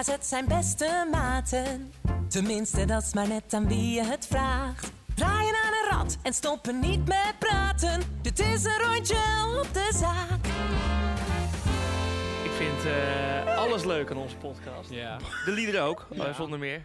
AZ 0.00 0.16
zijn 0.20 0.46
beste 0.48 1.06
maten. 1.10 1.92
Tenminste, 2.28 2.84
dat 2.84 3.02
is 3.02 3.14
maar 3.14 3.28
net 3.28 3.54
aan 3.54 3.68
wie 3.68 3.90
je 3.94 4.02
het 4.04 4.26
vraagt. 4.26 4.92
Draaien 5.14 5.54
aan 5.64 5.72
een 5.72 5.90
rad 5.90 6.16
en 6.22 6.32
stoppen 6.34 6.80
niet 6.80 7.08
met 7.08 7.34
praten. 7.38 8.00
Dit 8.22 8.38
is 8.38 8.64
een 8.64 8.78
rondje 8.78 9.16
op 9.60 9.68
de 9.74 9.90
zaak. 9.94 10.46
Ik 12.44 12.50
vind 12.50 12.84
eh, 12.94 13.56
alles 13.56 13.84
leuk 13.84 14.10
aan 14.10 14.16
onze 14.16 14.36
podcast. 14.36 14.90
Ja. 14.90 15.16
De 15.44 15.50
liederen 15.52 15.82
ook, 15.82 16.06
eh, 16.18 16.34
zonder 16.34 16.58
meer. 16.58 16.84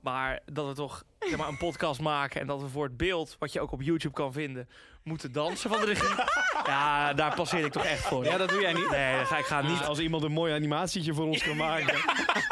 Maar 0.00 0.40
dat 0.46 0.66
we 0.66 0.74
toch 0.74 1.02
zeg 1.18 1.36
maar, 1.36 1.48
een 1.48 1.56
podcast 1.58 2.00
maken 2.00 2.40
en 2.40 2.46
dat 2.46 2.60
we 2.60 2.68
voor 2.68 2.84
het 2.84 2.96
beeld, 2.96 3.36
wat 3.38 3.52
je 3.52 3.60
ook 3.60 3.72
op 3.72 3.82
YouTube 3.82 4.14
kan 4.14 4.32
vinden, 4.32 4.68
moeten 5.02 5.32
dansen 5.32 5.70
van 5.70 5.80
de 5.80 5.86
regie. 5.86 6.14
Ja, 6.66 7.12
daar 7.14 7.34
passeer 7.34 7.64
ik 7.64 7.72
toch 7.72 7.84
echt 7.84 8.02
voor. 8.02 8.24
ja, 8.24 8.36
dat 8.36 8.48
doe 8.48 8.60
jij 8.60 8.72
niet. 8.72 8.90
Nee, 8.90 9.24
ga 9.24 9.38
ik 9.38 9.44
gaan 9.44 9.64
Niet 9.66 9.72
niet. 9.72 9.84
als 9.84 9.98
iemand 9.98 10.22
een 10.22 10.32
mooi 10.32 10.54
animatietje 10.54 11.14
voor 11.14 11.24
ons 11.26 11.42
kan 11.42 11.56
maken. 11.68 11.94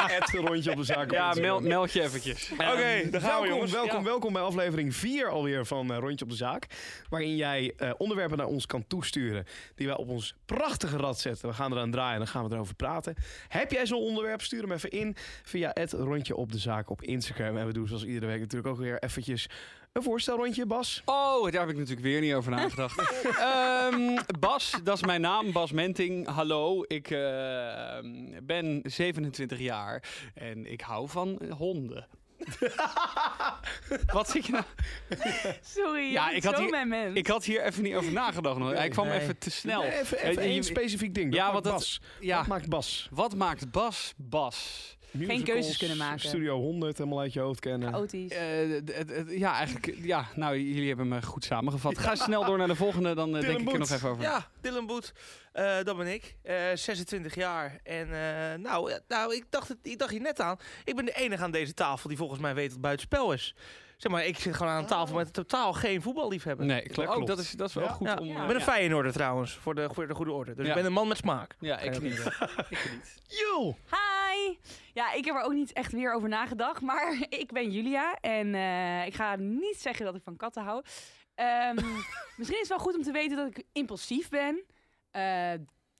Rondje 0.47 0.71
op 0.71 0.77
de 0.77 0.83
zaak. 0.83 1.11
Ja, 1.11 1.33
meld, 1.33 1.63
meld 1.63 1.91
je 1.93 2.01
eventjes. 2.01 2.51
Oké, 2.51 2.63
daar 2.65 2.75
gaan 2.75 3.09
we, 3.11 3.19
welkom, 3.21 3.47
jongens. 3.47 3.71
welkom, 3.71 3.97
Ja. 3.97 4.03
welkom 4.03 4.33
bij 4.33 4.41
aflevering 4.41 4.95
4 4.95 5.29
alweer 5.29 5.65
van 5.65 5.91
eh, 5.91 5.97
Rondje 5.97 6.25
op 6.25 6.31
de 6.31 6.37
Zaak. 6.37 6.65
Waarin 7.09 7.35
jij 7.35 7.73
eh, 7.77 7.91
onderwerpen 7.97 8.37
naar 8.37 8.47
ons 8.47 8.65
kan 8.65 8.87
toesturen 8.87 9.45
die 9.75 9.87
wij 9.87 9.95
op 9.97 10.09
ons 10.09 10.35
prachtige 10.45 10.97
rad 10.97 11.19
zetten. 11.19 11.49
We 11.49 11.55
gaan 11.55 11.71
eraan 11.71 11.91
draaien 11.91 12.13
en 12.13 12.17
dan 12.19 12.27
gaan 12.27 12.47
we 12.47 12.53
erover 12.55 12.75
praten. 12.75 13.15
Heb 13.47 13.71
jij 13.71 13.85
zo'n 13.85 14.01
onderwerp? 14.01 14.41
Stuur 14.41 14.61
hem 14.61 14.71
even 14.71 14.89
in 14.89 15.15
via 15.43 15.71
het 15.73 15.91
Rondje 15.91 16.35
op 16.35 16.51
de 16.51 16.57
Zaak 16.59 16.89
op 16.89 17.01
Instagram. 17.01 17.57
En 17.57 17.65
we 17.65 17.73
doen 17.73 17.87
zoals 17.87 18.03
iedere 18.05 18.25
week 18.25 18.39
natuurlijk 18.39 18.73
ook 18.73 18.79
weer 18.79 18.99
eventjes 18.99 19.49
een 19.93 20.03
voorstelrondje, 20.03 20.65
Bas. 20.65 21.01
Oh, 21.05 21.51
daar 21.51 21.61
heb 21.61 21.69
ik 21.69 21.75
natuurlijk 21.77 22.01
weer 22.07 22.21
niet 22.21 22.33
over 22.33 22.51
nagedacht. 22.51 22.99
Ehm, 23.39 24.17
Bas, 24.39 24.73
dat 24.83 24.95
is 24.95 25.03
mijn 25.03 25.21
naam. 25.21 25.51
Bas 25.51 25.71
Menting. 25.71 26.27
Hallo, 26.27 26.83
ik 26.87 27.09
eh, 27.09 27.97
ben 28.43 28.79
27 28.83 29.59
jaar 29.59 30.03
en 30.33 30.71
ik 30.71 30.81
hou 30.81 31.09
van 31.09 31.41
honden. 31.57 32.07
Wat 34.13 34.29
zit 34.29 34.45
je 34.45 34.51
nou? 34.51 34.63
Sorry, 35.61 36.01
Ja, 36.11 36.29
ja, 36.29 36.35
ik 36.35 36.43
had 36.43 36.55
zo 36.55 36.61
hier- 36.61 36.69
mijn 36.69 36.87
mens. 36.87 37.15
Ik 37.17 37.27
had 37.27 37.43
hier 37.45 37.63
even 37.63 37.83
niet 37.83 37.95
over 37.95 38.11
nagedacht. 38.11 38.57
nog. 38.57 38.73
Hij 38.73 38.89
kwam 38.89 39.07
Nee. 39.07 39.19
even 39.19 39.37
te 39.37 39.51
snel. 39.51 39.81
Nee, 39.81 39.99
even 39.99 40.17
Eh, 40.17 40.29
even 40.29 40.41
één 40.43 40.63
specifiek 40.63 41.13
ding. 41.13 41.33
Ja, 41.35 41.45
Ja, 41.47 41.53
wat 41.53 41.63
dat- 41.63 41.73
Bas. 41.73 42.01
ja. 42.19 42.37
Wat 42.37 42.47
maakt 42.47 42.69
Bas? 42.69 43.07
Wat 43.11 43.35
maakt 43.35 43.71
Bas 43.71 44.13
Bas? 44.17 44.97
Musicals, 45.11 45.43
keuzes 45.43 45.77
kunnen 45.77 45.97
maken. 45.97 46.19
Studio 46.19 46.59
100 46.59 46.97
helemaal 46.97 47.19
uit 47.19 47.33
je 47.33 47.39
hoofd 47.39 47.59
kennen. 47.59 47.93
Chaotisch. 47.93 48.31
Eh, 48.31 49.39
ja, 49.39 49.53
eigenlijk. 49.53 49.97
Ja, 50.01 50.27
nou, 50.35 50.59
jullie 50.59 50.87
hebben 50.87 51.07
me 51.07 51.21
goed 51.21 51.43
samengevat. 51.43 51.97
Ga 51.97 52.15
snel 52.15 52.45
door 52.45 52.57
naar 52.57 52.67
de 52.67 52.75
volgende, 52.75 53.15
dan 53.15 53.35
eh, 53.35 53.41
denk 53.41 53.59
ik 53.59 53.71
er 53.71 53.79
nog 53.79 53.89
even 53.89 54.09
over. 54.09 54.23
Ja, 54.23 54.47
Dylan 54.61 54.85
Boet, 54.85 55.13
eh, 55.51 55.83
dat 55.83 55.97
ben 55.97 56.07
ik. 56.07 56.35
Eh, 56.43 56.55
26 56.73 57.35
jaar. 57.35 57.79
En 57.83 58.07
eh, 58.13 58.59
nou, 58.59 58.93
nou 59.07 59.35
ik, 59.35 59.45
dacht 59.49 59.67
het, 59.67 59.77
ik 59.81 59.99
dacht 59.99 60.11
hier 60.11 60.21
net 60.21 60.39
aan. 60.39 60.57
Ik 60.85 60.95
ben 60.95 61.05
de 61.05 61.13
enige 61.13 61.43
aan 61.43 61.51
deze 61.51 61.73
tafel 61.73 62.09
die 62.09 62.17
volgens 62.17 62.39
mij 62.39 62.53
weet 62.53 62.63
dat 62.63 62.71
het 62.73 62.81
buitenspel 62.81 63.33
is. 63.33 63.55
Zeg 64.01 64.11
maar, 64.11 64.25
ik 64.25 64.39
zit 64.39 64.55
gewoon 64.55 64.71
aan 64.71 64.81
een 64.81 64.87
tafel 64.87 65.15
met 65.15 65.33
totaal 65.33 65.73
geen 65.73 66.01
voetballiefhebber. 66.01 66.65
Nee, 66.65 66.81
klopt. 66.89 67.09
Klopt. 67.11 67.27
dat 67.27 67.39
is, 67.39 67.51
dat 67.51 67.67
is 67.69 67.73
wel 67.73 67.83
Ja. 67.83 67.89
goed 67.91 68.07
Ja. 68.07 68.15
om... 68.17 68.25
Ik 68.25 68.31
eh, 68.35 68.39
ben 68.41 68.49
een 68.49 68.57
ja. 68.57 68.63
Feyenoorder 68.63 69.11
trouwens, 69.11 69.53
voor 69.53 69.75
de, 69.75 69.89
voor 69.93 70.07
de 70.07 70.13
goede 70.15 70.31
orde. 70.31 70.53
Dus 70.55 70.63
Ja. 70.65 70.69
ik 70.71 70.75
ben 70.77 70.85
een 70.85 70.93
man 70.93 71.07
met 71.07 71.17
smaak. 71.17 71.55
Ja, 71.59 71.79
ik 71.89 72.01
niet. 72.01 72.19
ik 72.69 72.91
niet. 72.91 73.17
Yo! 73.27 73.75
Hi! 73.89 74.57
Ja, 74.93 75.13
ik 75.13 75.25
heb 75.25 75.35
er 75.35 75.41
ook 75.41 75.53
niet 75.53 75.73
echt 75.73 75.91
weer 75.91 76.13
over 76.13 76.29
nagedacht, 76.29 76.81
maar 76.81 77.25
ik 77.29 77.51
ben 77.51 77.71
Julia 77.71 78.15
en 78.21 78.55
eh, 78.55 79.05
ik 79.05 79.13
ga 79.13 79.35
niet 79.35 79.77
zeggen 79.77 80.05
dat 80.05 80.15
ik 80.15 80.21
van 80.23 80.35
katten 80.35 80.63
hou. 80.63 80.83
Ehm, 81.35 81.75
misschien 82.37 82.61
is 82.61 82.67
het 82.67 82.67
wel 82.67 82.79
goed 82.79 82.95
om 82.95 83.03
te 83.03 83.11
weten 83.11 83.37
dat 83.37 83.47
ik 83.47 83.63
impulsief 83.71 84.29
ben, 84.29 84.63
Eh, 85.11 85.51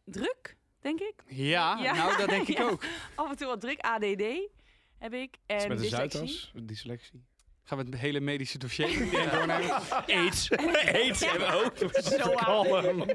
druk, 0.06 0.58
denk 0.80 1.00
ik. 1.00 1.14
Ja, 1.28 1.78
Ja. 1.82 1.94
nou, 1.96 2.18
dat 2.18 2.30
denk 2.30 2.48
ik 2.48 2.58
Ja. 2.58 2.64
ook. 2.64 2.84
Af 3.16 3.30
en 3.30 3.38
toe 3.38 3.48
wat 3.48 3.62
druk, 3.62 3.80
ADD 3.80 4.24
heb 4.98 5.14
ik. 5.14 5.38
Is 5.46 5.64
En 5.64 5.68
met 5.68 5.78
de 5.78 5.84
dyslexie. 5.84 6.28
Zuidas, 6.28 6.52
die 6.56 6.76
selectie. 6.78 7.26
Gaan 7.72 7.80
we 7.86 7.92
het 7.92 8.00
hele 8.00 8.20
medische 8.20 8.58
dossier 8.58 8.88
doornemen? 9.32 9.72
Aids. 10.08 10.50
Aids 10.94 11.26
hebben 11.26 11.48
we 11.48 11.64
ook. 11.66 11.94
Zo 12.04 12.34
aan. 12.36 13.06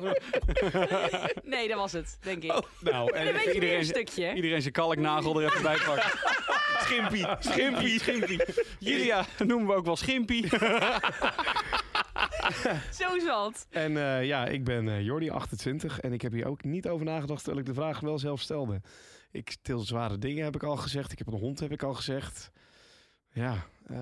Nee, 1.54 1.68
dat 1.68 1.76
was 1.76 1.92
het, 1.92 2.18
denk 2.22 2.42
ik. 2.42 2.62
Nou, 2.80 3.12
En 3.12 3.20
een 3.20 3.26
en 3.26 3.32
beetje 3.32 3.44
meer 3.46 3.54
iedereen- 3.54 3.78
een 3.78 3.84
stukje. 3.84 4.34
Iedereen 4.34 4.60
zijn 4.60 4.72
kalknagel 4.72 5.40
er 5.40 5.46
even 5.50 5.62
bij 5.62 5.76
pakken. 5.86 6.10
Schimpie. 6.84 7.26
Schimpie. 7.38 7.98
Schimpie. 8.00 8.40
Julia 8.78 9.26
noemen 9.38 9.66
we 9.66 9.74
ook 9.74 9.84
wel 9.84 9.96
Schimpie. 9.96 10.48
Zo 12.92 13.18
zat. 13.18 13.66
En 13.70 13.96
eh, 13.96 14.24
ja, 14.26 14.46
ik 14.46 14.64
ben 14.64 14.88
eh, 14.88 15.00
Jordi, 15.02 15.30
28. 15.30 16.00
En 16.00 16.12
ik 16.12 16.22
heb 16.22 16.32
hier 16.32 16.46
ook 16.46 16.64
niet 16.64 16.88
over 16.88 17.04
nagedacht 17.06 17.44
terwijl 17.44 17.62
ik 17.62 17.66
de 17.74 17.80
vraag 17.80 18.00
wel 18.00 18.18
zelf 18.18 18.40
stelde. 18.40 18.80
Ik 19.30 19.56
til 19.62 19.78
zware 19.78 20.18
dingen, 20.18 20.44
heb 20.44 20.54
ik 20.54 20.62
al 20.62 20.76
gezegd. 20.76 21.12
Ik 21.12 21.18
heb 21.18 21.26
een 21.26 21.38
hond, 21.38 21.60
heb 21.60 21.72
ik 21.72 21.82
al 21.82 21.94
gezegd. 21.94 22.50
Ja. 23.36 23.52
eh, 23.90 23.96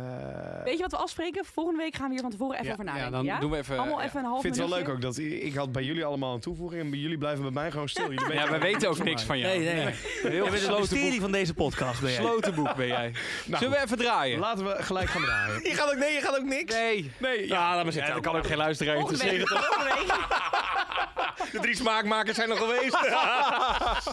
Weet 0.65 0.77
je 0.77 0.83
wat 0.83 0.91
we 0.91 0.97
afspreken? 0.97 1.45
Volgende 1.45 1.83
week 1.83 1.95
gaan 1.97 2.07
we 2.07 2.13
hier 2.13 2.23
van 2.23 2.31
tevoren 2.31 2.55
even 2.55 2.67
Ja, 2.67 2.73
over 2.73 2.85
ja, 2.85 2.91
nadenken. 2.91 3.13
dan 3.13 3.25
ja? 3.25 3.39
doen 3.39 3.51
we 3.51 3.57
even... 3.57 3.79
Allemaal 3.79 3.99
ja. 4.01 4.05
even 4.07 4.19
een 4.19 4.25
half 4.25 4.37
ik 4.37 4.43
vind 4.43 4.57
het 4.57 4.69
wel 4.69 4.79
leuk 4.79 4.89
ook 4.89 5.01
dat 5.01 5.17
ik 5.19 5.55
had 5.55 5.73
bij 5.73 5.83
jullie 5.83 6.05
allemaal 6.05 6.35
een 6.35 6.41
toevoeging 6.41 6.83
en 6.83 6.91
bij 6.91 6.99
jullie 6.99 7.19
blijven 7.19 7.43
bij 7.43 7.51
mij 7.53 7.71
gewoon 7.71 7.89
stil. 7.89 8.13
Jullie 8.13 8.33
Ja, 8.41 8.51
we 8.51 8.59
weten 8.59 8.89
ook 8.89 9.03
niks 9.05 9.23
van 9.23 9.39
jou. 9.39 9.59
Nee, 9.59 9.75
nee. 9.75 9.85
Heel 9.85 9.95
Je 10.23 10.31
bent 10.31 10.45
het 10.45 10.53
gesloten 10.53 10.81
mysterie 10.81 11.11
boek. 11.11 11.21
van 11.21 11.33
deze 11.33 11.55
podcast, 11.55 12.01
ben 12.01 12.11
jij. 12.11 12.21
Gesloten 12.21 12.55
boek 12.55 12.75
ben 12.75 12.87
jij. 12.87 13.13
Nou, 13.47 13.59
Zullen 13.63 13.79
we 13.79 13.85
even 13.85 13.99
draaien? 13.99 14.39
Laten 14.39 14.65
we 14.67 14.83
gelijk 14.83 15.09
gaan 15.09 15.23
draaien. 15.23 15.63
Je 15.63 15.75
gaat 15.75 15.91
ook, 15.93 15.99
nee, 15.99 16.13
je 16.13 16.21
gaat 16.21 16.39
ook 16.39 16.45
niks. 16.45 16.75
Nee. 16.75 17.11
Nee, 17.19 17.47
Ja, 17.49 17.59
laat 17.59 17.75
maar 17.77 17.85
Ja, 17.85 17.91
zitten. 17.91 18.15
dat 18.15 18.23
kan 18.23 18.37
ook 18.37 18.47
geen 18.47 18.57
luisteraar 18.57 18.97
interesseren. 18.97 19.39
Week. 19.39 20.15
De 21.53 21.61
drie 21.61 21.77
smaakmakers 21.77 22.37
zijn 22.37 22.49
nog 22.49 22.59
geweest. 22.59 22.97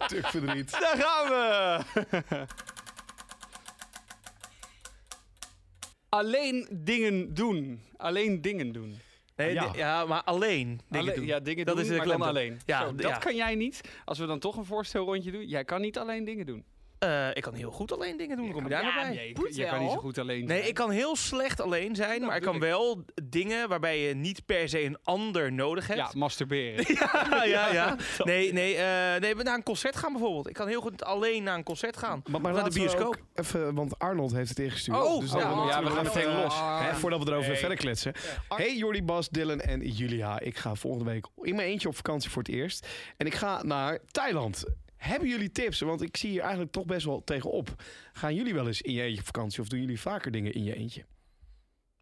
stuk 0.05 0.27
verdriet. 0.27 0.71
Daar 0.79 0.95
gaan 0.97 1.27
we! 1.29 2.45
Alleen 6.15 6.67
dingen 6.71 7.33
doen. 7.33 7.81
Alleen 7.97 8.41
dingen 8.41 8.71
doen. 8.71 8.99
Nee, 9.35 9.53
Ja. 9.53 10.05
maar 10.05 10.23
alleen 10.23 10.67
dingen 10.89 11.05
Alleen- 11.07 11.15
doen. 11.15 11.25
Ja, 11.25 11.39
dingen 11.39 11.65
Dat 11.65 11.75
doen, 11.75 11.83
is 11.83 11.89
de 11.89 11.97
maar 11.97 12.05
dan 12.07 12.21
alleen. 12.21 12.59
Ja, 12.65 12.81
Zo, 12.85 12.95
dat 12.95 13.09
ja. 13.09 13.17
kan 13.17 13.35
jij 13.35 13.55
niet. 13.55 13.81
Als 14.05 14.19
we 14.19 14.25
dan 14.25 14.39
toch 14.39 14.57
een 14.57 14.65
voorstelrondje 14.65 15.31
doen. 15.31 15.47
Jij 15.47 15.63
kan 15.63 15.81
niet 15.81 15.97
alleen 15.97 16.25
dingen 16.25 16.45
doen. 16.45 16.63
Eh, 17.01 17.27
ik 17.33 17.41
kan 17.41 17.53
heel 17.53 17.71
goed 17.71 17.91
alleen 17.91 18.17
dingen 18.17 18.37
doen. 18.37 18.51
Kom 18.51 18.63
je 18.63 18.69
daar 18.69 18.83
Ja, 18.83 19.01
bij? 19.01 19.09
Nee, 19.09 19.27
je 19.55 19.65
kan 19.65 19.79
niet 19.79 19.91
zo 19.91 19.97
goed 19.97 20.17
alleen 20.17 20.45
Nee, 20.45 20.57
zijn. 20.57 20.69
ik 20.69 20.73
kan 20.75 20.89
heel 20.89 21.15
slecht 21.15 21.61
alleen 21.61 21.95
zijn, 21.95 22.19
Dat 22.19 22.27
maar 22.27 22.37
ik 22.37 22.43
kan 22.43 22.59
wel 22.59 23.05
dingen 23.23 23.69
waarbij 23.69 23.99
je 23.99 24.15
niet 24.15 24.45
per 24.45 24.69
se 24.69 24.83
een 24.83 24.97
ander 25.03 25.51
nodig 25.53 25.87
hebt. 25.87 25.99
Ja, 25.99 26.09
masturberen. 26.13 26.85
ja, 26.97 27.43
ja. 27.43 27.73
ja. 27.73 27.95
Nee, 28.23 28.53
nee, 28.53 28.75
eh, 28.75 29.21
nee, 29.21 29.35
naar 29.35 29.55
een 29.55 29.63
concert 29.63 29.95
gaan 29.95 30.11
bijvoorbeeld. 30.11 30.47
Ik 30.47 30.53
kan 30.53 30.67
heel 30.67 30.81
goed 30.81 31.03
alleen 31.03 31.43
naar 31.43 31.55
een 31.57 31.63
concert 31.63 31.97
gaan. 31.97 32.21
Maar, 32.29 32.41
naar 32.53 32.63
de 32.63 32.79
bioscoop. 32.79 33.05
ook 33.05 33.17
Even, 33.33 33.75
want 33.75 33.99
Arnold 33.99 34.31
heeft 34.31 34.49
het 34.49 34.59
ingestuurd. 34.59 34.97
Oh, 35.03 35.19
dus 35.19 35.31
dan 35.31 35.59
oh, 35.59 35.67
ja, 35.69 35.83
we 35.83 35.89
gaan 35.89 36.03
meteen 36.03 36.35
los. 36.41 36.55
Hè, 36.59 36.93
voordat 36.95 37.23
we 37.23 37.29
erover 37.31 37.49
Nee. 37.49 37.59
verder 37.59 37.77
kletsen. 37.77 38.13
Hey 38.49 38.75
Jordi, 38.75 39.03
Bas, 39.03 39.29
Dylan 39.29 39.59
en 39.59 39.87
Julia. 39.87 40.39
Ik 40.39 40.57
ga 40.57 40.75
volgende 40.75 41.11
week 41.11 41.25
in 41.41 41.55
mijn 41.55 41.67
eentje 41.67 41.87
op 41.87 41.95
vakantie 41.95 42.29
voor 42.29 42.41
het 42.43 42.51
eerst. 42.51 42.87
En 43.17 43.25
ik 43.25 43.33
ga 43.33 43.63
naar 43.63 43.99
Thailand. 44.11 44.63
Hebben 45.01 45.29
jullie 45.29 45.51
tips? 45.51 45.79
Want 45.79 46.01
ik 46.01 46.17
zie 46.17 46.29
hier 46.29 46.41
eigenlijk 46.41 46.71
toch 46.71 46.85
best 46.85 47.05
wel 47.05 47.23
tegenop. 47.23 47.83
Gaan 48.13 48.35
jullie 48.35 48.53
wel 48.53 48.67
eens 48.67 48.81
in 48.81 48.93
je 48.93 49.01
eentje 49.01 49.19
op 49.19 49.25
vakantie? 49.25 49.61
Of 49.61 49.67
doen 49.67 49.79
jullie 49.79 49.99
vaker 49.99 50.31
dingen 50.31 50.53
in 50.53 50.63
je 50.63 50.75
eentje? 50.75 51.05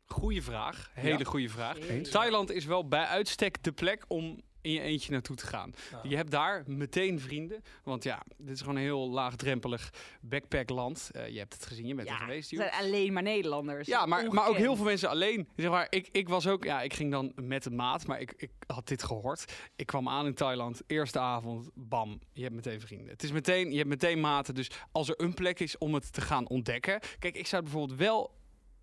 Goeie 0.05 0.41
vraag. 0.43 0.91
Hele 0.93 1.17
Ja. 1.17 1.23
goede 1.23 1.49
vraag. 1.49 1.79
Eens? 1.79 2.09
Thailand 2.09 2.51
is 2.51 2.65
wel 2.65 2.87
bij 2.87 3.05
uitstek 3.05 3.63
de 3.63 3.71
plek 3.71 4.05
om 4.07 4.41
in 4.69 4.75
je 4.75 4.81
eentje 4.81 5.11
naartoe 5.11 5.35
te 5.35 5.47
gaan. 5.47 5.73
Je 6.03 6.15
hebt 6.15 6.31
daar 6.31 6.63
meteen 6.67 7.19
vrienden. 7.19 7.63
Want 7.83 8.03
ja, 8.03 8.23
dit 8.37 8.55
is 8.55 8.59
gewoon 8.59 8.75
een 8.75 8.81
heel 8.81 9.09
laagdrempelig 9.09 9.93
backpackland. 10.21 11.09
Eh 11.13 11.27
je 11.27 11.39
hebt 11.39 11.53
het 11.53 11.65
gezien, 11.65 11.87
je 11.87 11.95
bent 11.95 12.09
er 12.09 12.15
geweest. 12.15 12.51
het 12.51 12.59
zijn 12.59 12.83
alleen 12.83 13.13
maar 13.13 13.23
Nederlanders. 13.23 13.87
Ja, 13.87 14.05
maar, 14.05 14.33
maar 14.33 14.47
ook 14.47 14.57
heel 14.57 14.75
veel 14.75 14.85
mensen 14.85 15.09
alleen. 15.09 15.47
Zeg 15.55 15.69
maar, 15.69 15.87
ik, 15.89 16.09
ik 16.11 16.29
was 16.29 16.47
ook, 16.47 16.63
ja, 16.63 16.81
ik 16.81 16.93
ging 16.93 17.11
dan 17.11 17.31
met 17.35 17.65
een 17.65 17.75
maat, 17.75 18.07
maar 18.07 18.19
ik, 18.19 18.33
ik 18.37 18.51
had 18.67 18.87
dit 18.87 19.03
gehoord. 19.03 19.53
Ik 19.75 19.85
kwam 19.85 20.09
aan 20.09 20.25
in 20.25 20.33
Thailand, 20.33 20.81
eerste 20.87 21.19
avond, 21.19 21.69
bam, 21.73 22.19
je 22.33 22.41
hebt 22.41 22.55
meteen 22.55 22.81
vrienden. 22.81 23.07
Het 23.09 23.23
is 23.23 23.31
meteen, 23.31 23.71
je 23.71 23.77
hebt 23.77 23.89
meteen 23.89 24.19
maten. 24.19 24.55
Dus 24.55 24.71
als 24.91 25.09
er 25.09 25.21
een 25.21 25.33
plek 25.33 25.59
is 25.59 25.77
om 25.77 25.93
het 25.93 26.13
te 26.13 26.21
gaan 26.21 26.47
ontdekken. 26.47 26.99
Kijk, 27.19 27.35
ik 27.35 27.47
zou 27.47 27.63
bijvoorbeeld 27.63 27.99
wel. 27.99 28.37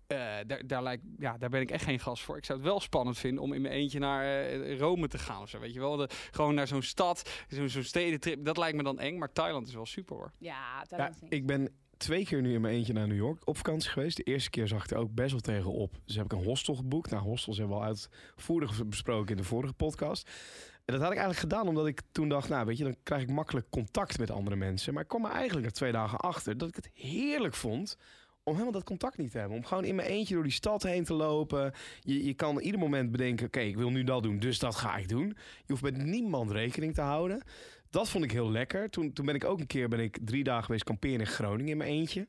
Eh, 0.07 0.17
daar, 0.47 0.67
daar, 0.67 0.83
lijkt, 0.83 1.03
ja, 1.17 1.37
daar 1.37 1.49
ben 1.49 1.61
ik 1.61 1.71
echt 1.71 1.83
geen 1.83 1.99
gast 1.99 2.23
voor. 2.23 2.37
Ik 2.37 2.45
zou 2.45 2.59
het 2.59 2.67
wel 2.67 2.79
spannend 2.79 3.17
vinden 3.17 3.43
om 3.43 3.53
in 3.53 3.61
mijn 3.61 3.73
eentje 3.73 3.99
naar 3.99 4.23
eh, 4.25 4.79
Rome 4.79 5.07
te 5.07 5.17
gaan 5.17 5.41
of 5.41 5.49
zo. 5.49 5.59
Weet 5.59 5.73
je 5.73 5.79
wel, 5.79 5.95
de, 5.95 6.09
gewoon 6.31 6.55
naar 6.55 6.67
zo'n 6.67 6.81
stad, 6.81 7.29
zo'n 7.47 7.69
zo'n 7.69 7.83
stedentrip. 7.83 8.45
Dat 8.45 8.57
lijkt 8.57 8.77
me 8.77 8.83
dan 8.83 8.99
eng, 8.99 9.17
maar 9.17 9.31
Thailand 9.31 9.67
is 9.67 9.73
wel 9.73 9.85
super 9.85 10.15
hoor. 10.15 10.31
Ja, 10.37 10.79
Ja, 10.79 10.83
Thailand 10.83 11.21
is 11.21 11.29
ik 11.29 11.45
ben 11.45 11.69
twee 11.97 12.25
keer 12.25 12.41
nu 12.41 12.53
in 12.53 12.61
mijn 12.61 12.73
eentje 12.73 12.93
naar 12.93 13.07
New 13.07 13.17
York 13.17 13.47
op 13.47 13.57
vakantie 13.57 13.89
geweest. 13.89 14.17
De 14.17 14.23
eerste 14.23 14.49
keer 14.49 14.67
zag 14.67 14.83
ik 14.83 14.91
er 14.91 14.97
ook 14.97 15.13
best 15.13 15.31
wel 15.31 15.39
tegen 15.39 15.71
op. 15.71 15.95
Dus 16.05 16.15
heb 16.15 16.25
ik 16.25 16.31
een 16.31 16.43
hostel 16.43 16.75
geboekt. 16.75 17.11
Nou, 17.11 17.23
hostels 17.23 17.57
hebben 17.57 17.77
we 17.77 17.81
al 17.81 17.87
uitvoerig 17.87 18.85
besproken 18.85 19.31
in 19.31 19.37
de 19.37 19.47
vorige 19.47 19.73
podcast. 19.73 20.29
En 20.85 20.93
dat 20.93 21.01
had 21.01 21.11
ik 21.11 21.17
eigenlijk 21.17 21.39
gedaan 21.39 21.67
omdat 21.67 21.87
ik 21.87 22.01
toen 22.11 22.29
dacht, 22.29 22.49
nou 22.49 22.65
weet 22.65 22.77
je, 22.77 22.83
dan 22.83 22.95
krijg 23.03 23.21
ik 23.21 23.29
makkelijk 23.29 23.69
contact 23.69 24.19
met 24.19 24.31
andere 24.31 24.55
mensen. 24.55 24.93
Maar 24.93 25.03
ik 25.03 25.09
kwam 25.09 25.25
er 25.25 25.31
eigenlijk 25.31 25.65
na 25.65 25.71
twee 25.71 25.91
dagen 25.91 26.19
achter 26.19 26.57
dat 26.57 26.69
ik 26.69 26.75
het 26.75 26.89
heerlijk 26.93 27.53
vond 27.53 27.97
om 28.47 28.53
helemaal 28.53 28.73
dat 28.73 28.83
contact 28.83 29.17
niet 29.17 29.31
te 29.31 29.37
hebben. 29.37 29.57
Om 29.57 29.65
gewoon 29.65 29.83
in 29.83 29.95
mijn 29.95 30.07
eentje 30.07 30.33
door 30.33 30.43
die 30.43 30.51
stad 30.51 30.83
heen 30.83 31.03
te 31.03 31.13
lopen. 31.13 31.73
Je, 31.99 32.25
je 32.25 32.33
kan 32.33 32.59
ieder 32.59 32.79
moment 32.79 33.11
bedenken, 33.11 33.45
oké, 33.45 33.59
ik 33.59 33.77
wil 33.77 33.89
nu 33.89 34.03
dat 34.03 34.23
doen, 34.23 34.39
dus 34.39 34.59
dat 34.59 34.75
ga 34.75 34.97
ik 34.97 35.09
doen. 35.09 35.27
Je 35.27 35.71
hoeft 35.71 35.81
met 35.81 35.97
niemand 35.97 36.51
rekening 36.51 36.93
te 36.93 37.01
houden. 37.01 37.43
Dat 37.89 38.09
vond 38.09 38.23
ik 38.23 38.31
heel 38.31 38.51
lekker. 38.51 38.89
Toen, 38.89 39.13
toen 39.13 39.25
ben 39.25 39.35
ik 39.35 39.43
ook 39.43 39.59
een 39.59 39.67
keer 39.67 39.89
ben 39.89 39.99
ik 39.99 40.17
drie 40.21 40.43
dagen 40.43 40.63
geweest 40.63 40.83
kamperen 40.83 41.19
in 41.19 41.27
Groningen 41.27 41.71
in 41.71 41.77
mijn 41.77 41.89
eentje. 41.89 42.27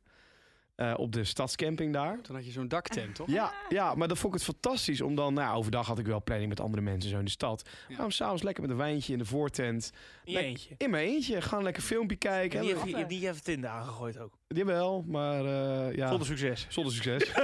Eh, 0.78 0.94
op 0.96 1.12
de 1.12 1.24
stadscamping 1.24 1.92
daar. 1.92 2.20
Toen 2.20 2.34
had 2.36 2.44
je 2.44 2.50
zo'n 2.50 2.68
daktent, 2.68 3.14
toch? 3.14 3.26
Ja, 3.30 3.52
ja, 3.68 3.94
maar 3.94 4.08
dat 4.08 4.18
vond 4.18 4.34
ik 4.34 4.40
het 4.40 4.48
fantastisch. 4.48 5.00
Om 5.00 5.14
dan, 5.14 5.34
nou, 5.34 5.56
overdag 5.56 5.86
had 5.86 5.98
ik 5.98 6.06
wel 6.06 6.22
planning 6.22 6.48
met 6.48 6.60
andere 6.60 6.82
mensen 6.82 7.10
zo 7.10 7.18
in 7.18 7.24
de 7.24 7.30
stad. 7.30 7.68
Ja. 7.88 7.96
Maar 7.96 8.04
om 8.04 8.10
s'avonds 8.10 8.42
lekker 8.42 8.62
met 8.62 8.70
een 8.72 8.76
wijntje 8.78 9.12
in 9.12 9.18
de 9.18 9.24
voortent. 9.24 9.92
In 10.24 10.32
je 10.32 10.38
eentje. 10.38 10.74
In 10.76 10.90
mijn 10.90 11.06
eentje. 11.08 11.40
Gewoon 11.40 11.64
lekker 11.64 11.82
filmpje 11.82 12.16
kijken. 12.16 12.60
Die 12.60 12.70
En- 12.74 12.80
heeft, 12.80 12.96
die, 12.96 13.06
die 13.06 13.26
heeft 13.26 13.44
Tinder 13.44 13.70
aangegooid 13.70 14.18
ook. 14.18 14.38
Jawel, 14.48 15.04
maar 15.06 15.44
eh, 15.44 15.94
ja. 15.96 16.08
Zonder 16.08 16.26
succes. 16.26 16.66
Zonder 16.68 16.92
succes. 16.92 17.32
nee, 17.34 17.42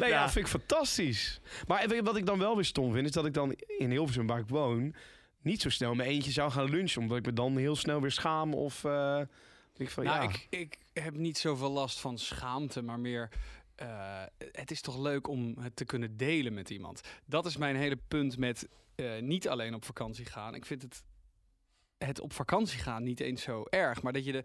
ja. 0.00 0.06
Ja. 0.06 0.30
vind 0.30 0.44
ik 0.46 0.50
fantastisch. 0.52 1.40
Maar 1.66 2.02
wat 2.02 2.16
ik 2.16 2.26
dan 2.26 2.38
wel 2.38 2.54
weer 2.54 2.64
stom 2.64 2.92
vind, 2.92 3.06
is 3.06 3.12
dat 3.12 3.26
ik 3.26 3.34
dan 3.34 3.52
in 3.78 3.90
Hilversum, 3.90 4.26
waar 4.26 4.38
ik 4.38 4.48
woon, 4.48 4.94
niet 5.42 5.60
zo 5.62 5.68
snel 5.70 5.94
mijn 5.94 6.08
eentje 6.08 6.30
zou 6.30 6.50
gaan 6.50 6.70
lunchen. 6.70 7.00
Omdat 7.02 7.16
ik 7.18 7.26
me 7.26 7.32
dan 7.32 7.56
heel 7.56 7.76
snel 7.76 8.00
weer 8.00 8.10
schaam 8.12 8.54
of... 8.54 8.84
eh 8.84 9.20
ik 9.76 9.90
van, 9.90 10.04
Nou, 10.04 10.22
ja. 10.22 10.28
ik, 10.28 10.46
ik 10.50 10.78
heb 11.02 11.14
niet 11.14 11.38
zoveel 11.38 11.70
last 11.70 12.00
van 12.00 12.18
schaamte, 12.18 12.82
maar 12.82 13.00
meer. 13.00 13.30
eh, 13.74 14.22
het 14.52 14.70
is 14.70 14.80
toch 14.80 14.98
leuk 14.98 15.28
om 15.28 15.54
het 15.58 15.76
te 15.76 15.84
kunnen 15.84 16.16
delen 16.16 16.54
met 16.54 16.70
iemand. 16.70 17.00
Dat 17.26 17.46
is 17.46 17.56
mijn 17.56 17.76
hele 17.76 17.98
punt 18.08 18.38
met 18.38 18.68
eh, 18.94 19.20
niet 19.20 19.48
alleen 19.48 19.74
op 19.74 19.84
vakantie 19.84 20.24
gaan. 20.24 20.54
Ik 20.54 20.66
vind 20.66 20.82
het, 20.82 21.04
het 21.98 22.20
op 22.20 22.32
vakantie 22.32 22.78
gaan 22.78 23.02
niet 23.02 23.20
eens 23.20 23.42
zo 23.42 23.64
erg. 23.70 24.02
Maar 24.02 24.12
dat 24.12 24.24
je, 24.24 24.32
de, 24.32 24.44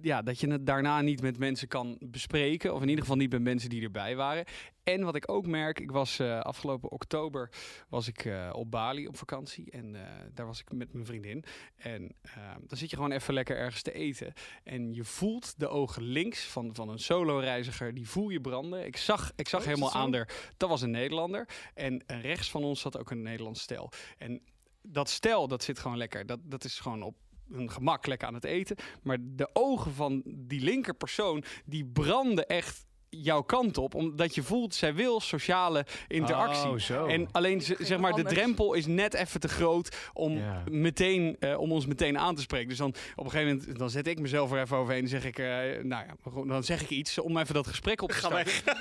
ja, 0.00 0.22
dat 0.22 0.40
je 0.40 0.50
het 0.50 0.66
daarna 0.66 1.00
niet 1.00 1.22
met 1.22 1.38
mensen 1.38 1.68
kan 1.68 1.98
bespreken. 2.00 2.74
Of 2.74 2.82
in 2.82 2.88
ieder 2.88 3.02
geval 3.02 3.18
niet 3.18 3.32
met 3.32 3.42
mensen 3.42 3.68
die 3.70 3.82
erbij 3.82 4.16
waren. 4.16 4.44
En 4.82 5.04
wat 5.04 5.16
ik 5.16 5.30
ook 5.30 5.46
merk, 5.46 5.80
ik 5.80 5.90
was 5.90 6.18
eh, 6.18 6.40
afgelopen 6.40 6.90
oktober 6.90 7.50
was 7.88 8.08
ik 8.08 8.24
eh, 8.24 8.50
op 8.52 8.70
Bali 8.70 9.06
op 9.06 9.16
vakantie. 9.16 9.70
En 9.70 9.94
eh, 9.94 10.02
daar 10.34 10.46
was 10.46 10.60
ik 10.60 10.72
met 10.72 10.92
mijn 10.92 11.06
vriendin. 11.06 11.44
En 11.76 12.14
eh, 12.22 12.32
dan 12.66 12.78
zit 12.78 12.90
je 12.90 12.96
gewoon 12.96 13.12
even 13.12 13.34
lekker 13.34 13.56
ergens 13.56 13.82
te 13.82 13.92
eten. 13.92 14.32
En 14.64 14.94
je 14.94 15.04
voelt 15.04 15.58
de 15.58 15.68
ogen 15.68 16.02
links 16.02 16.44
van, 16.44 16.74
van 16.74 16.88
een 16.88 16.98
solo-reiziger, 16.98 17.94
die 17.94 18.08
voel 18.08 18.28
je 18.28 18.40
branden. 18.40 18.86
Ik 18.86 18.96
zag, 18.96 19.32
ik 19.36 19.48
zag 19.48 19.60
Oh, 19.60 19.66
helemaal 19.66 19.92
aan 19.92 20.10
der, 20.10 20.52
dat 20.56 20.68
was 20.68 20.82
een 20.82 20.90
Nederlander. 20.90 21.48
En 21.74 22.02
rechts 22.06 22.50
van 22.50 22.64
ons 22.64 22.80
zat 22.80 22.98
ook 22.98 23.10
een 23.10 23.22
Nederlands 23.22 23.60
stel. 23.60 23.92
En 24.18 24.42
dat 24.82 25.08
stel, 25.08 25.48
dat 25.48 25.62
zit 25.62 25.78
gewoon 25.78 25.96
lekker. 25.96 26.26
Dat, 26.26 26.38
dat 26.42 26.64
is 26.64 26.80
gewoon 26.80 27.02
op 27.02 27.16
een 27.50 27.70
gemak 27.70 28.06
lekker 28.06 28.28
aan 28.28 28.34
het 28.34 28.44
eten. 28.44 28.76
Maar 29.02 29.18
de 29.20 29.50
ogen 29.52 29.92
van 29.92 30.22
die 30.24 30.60
linker 30.60 30.94
persoon, 30.94 31.44
die 31.64 31.84
branden 31.84 32.46
echt 32.46 32.86
jouw 33.10 33.42
kant 33.42 33.78
op. 33.78 33.94
Omdat 33.94 34.34
je 34.34 34.42
voelt, 34.42 34.74
zij 34.74 34.94
wil 34.94 35.20
sociale 35.20 35.86
interactie. 36.08 36.68
Oh, 36.70 36.78
zo. 36.78 37.06
En 37.06 37.28
alleen 37.32 37.62
zeg 37.78 37.98
maar, 37.98 38.12
de 38.12 38.22
drempel 38.24 38.74
is 38.74 38.86
net 38.86 39.14
even 39.14 39.40
te 39.40 39.48
groot 39.48 39.96
om, 40.12 40.36
Ja. 40.36 40.62
meteen, 40.70 41.36
eh, 41.40 41.58
om 41.60 41.72
ons 41.72 41.86
meteen 41.86 42.18
aan 42.18 42.34
te 42.34 42.40
spreken. 42.42 42.68
Dus 42.68 42.78
dan 42.78 42.94
op 43.16 43.24
een 43.24 43.30
gegeven 43.30 43.56
moment 43.56 43.78
dan 43.78 43.90
zet 43.90 44.06
ik 44.06 44.20
mezelf 44.20 44.52
er 44.52 44.60
even 44.60 44.76
overheen 44.76 45.02
en 45.02 45.08
zeg 45.08 45.24
ik, 45.24 45.38
eh, 45.38 45.46
nou 45.82 46.04
ja, 46.06 46.42
dan 46.46 46.62
zeg 46.64 46.82
ik 46.82 46.90
iets 46.90 47.18
om 47.18 47.36
even 47.38 47.54
dat 47.54 47.66
gesprek 47.66 48.02
op 48.02 48.08
te 48.10 48.14
Ga 48.16 48.26
starten. 48.28 48.52
weg. 48.64 48.78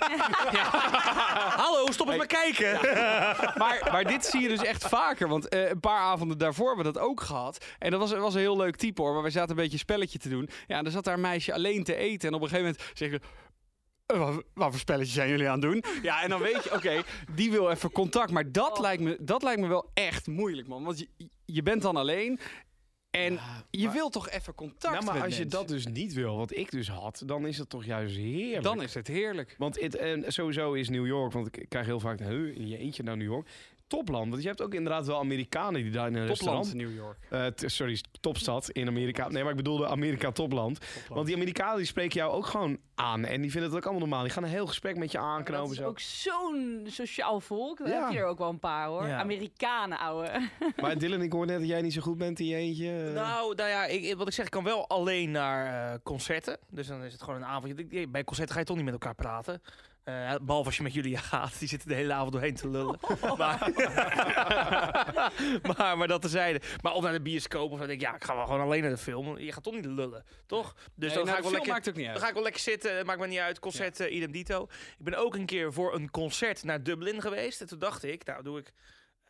Hallo, 1.63 1.91
stop 1.91 2.07
eens 2.07 2.17
maar 2.17 2.25
kijken. 2.27 2.73
Maar, 3.57 3.87
maar 3.91 4.03
dit 4.03 4.25
zie 4.25 4.41
je 4.41 4.47
dus 4.47 4.61
echt 4.63 4.87
vaker. 4.87 5.27
Want 5.27 5.47
eh, 5.49 5.69
een 5.69 5.79
paar 5.79 5.99
avonden 5.99 6.37
daarvoor 6.37 6.67
hebben 6.67 6.85
we 6.85 6.91
dat 6.91 7.01
ook 7.01 7.21
gehad. 7.21 7.65
En 7.79 7.91
dat 7.91 7.99
was, 7.99 8.11
was 8.11 8.33
een 8.33 8.39
heel 8.39 8.57
leuk 8.57 8.75
type 8.75 9.01
hoor. 9.01 9.13
Maar 9.13 9.21
wij 9.21 9.31
zaten 9.31 9.49
een 9.49 9.55
beetje 9.55 9.73
een 9.73 9.79
spelletje 9.79 10.19
te 10.19 10.29
doen. 10.29 10.49
Ja, 10.67 10.77
en 10.77 10.85
er 10.85 10.91
zat 10.91 11.03
daar 11.03 11.13
een 11.13 11.21
meisje 11.21 11.53
alleen 11.53 11.83
te 11.83 11.95
eten. 11.95 12.27
En 12.29 12.35
op 12.35 12.41
een 12.41 12.47
gegeven 12.49 12.71
moment 12.71 12.91
zeg 12.97 13.11
je... 13.11 13.19
"Eh, 14.13 14.17
Wat, 14.19 14.43
wat 14.53 14.69
voor 14.69 14.79
spelletje 14.79 15.13
zijn 15.13 15.29
jullie 15.29 15.47
aan 15.49 15.61
het 15.61 15.71
doen? 15.71 15.83
Ja, 16.01 16.21
en 16.23 16.29
dan 16.29 16.41
weet 16.41 16.63
je, 16.63 16.73
oké, 16.73 17.01
die 17.35 17.51
wil 17.51 17.69
even 17.69 17.91
contact. 17.91 18.31
Maar 18.31 18.51
dat, 18.51 18.71
Oh. 18.75 18.79
lijkt 18.79 19.01
me, 19.01 19.17
dat 19.21 19.43
lijkt 19.43 19.61
me 19.61 19.67
wel 19.67 19.89
echt 19.93 20.27
moeilijk, 20.27 20.67
man. 20.67 20.83
Want 20.83 20.99
je, 20.99 21.07
je 21.45 21.63
bent 21.63 21.81
dan 21.81 21.95
alleen 21.95 22.39
en 23.11 23.33
Ja, 23.33 23.65
je 23.71 23.85
maar- 23.85 23.93
wil 23.93 24.09
toch 24.09 24.29
even 24.29 24.55
contact 24.55 24.93
Nou, 24.93 25.05
maar 25.05 25.13
met 25.13 25.23
als 25.23 25.37
je 25.37 25.45
dat 25.45 25.67
dus 25.67 25.87
niet 25.87 26.13
wil, 26.13 26.37
wat 26.37 26.55
ik 26.55 26.71
dus 26.71 26.89
had, 26.89 27.23
dan 27.25 27.47
is 27.47 27.57
het 27.57 27.69
toch 27.69 27.85
juist 27.85 28.15
heerlijk. 28.15 28.63
Dan 28.63 28.81
is 28.81 28.93
het 28.93 29.07
heerlijk. 29.07 29.55
Want 29.57 29.79
het, 29.81 29.95
en 29.95 30.31
sowieso 30.33 30.73
is 30.73 30.89
New 30.89 31.05
York, 31.05 31.31
want 31.33 31.57
ik 31.57 31.65
krijg 31.69 31.85
heel 31.85 31.99
vaak, 31.99 32.19
"Huh, 32.19 32.55
in 32.55 32.67
je 32.67 32.77
eentje 32.77 33.03
naar 33.03 33.17
New 33.17 33.27
York. 33.31 33.49
Topland, 33.89 34.29
want 34.29 34.41
je 34.41 34.47
hebt 34.47 34.61
ook 34.61 34.73
inderdaad 34.73 35.05
wel 35.07 35.19
Amerikanen 35.19 35.81
die 35.83 35.91
daar 35.91 36.07
in 36.07 36.15
een 36.15 36.27
Topland 36.27 36.65
restaurant... 36.67 36.73
New 36.73 36.95
York. 36.95 37.17
Eh, 37.29 37.45
t- 37.45 37.63
sorry, 37.71 37.99
topstad 38.19 38.69
in 38.69 38.87
Amerika. 38.87 39.27
Nee, 39.29 39.41
maar 39.41 39.51
ik 39.51 39.57
bedoelde 39.57 39.87
Amerika 39.87 40.31
topland. 40.31 40.79
Want 41.07 41.25
die 41.25 41.35
Amerikanen 41.35 41.77
die 41.77 41.85
spreken 41.85 42.19
jou 42.19 42.31
ook 42.31 42.45
gewoon 42.45 42.77
aan. 42.95 43.25
En 43.25 43.41
die 43.41 43.51
vinden 43.51 43.69
het 43.69 43.77
ook 43.79 43.83
allemaal 43.85 44.07
normaal. 44.07 44.23
Die 44.23 44.31
gaan 44.31 44.43
een 44.43 44.49
heel 44.49 44.67
gesprek 44.67 44.97
met 44.97 45.11
je 45.11 45.17
Dat 45.17 45.27
aanknopen. 45.27 45.71
is 45.71 45.77
Zo. 45.77 45.85
ook 45.87 45.99
zo'n 45.99 46.85
sociaal 46.87 47.39
volk. 47.41 47.77
Daar 47.77 47.87
Ja. 47.87 48.03
heb 48.03 48.11
je 48.11 48.17
er 48.19 48.25
ook 48.25 48.37
wel 48.37 48.49
een 48.49 48.59
paar 48.59 48.87
hoor. 48.87 49.07
Ja. 49.07 49.19
Amerikanen, 49.19 49.99
ouwe. 49.99 50.49
Maar 50.81 50.97
Dylan, 50.97 51.21
ik 51.21 51.31
hoor 51.31 51.45
net 51.45 51.59
dat 51.59 51.67
jij 51.67 51.81
niet 51.81 51.93
zo 51.93 52.01
goed 52.01 52.17
bent 52.17 52.39
in 52.39 52.45
je 52.45 52.55
eentje. 52.55 53.11
Nou, 53.13 53.55
nou 53.55 53.69
ja, 53.69 53.85
ik, 53.85 54.15
wat 54.17 54.27
ik 54.27 54.33
zeg, 54.33 54.45
ik 54.45 54.51
kan 54.51 54.63
wel 54.63 54.87
alleen 54.87 55.31
naar 55.31 55.91
eh, 55.93 55.99
concerten. 56.03 56.57
Dus 56.69 56.87
dan 56.87 57.03
is 57.03 57.11
het 57.13 57.21
gewoon 57.23 57.39
een 57.41 57.47
avondje. 57.47 57.85
Ik- 57.89 58.11
Bij 58.11 58.23
concerten 58.23 58.53
ga 58.53 58.59
je 58.59 58.65
toch 58.65 58.75
niet 58.75 58.85
met 58.85 58.93
elkaar 58.93 59.15
praten. 59.15 59.61
Eh, 60.03 60.35
behalve 60.41 60.65
als 60.65 60.77
je 60.77 60.83
met 60.83 60.93
jullie 60.93 61.17
gaat. 61.17 61.59
Die 61.59 61.67
zitten 61.67 61.87
de 61.89 61.95
hele 61.95 62.13
avond 62.13 62.31
doorheen 62.31 62.55
te 62.55 62.69
lullen. 62.69 62.99
Maar, 63.37 63.71
maar, 65.77 65.97
maar 65.97 66.07
dat 66.07 66.21
tezijde. 66.21 66.61
Maar 66.81 66.93
of 66.93 67.03
naar 67.03 67.11
de 67.11 67.21
bioscoop 67.21 67.71
of 67.71 67.77
dan 67.77 67.87
denk 67.87 68.01
ik, 68.01 68.07
ja, 68.07 68.15
ik 68.15 68.23
ga 68.23 68.35
wel 68.35 68.45
gewoon 68.45 68.61
alleen 68.61 68.81
naar 68.81 68.91
de 68.91 68.97
film. 68.97 69.37
Je 69.37 69.51
gaat 69.51 69.63
toch 69.63 69.73
niet 69.73 69.85
lullen, 69.85 70.25
toch? 70.45 70.73
Dus 70.73 70.83
Nee, 70.95 71.09
dan 71.13 71.25
nou, 71.25 71.27
ga 71.27 71.37
ik 71.37 71.43
wel 71.43 71.51
lekker... 71.51 71.71
maakt 71.71 71.89
ook 71.89 71.95
niet 71.95 72.05
uit. 72.05 72.13
Dan 72.13 72.23
ga 72.23 72.27
ik 72.27 72.33
wel 72.33 72.43
lekker 72.43 72.61
zitten, 72.61 73.05
maakt 73.05 73.19
me 73.19 73.27
niet 73.27 73.39
uit. 73.39 73.59
Concert, 73.59 73.99
eh, 73.99 74.15
idem 74.15 74.31
dito. 74.31 74.63
Ik 74.97 75.03
ben 75.05 75.17
ook 75.17 75.35
een 75.35 75.45
keer 75.45 75.73
voor 75.73 75.93
een 75.95 76.11
concert 76.11 76.63
naar 76.63 76.83
Dublin 76.83 77.21
geweest. 77.21 77.61
En 77.61 77.67
toen 77.67 77.79
dacht 77.79 78.03
ik, 78.03 78.25
nou 78.25 78.43
doe 78.43 78.59
ik 78.59 78.71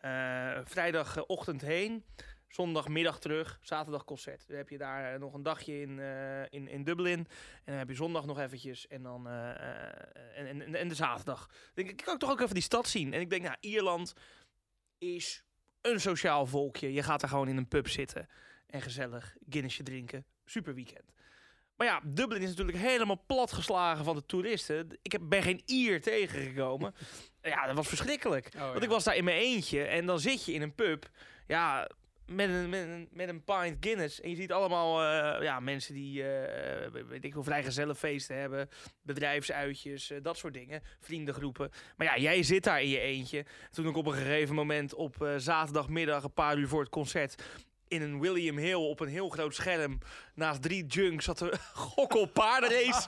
eh, 0.01 0.57
vrijdagochtend 0.63 1.61
heen. 1.61 2.03
Zondagmiddag 2.49 3.19
terug, 3.19 3.59
zaterdag 3.61 4.03
concert. 4.03 4.47
Dan 4.47 4.57
heb 4.57 4.69
je 4.69 4.77
daar 4.77 5.13
eh, 5.13 5.19
nog 5.19 5.33
een 5.33 5.43
dagje 5.43 5.81
in, 5.81 5.99
eh, 5.99 6.41
in, 6.49 6.67
in 6.67 6.83
Dublin. 6.83 7.19
En 7.19 7.27
dan 7.65 7.75
heb 7.75 7.89
je 7.89 7.95
zondag 7.95 8.25
nog 8.25 8.39
eventjes. 8.39 8.87
En 8.87 9.03
dan 9.03 9.27
eh, 9.27 9.49
en, 10.35 10.61
en, 10.61 10.75
en 10.75 10.87
de 10.87 10.95
zaterdag. 10.95 11.47
Dan 11.47 11.57
denk 11.73 11.89
ik, 11.89 11.99
ik 11.99 12.05
kan 12.05 12.17
toch 12.17 12.31
ook 12.31 12.39
even 12.39 12.53
die 12.53 12.63
stad 12.63 12.87
zien. 12.87 13.13
En 13.13 13.21
ik 13.21 13.29
denk, 13.29 13.43
nou, 13.43 13.55
Ierland 13.59 14.13
is 14.97 15.43
een 15.81 16.01
sociaal 16.01 16.45
volkje. 16.45 16.93
Je 16.93 17.03
gaat 17.03 17.21
er 17.21 17.29
gewoon 17.29 17.47
in 17.47 17.57
een 17.57 17.67
pub 17.67 17.87
zitten. 17.87 18.27
En 18.67 18.81
gezellig 18.81 19.35
Guinnessje 19.49 19.83
drinken. 19.83 20.25
Super 20.45 20.73
weekend. 20.73 21.13
Maar 21.75 21.87
ja, 21.87 22.01
Dublin 22.03 22.41
is 22.41 22.49
natuurlijk 22.49 22.77
helemaal 22.77 23.23
platgeslagen 23.25 24.05
van 24.05 24.15
de 24.15 24.25
toeristen. 24.25 24.97
Ik 25.01 25.11
heb, 25.11 25.21
ben 25.23 25.43
geen 25.43 25.61
Ier 25.65 26.01
tegengekomen. 26.01 26.93
ja, 27.41 27.65
dat 27.65 27.75
was 27.75 27.87
verschrikkelijk. 27.87 28.49
Oh, 28.55 28.71
Want 28.71 28.83
ik 28.83 28.89
was 28.89 29.03
daar 29.03 29.15
in 29.15 29.23
mijn 29.23 29.37
eentje 29.37 29.83
en 29.83 30.05
dan 30.05 30.19
zit 30.19 30.45
je 30.45 30.53
in 30.53 30.61
een 30.61 30.75
pub. 30.75 31.09
Ja, 31.47 31.89
met 32.29 32.49
een, 32.49 32.69
met 32.69 32.81
een, 32.81 33.07
met 33.11 33.29
een 33.29 33.43
pint 33.43 33.77
Guinness. 33.79 34.21
En 34.21 34.29
je 34.29 34.35
ziet 34.35 34.51
allemaal 34.51 35.01
eh, 35.03 35.43
ja, 35.43 35.59
mensen 35.59 35.93
die, 35.93 36.23
eh 36.23 37.03
weet 37.07 37.23
ik 37.23 37.33
veel, 37.33 37.43
vrijgezellenfeesten 37.43 38.39
hebben. 38.39 38.69
Bedrijfsuitjes, 39.01 40.11
eh, 40.11 40.17
dat 40.21 40.37
soort 40.37 40.53
dingen. 40.53 40.81
Vriendengroepen. 40.99 41.71
Maar 41.97 42.07
ja, 42.07 42.17
jij 42.17 42.43
zit 42.43 42.63
daar 42.63 42.81
in 42.81 42.89
je 42.89 42.99
eentje. 42.99 43.45
Toen 43.71 43.87
ik 43.87 43.97
op 43.97 44.05
een 44.05 44.13
gegeven 44.13 44.55
moment 44.55 44.93
op 44.93 45.33
zaterdagmiddag, 45.37 46.23
een 46.23 46.33
paar 46.33 46.57
uur 46.57 46.67
voor 46.67 46.81
het 46.81 46.89
concert... 46.89 47.43
In 47.87 48.01
een 48.01 48.19
William 48.19 48.57
Hill 48.57 48.73
op 48.73 48.99
een 48.99 49.07
heel 49.07 49.29
groot 49.29 49.55
scherm 49.55 49.97
naast 50.35 50.61
drie 50.61 50.85
junks 50.85 51.25
zat 51.25 51.39
er 51.39 51.59
gokkel 51.73 52.25
paardenrace. 52.25 53.05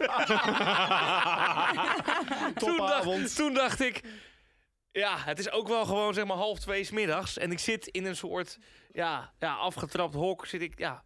toen, 2.56 2.78
dacht, 2.78 2.78
Topavond. 2.78 3.36
toen 3.36 3.54
dacht 3.54 3.80
ik, 3.82 4.02
ja, 4.92 5.18
het 5.18 5.40
is 5.40 5.52
ook 5.52 5.68
wel 5.68 5.86
gewoon 5.86 6.14
zeg 6.14 6.26
maar 6.26 6.38
half 6.38 6.60
twee 6.60 6.84
's 6.84 6.92
middags. 6.92 7.38
En 7.38 7.52
ik 7.52 7.60
zit 7.60 7.88
in 7.88 8.06
een 8.06 8.16
soort 8.16 8.58
ja, 8.92 9.34
ja, 9.40 9.54
afgetrapt 9.54 10.14
hok. 10.14 10.46
Zit 10.46 10.62
ik 10.62 10.80
ja, 10.80 11.04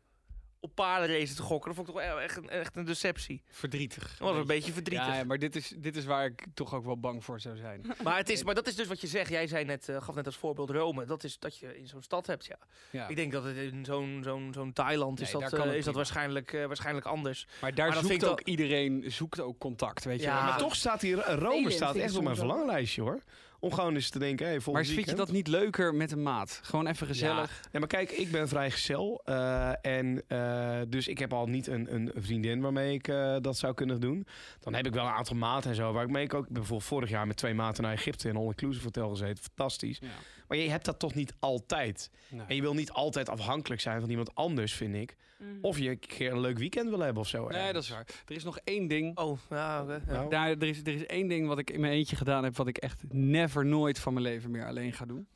op 0.66 0.76
paardenracen 0.76 1.36
te 1.36 1.42
gokken. 1.42 1.76
Dat 1.76 1.76
vond 1.76 1.88
ik 1.88 1.94
toch 1.94 2.04
wel 2.04 2.22
echt 2.22 2.38
een, 2.38 2.50
echt 2.50 2.76
een 2.76 2.86
deceptie. 2.86 3.44
Verdrietig. 3.50 4.18
Dat 4.18 4.28
was 4.30 4.38
een 4.38 4.46
beetje 4.46 4.74
verdrietig. 4.74 5.08
Ja, 5.08 5.16
ja, 5.16 5.24
maar 5.24 5.38
dit 5.38 5.56
is, 5.56 5.74
dit 5.78 5.96
is 5.96 6.06
waar 6.06 6.26
ik 6.26 6.46
toch 6.54 6.74
ook 6.74 6.86
wel 6.86 7.00
bang 7.00 7.24
voor 7.24 7.40
zou 7.40 7.58
zijn. 7.58 7.86
Maar, 8.04 8.18
het 8.18 8.30
is, 8.30 8.44
maar 8.44 8.56
dat 8.56 8.68
is 8.68 8.76
dus 8.76 8.88
wat 8.88 9.02
je 9.02 9.08
zegt. 9.08 9.30
Jij 9.30 9.48
zei 9.48 9.66
net, 9.66 9.90
eh, 9.90 10.02
gaf 10.02 10.16
net 10.16 10.26
als 10.26 10.36
voorbeeld 10.38 10.70
Rome. 10.70 11.06
Dat 11.06 11.24
is 11.24 11.40
dat 11.40 11.58
je 11.58 11.78
in 11.78 11.88
zo'n 11.88 12.02
stad 12.02 12.28
hebt, 12.28 12.46
ja. 12.46 12.58
Ja. 12.92 13.08
Ik 13.08 13.16
denk 13.16 13.32
dat 13.32 13.44
het 13.44 13.56
in 13.58 13.86
zo'n 13.86 14.22
zo'n 14.24 14.52
zo'n 14.54 14.74
Thailand 14.74 15.22
is 15.22 15.34
Nee, 15.34 15.42
dat, 15.42 15.54
eh, 15.54 15.76
is 15.76 15.86
dat 15.86 15.96
waarschijnlijk, 15.96 16.54
eh, 16.54 16.66
waarschijnlijk 16.66 17.06
anders. 17.06 17.48
Maar 17.62 17.76
daar 17.76 17.88
Maar 17.88 17.96
zoekt 17.96 18.08
vind 18.08 18.24
ik 18.24 18.30
ook 18.30 18.42
iedereen 18.42 19.04
zoekt 19.08 19.40
ook 19.40 19.58
contact, 19.58 20.04
weet 20.04 20.20
je 20.20 20.26
Ja, 20.26 20.36
wel. 20.36 20.44
Maar 20.44 20.58
toch 20.58 20.76
staat 20.76 21.02
hier, 21.02 21.32
Rome 21.40 21.72
staat 21.72 21.96
echt 21.96 22.16
op 22.16 22.24
mijn 22.24 22.36
verlanglijstje 22.36 23.02
hoor. 23.02 23.22
Om 23.66 23.74
gewoon 23.74 23.96
eens 23.96 24.10
te 24.10 24.20
denken, 24.20 24.46
hey, 24.46 24.60
Maar 24.72 24.86
vind 24.86 25.10
je 25.10 25.16
dat 25.16 25.32
niet 25.32 25.48
leuker 25.48 25.96
met 25.96 26.12
een 26.12 26.24
maat? 26.24 26.60
Gewoon 26.64 26.88
even 26.88 27.08
gezellig. 27.08 27.62
Ja, 27.72 27.80
maar 27.80 27.88
kijk, 27.88 28.12
ik 28.12 28.32
ben 28.32 28.48
vrijgezel. 28.48 29.22
eh 29.26 29.86
en 29.86 30.24
eh, 30.28 30.82
dus 30.88 31.08
ik 31.08 31.20
heb 31.20 31.34
al 31.34 31.48
niet 31.48 31.68
een, 31.68 31.94
een 31.94 32.12
vriendin 32.16 32.62
waarmee 32.62 32.94
ik 32.94 33.08
eh, 33.08 33.36
dat 33.42 33.58
zou 33.58 33.74
kunnen 33.74 34.02
doen. 34.02 34.28
Dan 34.60 34.74
heb 34.74 34.86
ik 34.86 34.94
wel 34.94 35.06
een 35.06 35.12
aantal 35.12 35.36
maten 35.36 35.70
en 35.70 35.76
zo. 35.76 35.94
Waar 35.94 36.04
ik 36.04 36.10
mee 36.10 36.24
ook 36.24 36.32
ik 36.34 36.46
ben 36.46 36.54
bijvoorbeeld 36.54 36.90
vorig 36.90 37.10
jaar 37.10 37.28
met 37.28 37.38
twee 37.38 37.54
maten 37.54 37.84
naar 37.84 37.94
Egypte 37.94 38.30
in 38.30 38.36
een 38.36 38.42
all-inclusive 38.42 38.84
hotel 38.84 39.10
gezeten. 39.10 39.44
Fantastisch. 39.44 40.00
Ja. 40.02 40.08
Maar 40.48 40.58
je 40.58 40.70
hebt 40.70 40.86
dat 40.86 41.00
toch 41.00 41.14
niet 41.14 41.34
altijd. 41.40 42.10
Nee. 42.30 42.46
En 42.48 42.56
je 42.56 42.62
wil 42.62 42.74
niet 42.74 42.92
altijd 42.92 43.30
afhankelijk 43.30 43.82
zijn 43.82 44.00
van 44.00 44.10
iemand 44.10 44.36
anders, 44.36 44.74
vind 44.74 44.96
ik. 44.96 45.16
Mm. 45.38 45.58
Of 45.62 45.80
je 45.80 45.90
een 45.90 46.00
keer 46.00 46.32
een 46.32 46.40
leuk 46.40 46.58
weekend 46.58 46.90
wil 46.90 47.00
hebben 47.00 47.22
of 47.22 47.28
zo. 47.28 47.48
Nee, 47.48 47.74
dat 47.74 47.84
is 47.84 47.90
waar. 47.90 48.06
Er 48.26 48.36
is 48.36 48.44
nog 48.44 48.58
één 48.64 48.88
ding. 48.88 49.18
Oh, 49.18 49.40
ja, 49.50 49.82
oké. 49.82 50.02
ja. 50.08 50.14
Nou, 50.14 50.30
Daar, 50.30 50.50
er, 50.50 50.64
is, 50.64 50.80
er 50.80 50.94
is 50.94 51.06
één 51.06 51.28
ding 51.28 51.48
wat 51.48 51.60
ik 51.60 51.70
in 51.70 51.80
mijn 51.80 51.94
eentje 51.94 52.16
gedaan 52.16 52.44
heb, 52.44 52.58
wat 52.58 52.68
ik 52.68 52.78
echt 52.78 53.04
never 53.10 53.66
nooit 53.66 54.00
van 54.00 54.14
mijn 54.14 54.26
leven 54.26 54.52
meer 54.52 54.66
alleen 54.66 54.94
ga 54.94 55.06
doen. 55.06 55.28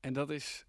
En 0.00 0.12
dat 0.12 0.30
is 0.30 0.64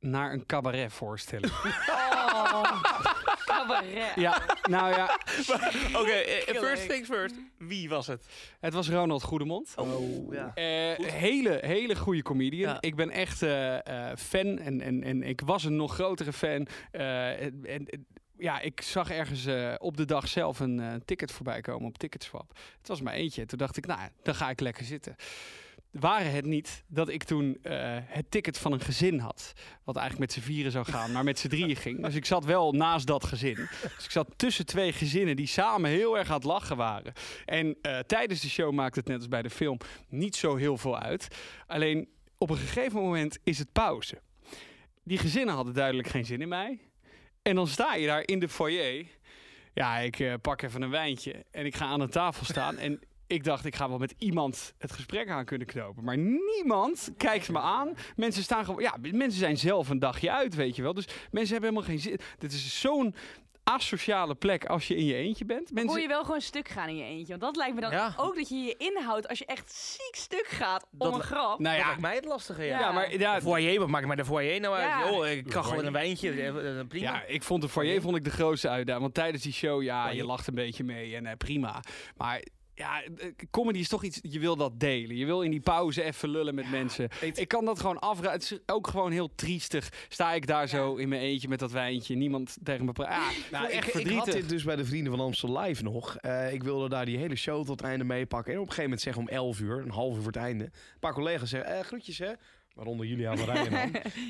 naar 0.00 0.32
een 0.32 0.46
cabaret 0.46 0.92
voorstelling. 0.92 1.52
Oh, 2.34 3.33
cabaret. 3.58 4.12
ja, 4.16 4.42
nou 4.62 4.90
ja, 4.94 5.18
Oké, 6.00 6.10
eh, 6.12 6.58
first 6.60 6.88
things 6.88 7.08
first. 7.08 7.34
Wie 7.58 7.88
was 7.88 8.06
het? 8.06 8.26
het 8.60 8.74
was 8.74 8.88
Ronald 8.90 9.22
Goedemond. 9.22 9.72
Oh, 9.76 10.32
ja. 10.34 10.50
Eh, 10.54 11.06
hele, 11.12 11.58
hele 11.62 11.96
goede 11.96 12.22
comedian. 12.22 12.72
Ja. 12.72 12.80
Ik 12.80 12.94
ben 12.94 13.10
echt 13.10 13.42
eh, 13.42 13.74
eh, 14.10 14.16
fan 14.16 14.58
en, 14.58 14.80
en, 14.80 15.02
en 15.02 15.22
ik 15.22 15.40
was 15.44 15.64
een 15.64 15.76
nog 15.76 15.94
grotere 15.94 16.32
fan. 16.32 16.66
Eh, 16.90 17.42
en, 17.42 17.60
en- 17.64 18.06
ja, 18.38 18.60
ik 18.60 18.80
zag 18.80 19.10
ergens 19.10 19.46
eh, 19.46 19.74
op 19.78 19.96
de 19.96 20.04
dag 20.04 20.28
zelf 20.28 20.60
een 20.60 20.80
eh, 20.80 20.92
ticket 21.04 21.32
voorbij 21.32 21.60
komen 21.60 21.88
op 21.88 21.98
Ticketswap. 21.98 22.52
Het 22.78 22.88
was 22.88 23.00
maar 23.00 23.14
eentje. 23.14 23.46
Toen 23.46 23.58
dacht 23.58 23.76
ik, 23.76 23.86
nou, 23.86 24.00
dan 24.22 24.34
ga 24.34 24.50
ik 24.50 24.60
lekker 24.60 24.84
zitten. 24.84 25.16
Waren 25.94 26.32
het 26.32 26.44
niet 26.44 26.84
dat 26.86 27.08
ik 27.08 27.22
toen 27.22 27.58
eh, 27.62 27.96
het 28.02 28.30
ticket 28.30 28.58
van 28.58 28.72
een 28.72 28.80
gezin 28.80 29.18
had. 29.18 29.52
Wat 29.84 29.96
eigenlijk 29.96 30.30
met 30.30 30.42
z'n 30.42 30.50
vieren 30.50 30.72
zou 30.72 30.84
gaan, 30.84 31.12
maar 31.12 31.24
met 31.24 31.38
z'n 31.38 31.48
drieën 31.48 31.76
ging. 31.76 32.02
Dus 32.02 32.14
ik 32.14 32.24
zat 32.24 32.44
wel 32.44 32.72
naast 32.72 33.06
dat 33.06 33.24
gezin. 33.24 33.54
Dus 33.96 34.04
ik 34.04 34.10
zat 34.10 34.28
tussen 34.36 34.66
twee 34.66 34.92
gezinnen 34.92 35.36
die 35.36 35.46
samen 35.46 35.90
heel 35.90 36.18
erg 36.18 36.28
aan 36.28 36.34
het 36.34 36.44
lachen 36.44 36.76
waren. 36.76 37.12
En 37.44 37.76
eh, 37.82 37.98
tijdens 37.98 38.40
de 38.40 38.48
show 38.48 38.72
maakte 38.72 38.98
het 38.98 39.08
net 39.08 39.16
als 39.16 39.28
bij 39.28 39.42
de 39.42 39.50
film 39.50 39.78
niet 40.08 40.36
zo 40.36 40.56
heel 40.56 40.76
veel 40.76 40.98
uit. 40.98 41.28
Alleen 41.66 42.08
op 42.38 42.50
een 42.50 42.56
gegeven 42.56 43.00
moment 43.00 43.38
is 43.44 43.58
het 43.58 43.72
pauze. 43.72 44.20
Die 45.04 45.18
gezinnen 45.18 45.54
hadden 45.54 45.74
duidelijk 45.74 46.08
geen 46.08 46.24
zin 46.24 46.40
in 46.40 46.48
mij. 46.48 46.80
En 47.42 47.54
dan 47.54 47.66
sta 47.66 47.94
je 47.94 48.06
daar 48.06 48.26
in 48.26 48.38
de 48.38 48.48
foyer. 48.48 49.06
Ja, 49.74 49.98
ik 49.98 50.18
eh, 50.18 50.34
pak 50.40 50.62
even 50.62 50.82
een 50.82 50.90
wijntje 50.90 51.44
en 51.50 51.66
ik 51.66 51.76
ga 51.76 51.86
aan 51.86 51.98
de 51.98 52.08
tafel 52.08 52.44
staan. 52.44 52.78
En 52.78 53.00
ik 53.26 53.44
dacht, 53.44 53.64
ik 53.64 53.74
ga 53.76 53.88
wel 53.88 53.98
met 53.98 54.14
iemand 54.18 54.74
het 54.78 54.92
gesprek 54.92 55.28
aan 55.28 55.44
kunnen 55.44 55.66
knopen. 55.66 56.04
Maar 56.04 56.18
niemand 56.18 57.10
kijkt 57.16 57.48
me 57.48 57.58
aan. 57.58 57.94
Mensen 58.16 58.42
staan 58.42 58.64
gewoon. 58.64 58.82
Ja, 58.82 58.96
mensen 59.00 59.38
zijn 59.38 59.58
zelf 59.58 59.88
een 59.88 59.98
dagje 59.98 60.30
uit, 60.32 60.54
weet 60.54 60.76
je 60.76 60.82
wel. 60.82 60.94
Dus 60.94 61.06
mensen 61.30 61.52
hebben 61.52 61.70
helemaal 61.70 61.90
geen 61.90 62.00
zin. 62.00 62.18
Dit 62.38 62.52
is 62.52 62.80
zo'n 62.80 63.14
asociale 63.64 64.34
plek 64.34 64.64
als 64.66 64.88
je 64.88 64.96
in 64.96 65.04
je 65.04 65.14
eentje 65.14 65.44
bent. 65.44 65.72
Mensen, 65.72 66.00
je 66.00 66.08
wel 66.08 66.24
gewoon 66.24 66.40
stuk 66.40 66.68
gaan 66.68 66.88
in 66.88 66.96
je 66.96 67.04
eentje? 67.04 67.28
Want 67.28 67.40
dat 67.40 67.56
lijkt 67.56 67.74
me 67.74 67.80
dan 67.80 67.90
Ja. 67.90 68.14
ook 68.16 68.34
dat 68.34 68.48
je 68.48 68.56
je 68.56 68.74
inhoudt 68.76 69.28
als 69.28 69.38
je 69.38 69.46
echt 69.46 69.72
ziek 69.72 70.14
stuk 70.14 70.46
gaat 70.46 70.86
om 70.92 70.98
Dat 70.98 71.14
een 71.14 71.20
grap. 71.20 71.58
nou 71.58 71.62
Dat 71.62 71.76
ja, 71.76 71.84
lijkt 71.86 72.00
mij 72.00 72.14
het 72.14 72.24
lastige, 72.24 72.62
ja. 72.64 72.78
ja, 72.78 72.92
maar 72.92 73.18
ja, 73.18 73.34
De 73.34 73.40
foyer, 73.42 73.78
wat 73.78 73.88
maakt 73.88 74.06
mij 74.06 74.16
de 74.16 74.24
foyer 74.24 74.60
nou 74.60 74.74
uit? 74.74 74.86
Ja. 74.88 75.10
Oh, 75.10 75.26
ik 75.26 75.44
kan 75.44 75.64
gewoon 75.64 75.84
een 75.84 75.92
wijntje, 75.92 76.30
eh, 76.30 76.78
eh, 76.78 76.86
prima. 76.86 77.12
Ja, 77.12 77.22
ik 77.22 77.42
vond 77.42 77.62
de 77.62 77.68
foyer 77.68 78.00
vond 78.00 78.16
ik 78.16 78.24
de 78.24 78.30
grootste 78.30 78.68
uitdaging. 78.68 79.02
Want 79.02 79.14
tijdens 79.14 79.42
die 79.42 79.52
show, 79.52 79.82
ja, 79.82 80.08
je 80.08 80.24
lacht 80.24 80.46
een 80.46 80.54
beetje 80.54 80.84
mee 80.84 81.16
en 81.16 81.26
eh, 81.26 81.36
prima. 81.36 81.82
Maar 82.16 82.42
ja, 82.74 83.02
eh, 83.02 83.30
comedy 83.50 83.78
is 83.78 83.88
toch 83.88 84.04
iets, 84.04 84.18
je 84.22 84.38
wil 84.38 84.56
dat 84.56 84.80
delen. 84.80 85.16
Je 85.16 85.26
wil 85.26 85.42
in 85.42 85.50
die 85.50 85.60
pauze 85.60 86.02
even 86.02 86.28
lullen 86.28 86.54
met 86.54 86.70
mensen. 86.70 87.08
Ik 87.34 87.48
kan 87.48 87.64
dat 87.64 87.80
gewoon 87.80 87.98
afraden. 87.98 88.32
Het 88.32 88.42
is 88.42 88.58
ook 88.66 88.86
gewoon 88.86 89.12
heel 89.12 89.34
triestig. 89.34 90.06
Sta 90.08 90.32
ik 90.32 90.46
daar 90.46 90.68
zo 90.68 90.94
in 90.94 91.08
mijn 91.08 91.20
eentje 91.20 91.48
met 91.48 91.58
dat 91.58 91.70
wijntje. 91.72 92.14
Niemand 92.14 92.56
tegen 92.62 92.84
me 92.84 92.92
praat. 92.92 93.08
Ah, 93.10 93.50
Nou, 93.50 93.68
echt 93.68 93.94
ik, 93.94 94.04
ik 94.06 94.16
had 94.16 94.32
dit 94.32 94.48
dus 94.48 94.64
bij 94.64 94.76
de 94.76 94.84
Vrienden 94.84 95.12
van 95.12 95.24
Amstel 95.24 95.60
Live 95.60 95.82
nog. 95.82 96.16
Eh, 96.16 96.52
ik 96.52 96.62
wilde 96.62 96.88
daar 96.88 97.04
die 97.04 97.18
hele 97.18 97.36
show 97.36 97.56
tot 97.56 97.80
het 97.80 97.88
einde 97.88 98.04
meepakken. 98.04 98.52
En 98.52 98.58
op 98.58 98.66
een 98.66 98.72
gegeven 98.72 98.90
moment 98.90 99.00
zeggen 99.02 99.22
om 99.22 99.28
11 99.28 99.60
uur, 99.60 99.78
een 99.78 99.90
half 99.90 100.14
uur 100.14 100.22
voor 100.22 100.32
het 100.32 100.42
einde. 100.42 100.64
Een 100.64 101.00
paar 101.00 101.12
collega's 101.12 101.50
zeggen, 101.50 101.76
eh, 101.78 101.84
groetjes 101.84 102.18
hè. 102.18 102.32
Waaronder 102.74 103.06
Julia 103.06 103.36
van. 103.36 103.48
Eh, 103.50 103.82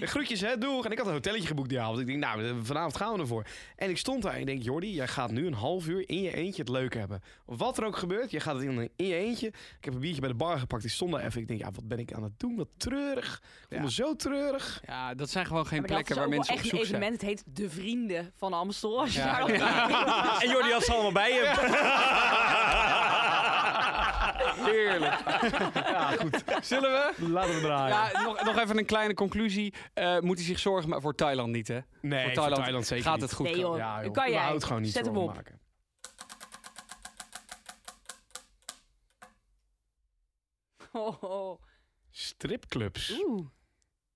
groetjes 0.08 0.40
hè, 0.40 0.58
doeg. 0.58 0.84
En 0.84 0.90
ik 0.92 0.98
had 0.98 1.06
een 1.06 1.12
hotelletje 1.12 1.46
geboekt 1.46 1.68
die 1.68 1.80
avond. 1.80 1.98
Ik 1.98 2.06
denk, 2.06 2.18
nou, 2.18 2.54
vanavond 2.62 2.96
gaan 2.96 3.12
we 3.14 3.18
ervoor. 3.20 3.46
En 3.76 3.90
ik 3.90 3.98
stond 3.98 4.22
daar 4.22 4.32
en 4.32 4.40
ik 4.40 4.46
denk, 4.46 4.62
Jordi, 4.62 4.94
jij 4.94 5.08
gaat 5.08 5.30
nu 5.30 5.46
een 5.46 5.54
half 5.54 5.86
uur 5.86 6.08
in 6.08 6.22
je 6.22 6.34
eentje 6.36 6.60
het 6.62 6.70
leuk 6.70 6.94
hebben. 6.94 7.22
Wat 7.44 7.78
er 7.78 7.84
ook 7.84 7.96
gebeurt, 7.96 8.30
je 8.30 8.40
gaat 8.40 8.54
het 8.54 8.64
in, 8.64 8.90
in 8.96 9.06
je 9.06 9.14
eentje. 9.14 9.46
Ik 9.46 9.84
heb 9.84 9.94
een 9.94 10.00
biertje 10.00 10.20
bij 10.20 10.30
de 10.30 10.36
bar 10.36 10.58
gepakt, 10.58 10.82
die 10.82 10.90
stond 10.90 11.12
daar 11.12 11.24
even. 11.24 11.40
Ik 11.40 11.48
denk, 11.48 11.60
ja, 11.60 11.70
wat 11.70 11.88
ben 11.88 11.98
ik 11.98 12.12
aan 12.12 12.22
het 12.22 12.32
doen? 12.40 12.56
Wat 12.56 12.68
treurig. 12.76 13.42
Ik 13.68 13.76
Ja. 13.76 13.82
me 13.82 13.90
zo 13.90 14.16
treurig. 14.16 14.82
Ja, 14.86 15.14
dat 15.14 15.30
zijn 15.30 15.46
gewoon 15.46 15.66
geen 15.66 15.82
plekken 15.82 16.16
waar 16.16 16.28
mensen 16.28 16.52
op 16.54 16.58
echt 16.60 16.68
zoek 16.68 16.80
een 16.80 16.86
zijn. 16.86 17.02
evenement. 17.02 17.20
Het 17.20 17.30
heet 17.30 17.56
De 17.56 17.70
Vrienden 17.70 18.32
van 18.36 18.52
Amstel. 18.52 19.00
Als 19.00 19.14
je 19.14 19.18
Ja. 19.20 19.46
daar 19.46 20.38
En 20.42 20.48
Jordi 20.48 20.70
had 20.70 20.84
ze 20.84 20.92
allemaal 20.92 21.12
bij 21.12 21.32
hem. 21.32 21.54
Heerlijk. 24.44 25.20
ja, 25.74 26.10
goed. 26.10 26.44
Zullen 26.62 26.90
we? 26.90 27.28
Laten 27.28 27.54
we 27.54 27.60
draaien. 27.60 27.96
Ja, 28.12 28.22
nog, 28.22 28.44
nog 28.44 28.58
even 28.58 28.78
een 28.78 28.86
kleine 28.86 29.14
conclusie. 29.14 29.74
Eh, 29.94 30.18
moet 30.20 30.36
hij 30.36 30.46
zich 30.46 30.58
zorgen 30.58 30.88
maken 30.88 31.02
voor 31.02 31.14
Thailand 31.14 31.52
niet, 31.52 31.68
hè? 31.68 31.78
nee, 32.00 32.24
voor 32.24 32.44
voor 32.44 32.54
Thailand 32.54 32.86
zeker 32.86 33.04
gaat 33.04 33.14
niet. 33.14 33.22
het 33.22 33.32
goed 33.34 33.46
Nee, 33.46 33.58
joh. 33.58 33.76
Ja, 33.76 34.02
joh. 34.04 34.12
Kan 34.12 34.30
jij. 34.30 34.60
Gewoon 34.60 34.82
niet 34.82 34.92
Zet 34.92 35.06
hem 35.06 35.16
op. 35.16 35.34
maken. 35.34 35.60
Oh, 40.92 41.22
oh. 41.22 41.60
Stripclubs. 42.10 43.20
Oeh. 43.26 43.46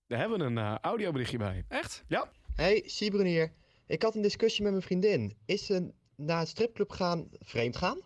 Daar 0.07 0.19
hebben 0.19 0.39
we 0.39 0.45
een 0.45 0.59
eh, 0.59 0.75
audioberichtje 0.81 1.39
bij. 1.39 1.65
Echt? 1.69 2.05
Hey, 2.55 2.83
Sibren 2.87 3.27
hier. 3.27 3.53
Ik 3.87 4.03
had 4.03 4.15
een 4.15 4.23
discussie 4.23 4.63
met 4.63 4.73
mijn 4.73 4.85
vriendin. 4.85 5.37
Is 5.47 5.67
ze 5.67 5.93
na 6.17 6.41
een 6.41 6.47
stripclub 6.47 6.91
gaan 6.91 7.29
vreemd 7.39 7.77
gaan? 7.77 7.99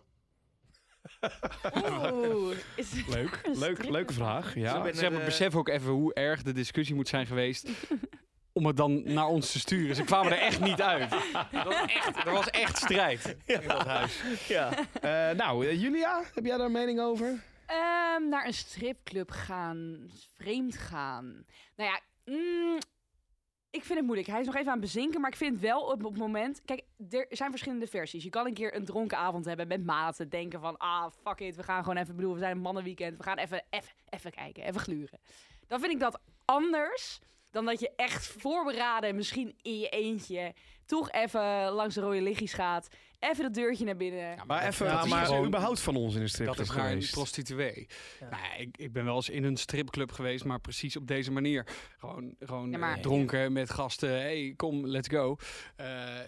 Oeh. 2.13 2.55
Is 2.75 2.91
het 2.91 3.07
Leuk, 3.07 3.39
leuk 3.53 3.89
leuke 3.89 4.13
vraag. 4.13 4.55
Ja. 4.55 4.93
Zeg 4.93 5.11
maar, 5.11 5.23
besef 5.23 5.55
ook 5.55 5.67
even 5.67 5.91
hoe 5.91 6.13
erg 6.13 6.41
de 6.41 6.53
discussie 6.53 6.95
moet 6.95 7.07
zijn 7.07 7.25
geweest. 7.25 7.69
om 8.53 8.65
het 8.65 8.77
dan 8.77 9.13
naar 9.13 9.27
ons 9.27 9.51
te 9.51 9.59
sturen. 9.59 9.95
Ze 9.95 10.03
kwamen 10.03 10.31
er 10.31 10.37
echt 10.37 10.59
niet 10.59 10.81
uit. 10.81 11.09
Dat 11.51 11.63
was 11.63 11.85
echt, 11.85 12.25
er 12.25 12.31
was 12.31 12.49
echt 12.49 12.77
strijd 12.77 13.35
in 13.45 13.61
dat 13.67 13.85
huis. 13.87 14.21
Ja. 14.47 14.71
Eh, 15.01 15.35
nou, 15.35 15.67
eh, 15.67 15.81
Julia, 15.81 16.21
heb 16.33 16.45
jij 16.45 16.57
daar 16.57 16.65
een 16.65 16.71
mening 16.71 16.99
over? 16.99 17.43
Ehm, 17.65 18.29
naar 18.29 18.45
een 18.45 18.53
stripclub 18.53 19.31
gaan, 19.31 20.09
vreemd 20.35 20.77
gaan. 20.77 21.45
Nou 21.75 21.89
ja, 21.89 21.99
mm, 22.25 22.77
ik 23.73 23.83
vind 23.83 23.97
het 23.97 24.05
moeilijk. 24.05 24.27
Hij 24.27 24.39
is 24.39 24.45
nog 24.45 24.55
even 24.55 24.67
aan 24.67 24.79
het 24.79 24.85
bezinken, 24.85 25.21
maar 25.21 25.29
ik 25.29 25.35
vind 25.35 25.59
wel 25.59 25.81
op, 25.81 26.03
het 26.03 26.17
moment... 26.17 26.61
Kijk, 26.65 26.83
er 27.09 27.25
zijn 27.29 27.49
verschillende 27.49 27.87
versies. 27.87 28.23
Je 28.23 28.29
kan 28.29 28.45
een 28.45 28.53
keer 28.53 28.75
een 28.75 28.85
dronken 28.85 29.17
avond 29.17 29.45
hebben 29.45 29.67
met 29.67 29.85
maten. 29.85 30.29
Denken 30.29 30.59
van, 30.59 30.77
ah, 30.77 31.11
fuck 31.23 31.39
it, 31.39 31.55
we 31.55 31.63
gaan 31.63 31.83
gewoon 31.83 31.97
even... 31.97 32.15
Bedoel, 32.15 32.33
we 32.33 32.39
zijn 32.39 32.51
een 32.51 32.61
mannenweekend. 32.61 33.17
We 33.17 33.23
gaan 33.23 33.37
even, 33.37 33.63
even, 33.69 33.91
even 34.09 34.31
kijken, 34.31 34.63
even 34.63 34.81
gluren. 34.81 35.19
Dan 35.67 35.79
vind 35.79 35.91
ik 35.91 35.99
dat 35.99 36.19
anders 36.45 37.19
dan 37.51 37.65
dat 37.65 37.79
je 37.79 37.91
echt 37.95 38.27
voorberaden, 38.27 39.15
misschien 39.15 39.55
in 39.61 39.79
je 39.79 39.89
eentje... 39.89 40.53
toch 40.85 41.11
even 41.11 41.69
langs 41.69 41.95
de 41.95 42.01
rode 42.01 42.21
lichtjes 42.21 42.53
gaat. 42.53 42.87
Even 43.31 43.43
dat 43.43 43.53
deurtje 43.53 43.85
naar 43.85 43.95
binnen. 43.95 44.37
Maar 44.47 44.67
even, 44.67 44.85
dat 44.85 44.95
ja, 44.95 45.03
is 45.03 45.09
maar 45.09 45.25
gewoon- 45.25 45.45
überhaupt 45.45 45.79
van 45.79 45.95
ons 45.95 46.11
in 46.15 46.15
een 46.21 46.21
Dat 46.25 46.31
stripclub 46.33 46.65
is 46.67 46.73
naar 46.75 46.85
een 46.85 46.91
geweest. 46.91 47.11
prostituee. 47.11 47.87
Ja. 48.19 48.29
Nou, 48.29 48.41
ja, 48.43 48.53
ik, 48.55 48.77
ik 48.77 48.93
ben 48.93 49.05
wel 49.05 49.15
eens 49.15 49.29
in 49.29 49.43
een 49.43 49.57
stripclub 49.57 50.11
geweest, 50.11 50.43
maar 50.45 50.59
precies 50.59 50.95
op 50.97 51.07
deze 51.07 51.31
manier. 51.31 51.67
Gewoon, 51.97 52.35
gewoon 52.39 52.71
Ja, 52.71 52.77
maar- 52.77 52.95
eh, 52.95 53.01
dronken 53.01 53.53
met 53.53 53.69
gasten. 53.69 54.09
hey, 54.09 54.53
kom, 54.57 54.87
let's 54.87 55.07
go. 55.07 55.37
Eh, 55.75 55.85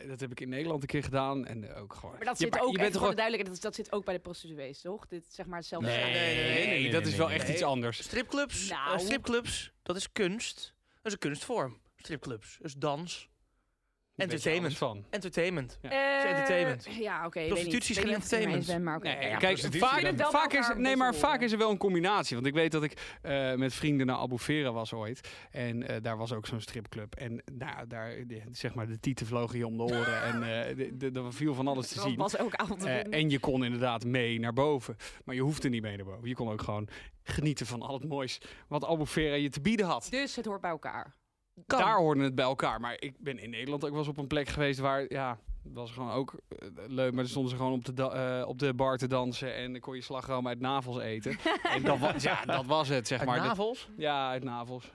dat 0.07 0.19
heb 0.19 0.31
ik 0.31 0.39
in 0.39 0.49
Nederland 0.49 0.81
een 0.81 0.87
keer 0.87 1.03
gedaan. 1.03 1.45
En 1.45 1.69
eh, 1.75 1.81
ook 1.81 1.93
gewoon... 1.93 2.15
Maar 2.15 2.25
dat 2.25 2.37
zit 2.37 2.51
maar 2.51 2.61
ook, 2.61 2.71
je 2.71 2.77
bent 2.77 2.93
gewoon... 2.93 3.09
de 3.09 3.15
duidelijkheid, 3.15 3.61
dat, 3.61 3.73
dat 3.73 3.85
zit 3.85 3.93
ook 3.95 4.05
bij 4.05 4.13
de 4.13 4.19
prostituees, 4.19 4.81
toch? 4.81 5.07
Dit 5.07 5.25
is 5.27 5.35
zeg 5.35 5.45
maar 5.45 5.59
hetzelfde. 5.59 5.87
Nee, 5.89 6.03
nee, 6.03 6.13
nee, 6.13 6.67
nee, 6.67 6.81
nee, 6.81 6.91
dat 6.91 7.05
is 7.05 7.15
wel 7.15 7.27
nee, 7.27 7.35
echt 7.35 7.45
nee. 7.45 7.53
iets 7.55 7.63
anders. 7.65 8.03
Stripclubs, 8.03 8.69
Nou. 8.69 8.99
stripclubs, 8.99 9.71
dat 9.83 9.95
is 9.95 10.11
kunst. 10.11 10.73
Dat 10.95 11.05
is 11.05 11.11
een 11.13 11.19
kunstvorm. 11.19 11.77
Stripclubs, 11.95 12.57
dus 12.61 12.73
dans. 12.73 13.29
Entertainment. 14.15 14.77
van. 14.77 15.05
Entertainment. 15.09 15.77
Ja. 15.81 15.89
Eh, 16.23 16.29
entertainment. 16.29 16.87
Ja, 16.99 17.25
oké. 17.25 17.45
Prostitutie 17.47 17.89
is 17.89 17.95
weet 17.95 18.05
geen 18.05 18.13
entertainment. 18.13 18.65
Ben, 18.67 18.83
maar 18.83 18.95
oké. 18.95 19.07
Nee, 19.07 19.29
ja, 19.29 19.37
kijk, 19.37 19.59
vaak, 19.59 20.17
dan 20.17 20.31
is, 20.53 20.71
nee, 20.77 20.95
maar 20.95 21.15
vaak 21.15 21.41
is 21.41 21.51
er 21.51 21.57
wel 21.57 21.69
een 21.69 21.77
combinatie. 21.77 22.35
Want 22.35 22.47
ik 22.47 22.53
weet 22.53 22.71
dat 22.71 22.83
ik 22.83 23.17
eh, 23.21 23.53
met 23.53 23.73
vrienden 23.73 24.05
naar 24.05 24.15
Abu 24.17 24.39
Vera 24.39 24.71
was 24.71 24.93
ooit. 24.93 25.29
En 25.51 25.87
eh, 25.87 25.95
daar 26.01 26.17
was 26.17 26.33
ook 26.33 26.45
zo'n 26.45 26.61
stripclub. 26.61 27.15
En 27.15 27.43
nou, 27.53 27.87
daar, 27.87 28.15
de- 28.27 28.41
zeg 28.51 28.73
maar, 28.73 28.87
de 28.87 28.99
tieten 28.99 29.25
vlogen 29.25 29.57
je 29.57 29.67
om 29.67 29.77
de 29.77 29.83
oren. 29.83 30.23
en 30.23 30.43
eh, 30.43 31.15
er 31.23 31.33
viel 31.33 31.53
van 31.53 31.67
alles 31.67 31.87
te 31.87 31.95
Dat 31.95 32.03
zien. 32.03 32.15
was 32.15 32.37
vinden. 33.01 33.19
en 33.19 33.29
je 33.29 33.39
kon 33.39 33.63
inderdaad 33.65 34.05
mee 34.05 34.39
naar 34.39 34.53
boven. 34.53 34.95
Maar 35.25 35.35
je 35.35 35.41
hoefde 35.41 35.69
niet 35.69 35.81
mee 35.81 35.95
naar 35.95 36.05
boven. 36.05 36.27
Je 36.27 36.35
kon 36.35 36.49
ook 36.51 36.61
gewoon 36.61 36.87
genieten 37.23 37.65
van 37.65 37.81
al 37.81 37.93
het 37.93 38.07
moois 38.09 38.41
wat 38.67 38.85
Abu 38.85 39.05
Vera 39.07 39.35
je 39.35 39.49
te 39.49 39.61
bieden 39.61 39.85
had. 39.85 40.07
Dus 40.09 40.35
het 40.35 40.45
hoort 40.45 40.61
bij 40.61 40.69
elkaar. 40.69 41.15
Kan. 41.67 41.79
Daar 41.79 41.97
hoorde 41.97 42.23
het 42.23 42.35
bij 42.35 42.45
elkaar. 42.45 42.79
Maar 42.79 42.95
ik 42.99 43.13
ben 43.19 43.39
in 43.39 43.49
Nederland 43.49 43.83
ook 43.83 43.89
wel 43.89 43.99
eens 43.99 44.07
op 44.07 44.17
een 44.17 44.27
plek 44.27 44.47
geweest 44.47 44.79
waar, 44.79 45.05
ja, 45.13 45.37
Dat 45.63 45.73
was 45.73 45.91
gewoon 45.91 46.11
ook 46.11 46.33
eh, 46.49 46.67
leuk, 46.87 47.09
maar 47.11 47.21
dan 47.21 47.29
stonden 47.29 47.51
ze 47.51 47.57
gewoon 47.57 47.73
op 47.73 47.95
de, 47.95 48.09
eh, 48.09 48.47
op 48.47 48.59
de 48.59 48.73
bar 48.73 48.97
te 48.97 49.07
dansen 49.07 49.55
en 49.55 49.71
dan 49.71 49.81
kon 49.81 49.95
je 49.95 50.01
slagroom 50.01 50.47
uit 50.47 50.59
navels 50.59 50.99
eten. 50.99 51.37
en 51.75 51.83
dat 51.83 51.99
was, 51.99 52.23
ja, 52.23 52.45
dat 52.45 52.65
was 52.65 52.87
het, 52.89 53.07
zeg 53.07 53.19
Uit 53.19 53.27
maar. 53.27 53.37
Dat- 53.37 53.47
navels? 53.47 53.89
ja, 53.97 54.29
uit 54.29 54.43
navels. 54.43 54.91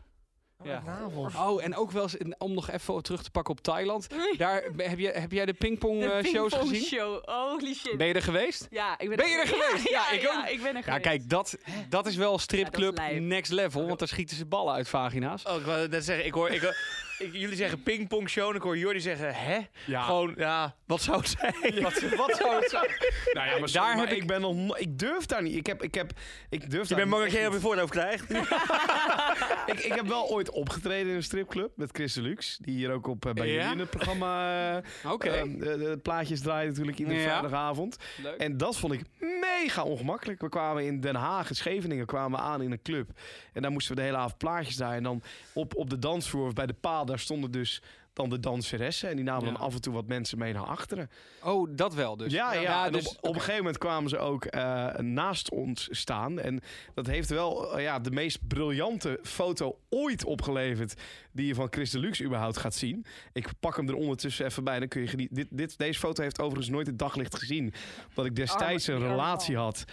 Ja. 0.65 0.83
navels. 0.87 1.35
Oh, 1.35 1.65
en 1.65 1.77
ook 1.77 1.91
wel 1.91 2.03
eens, 2.03 2.17
om 2.39 2.55
nog 2.55 2.71
even 2.71 3.03
terug 3.03 3.23
te 3.23 3.31
pakken 3.31 3.53
op 3.55 3.61
Thailand. 3.61 4.07
Daar, 4.39 4.63
heb, 4.77 4.99
je, 4.99 5.09
heb 5.09 5.33
jij 5.33 5.47
de 5.47 5.53
pingpong 5.53 6.01
De 6.01 6.07
eh, 6.13 6.25
shows 6.25 6.51
pingpong 6.53 6.71
gezien? 6.71 6.87
show. 6.99 7.25
Holy 7.25 7.75
shit. 7.75 7.97
Ben 7.97 8.07
je 8.07 8.15
er 8.15 8.23
geweest? 8.23 8.67
ja, 8.71 8.99
ik 8.99 9.09
ben, 9.09 9.17
Ben 9.17 9.29
je 9.29 9.37
er 9.39 9.47
geweest? 9.47 9.89
Ja, 9.89 10.07
Ja, 10.11 10.11
ik 10.17 10.21
ja, 10.23 10.39
ook. 10.39 10.49
ik 10.49 10.63
ben 10.63 10.69
er 10.69 10.77
Ja, 10.77 10.83
geweest. 10.83 11.03
kijk, 11.03 11.29
dat, 11.29 11.57
dat 11.89 12.07
is 12.07 12.17
wel 12.17 12.39
stripclub 12.39 12.99
Ja, 12.99 13.11
next 13.21 13.53
level, 13.53 13.87
want 13.87 13.99
daar 13.99 14.09
schieten 14.09 14.37
ze 14.37 14.47
ballen 14.47 14.75
uit 14.75 14.89
vagina's. 14.89 15.45
Oh, 15.47 15.57
ik 15.57 15.65
wou 15.65 15.89
net 15.89 16.05
zeggen, 16.05 16.27
ik 16.27 16.35
hoor... 16.35 16.51
Ik, 16.51 16.61
hoor- 16.61 16.77
ik, 17.21 17.33
jullie 17.33 17.57
zeggen 17.57 17.83
pingpong 17.83 18.29
show 18.31 18.49
en 18.51 18.57
ik 18.57 18.63
hoor 18.63 18.79
Jordi 18.79 19.01
zeggen, 19.01 19.35
hè? 19.35 19.59
Ja. 19.87 20.03
Gewoon, 20.03 20.35
ja, 20.37 20.75
wat 20.87 21.03
zou 21.03 21.19
het 21.19 21.29
zijn? 21.39 21.83
Wat, 21.83 22.01
wat 22.17 22.37
zou 22.37 22.55
het 22.61 22.71
zijn? 22.71 22.89
Nou 23.33 23.49
ja, 23.49 23.59
maar, 23.59 23.73
daar 23.73 23.97
maar 23.97 24.07
heb 24.07 24.15
ik, 24.17 24.23
ik- 24.23 24.27
ben 24.27 24.41
nog 24.41 24.55
no- 24.55 24.75
ik 24.77 24.99
durf 24.99 25.27
daar 25.27 25.43
niet. 25.43 25.55
Ik 25.57 25.67
heb, 25.67 25.83
ik 25.83 25.95
heb, 25.95 26.11
ik 26.51 26.71
durf 26.71 26.83
Je 26.83 26.89
daar 26.89 26.99
bent 26.99 27.11
bang 27.11 27.23
dat 27.23 27.33
jij 27.33 27.47
op 27.47 27.53
je 27.53 27.61
voorhoofd 27.61 27.91
krijgt? 27.91 28.31
ik, 29.73 29.79
ik 29.81 29.93
heb 29.95 30.07
wel 30.07 30.29
ooit 30.31 30.51
opgetreden 30.51 31.09
in 31.11 31.15
een 31.17 31.23
stripclub 31.23 31.71
met 31.77 31.91
Chris 31.93 32.13
Deluxe. 32.15 32.63
Die 32.63 32.75
hier 32.75 32.93
ook 32.93 33.07
op 33.07 33.27
eh, 33.27 33.33
bij 33.33 33.47
Ja? 33.47 33.53
jullie 33.55 33.73
in 33.73 33.79
het 33.79 33.91
programma 33.91 34.81
eh, 35.03 35.13
Oké, 35.13 35.29
eh, 35.29 35.43
de, 35.43 35.59
de 35.79 35.99
plaatjes 36.03 36.41
draaien 36.41 36.69
natuurlijk 36.69 36.99
iedere 36.99 37.19
Ja. 37.19 37.25
vrijdagavond. 37.25 37.97
leuk. 38.23 38.37
En 38.37 38.57
dat 38.57 38.77
vond 38.77 38.93
ik 38.93 39.01
mega 39.41 39.83
ongemakkelijk. 39.83 40.41
We 40.41 40.49
kwamen 40.49 40.85
in 40.87 41.01
Den 41.01 41.15
Haag, 41.15 41.49
in 41.49 41.57
Scheveningen, 41.57 42.07
kwamen 42.07 42.39
we 42.39 42.45
aan 42.45 42.63
in 42.63 42.73
een 42.73 42.83
club. 42.83 43.11
En 43.53 43.63
daar 43.63 43.71
moesten 43.71 43.95
we 43.95 44.01
de 44.01 44.07
hele 44.07 44.17
avond 44.19 44.39
plaatjes 44.39 44.77
draaien. 44.77 44.97
En 44.97 45.03
dan 45.03 45.23
op, 45.53 45.77
op 45.77 45.91
de 45.91 45.99
dansvloer, 45.99 46.47
of 46.47 46.53
bij 46.53 46.67
de 46.67 46.75
paal, 46.81 47.05
daar 47.11 47.19
stonden 47.19 47.51
dus 47.51 47.83
dan 48.13 48.31
de 48.31 48.41
danseressen. 48.41 49.09
En 49.09 49.17
die 49.17 49.25
namen 49.25 49.45
Ja. 49.45 49.53
dan 49.53 49.61
af 49.61 49.75
en 49.75 49.81
toe 49.81 49.93
wat 49.93 50.07
mensen 50.07 50.39
mee 50.39 50.53
naar 50.53 50.67
achteren. 50.67 51.11
Oh, 51.43 51.69
dat 51.77 51.95
wel 51.95 52.17
dus. 52.17 52.33
Ja, 52.33 52.53
ja. 52.53 52.87
en 52.87 52.93
dus, 52.93 53.09
op, 53.09 53.17
op 53.21 53.35
een 53.35 53.41
gegeven 53.41 53.57
moment 53.57 53.79
kwamen 53.79 54.11
ze 54.11 54.19
ook 54.19 54.45
eh, 54.45 54.95
naast 54.97 55.51
ons 55.51 55.89
staan. 55.91 56.39
En 56.41 56.61
dat 56.95 57.07
heeft 57.07 57.29
wel 57.29 57.77
eh, 57.77 57.83
ja, 57.83 57.99
de 57.99 58.11
meest 58.11 58.39
briljante 58.49 59.19
foto 59.23 59.79
ooit 59.89 60.25
opgeleverd... 60.25 60.95
die 61.33 61.47
je 61.47 61.55
van 61.55 61.67
Chris 61.71 61.91
Deluxe 61.91 62.25
überhaupt 62.25 62.57
gaat 62.57 62.75
zien. 62.75 63.05
Ik 63.33 63.49
pak 63.61 63.77
hem 63.77 63.89
er 63.89 63.95
ondertussen 63.95 64.47
even 64.47 64.65
bij. 64.65 64.79
Dan 64.79 64.89
kun 64.89 65.01
je 65.01 65.07
genieten. 65.07 65.37
Dit, 65.37 65.47
dit, 65.51 65.79
deze 65.79 65.99
foto 65.99 66.23
heeft 66.23 66.41
overigens 66.41 66.69
nooit 66.69 66.87
het 66.87 66.99
daglicht 66.99 67.39
gezien. 67.39 67.75
Omdat 68.09 68.27
ik 68.27 68.37
destijds 68.37 68.87
een 68.87 68.99
relatie 68.99 69.57
had... 69.57 69.85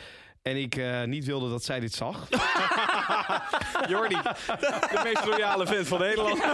En 0.41 0.57
ik 0.57 0.75
eh, 0.75 1.03
niet 1.03 1.25
wilde 1.25 1.49
dat 1.49 1.63
zij 1.63 1.79
dit 1.79 1.93
zag. 1.93 2.27
Jordi, 3.89 4.17
de 4.91 4.99
meest 5.03 5.25
loyale 5.25 5.67
vent 5.67 5.87
van 5.87 5.99
Nederland. 5.99 6.39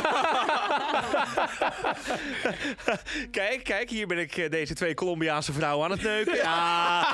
Kijk, 3.32 3.64
kijk, 3.64 3.90
hier 3.90 4.08
ben 4.08 4.18
ik 4.18 4.38
eh, 4.38 4.50
deze 4.50 4.74
twee 4.74 4.94
Colombiaanse 4.94 5.54
vrouwen 5.54 5.86
aan 5.86 5.92
het 5.92 6.02
neuken. 6.02 6.36
Ja. 6.36 7.06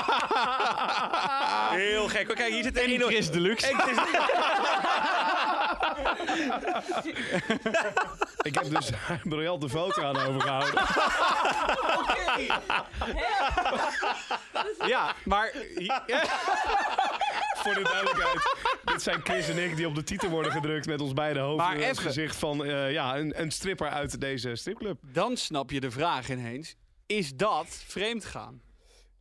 Heel 1.80 2.08
gek. 2.08 2.28
Kijk, 2.28 2.54
hier 2.54 2.64
zit 2.64 2.78
En 2.78 2.90
één... 2.90 3.02
Chris 3.02 3.32
Deluxe. 3.32 3.68
Ik 8.42 8.56
heb 8.56 8.70
dus 8.70 8.90
een 9.08 9.20
briljante 9.30 9.70
foto 9.70 10.04
aan 10.04 10.18
overgehouden. 10.18 10.82
Ja, 14.86 15.14
maar... 15.24 15.54
Ja. 15.78 16.24
Voor 17.74 17.84
de 17.84 17.90
duidelijkheid. 17.90 18.56
Dit 18.84 19.02
zijn 19.02 19.22
Chris 19.24 19.50
en 19.50 19.58
ik 19.64 19.76
die 19.76 19.88
op 19.88 19.96
de 19.96 20.04
titel 20.04 20.30
worden 20.30 20.52
gedrukt 20.52 20.86
met 20.86 21.02
ons 21.02 21.14
beide 21.14 21.40
hoofden. 21.40 21.66
Maar 21.66 21.76
in 21.76 21.88
het 21.88 22.00
gezicht 22.00 22.36
van 22.36 22.66
eh, 22.66 22.92
ja, 22.92 23.18
een, 23.18 23.42
een 23.42 23.52
stripper 23.52 23.90
uit 23.90 24.22
deze 24.22 24.56
stripclub. 24.56 24.98
Dan 25.02 25.38
snap 25.38 25.72
je 25.72 25.80
de 25.80 25.92
vraag 25.92 26.30
ineens. 26.30 26.76
Is 27.06 27.36
dat 27.36 27.84
vreemd 27.88 28.26
gaan? 28.26 28.62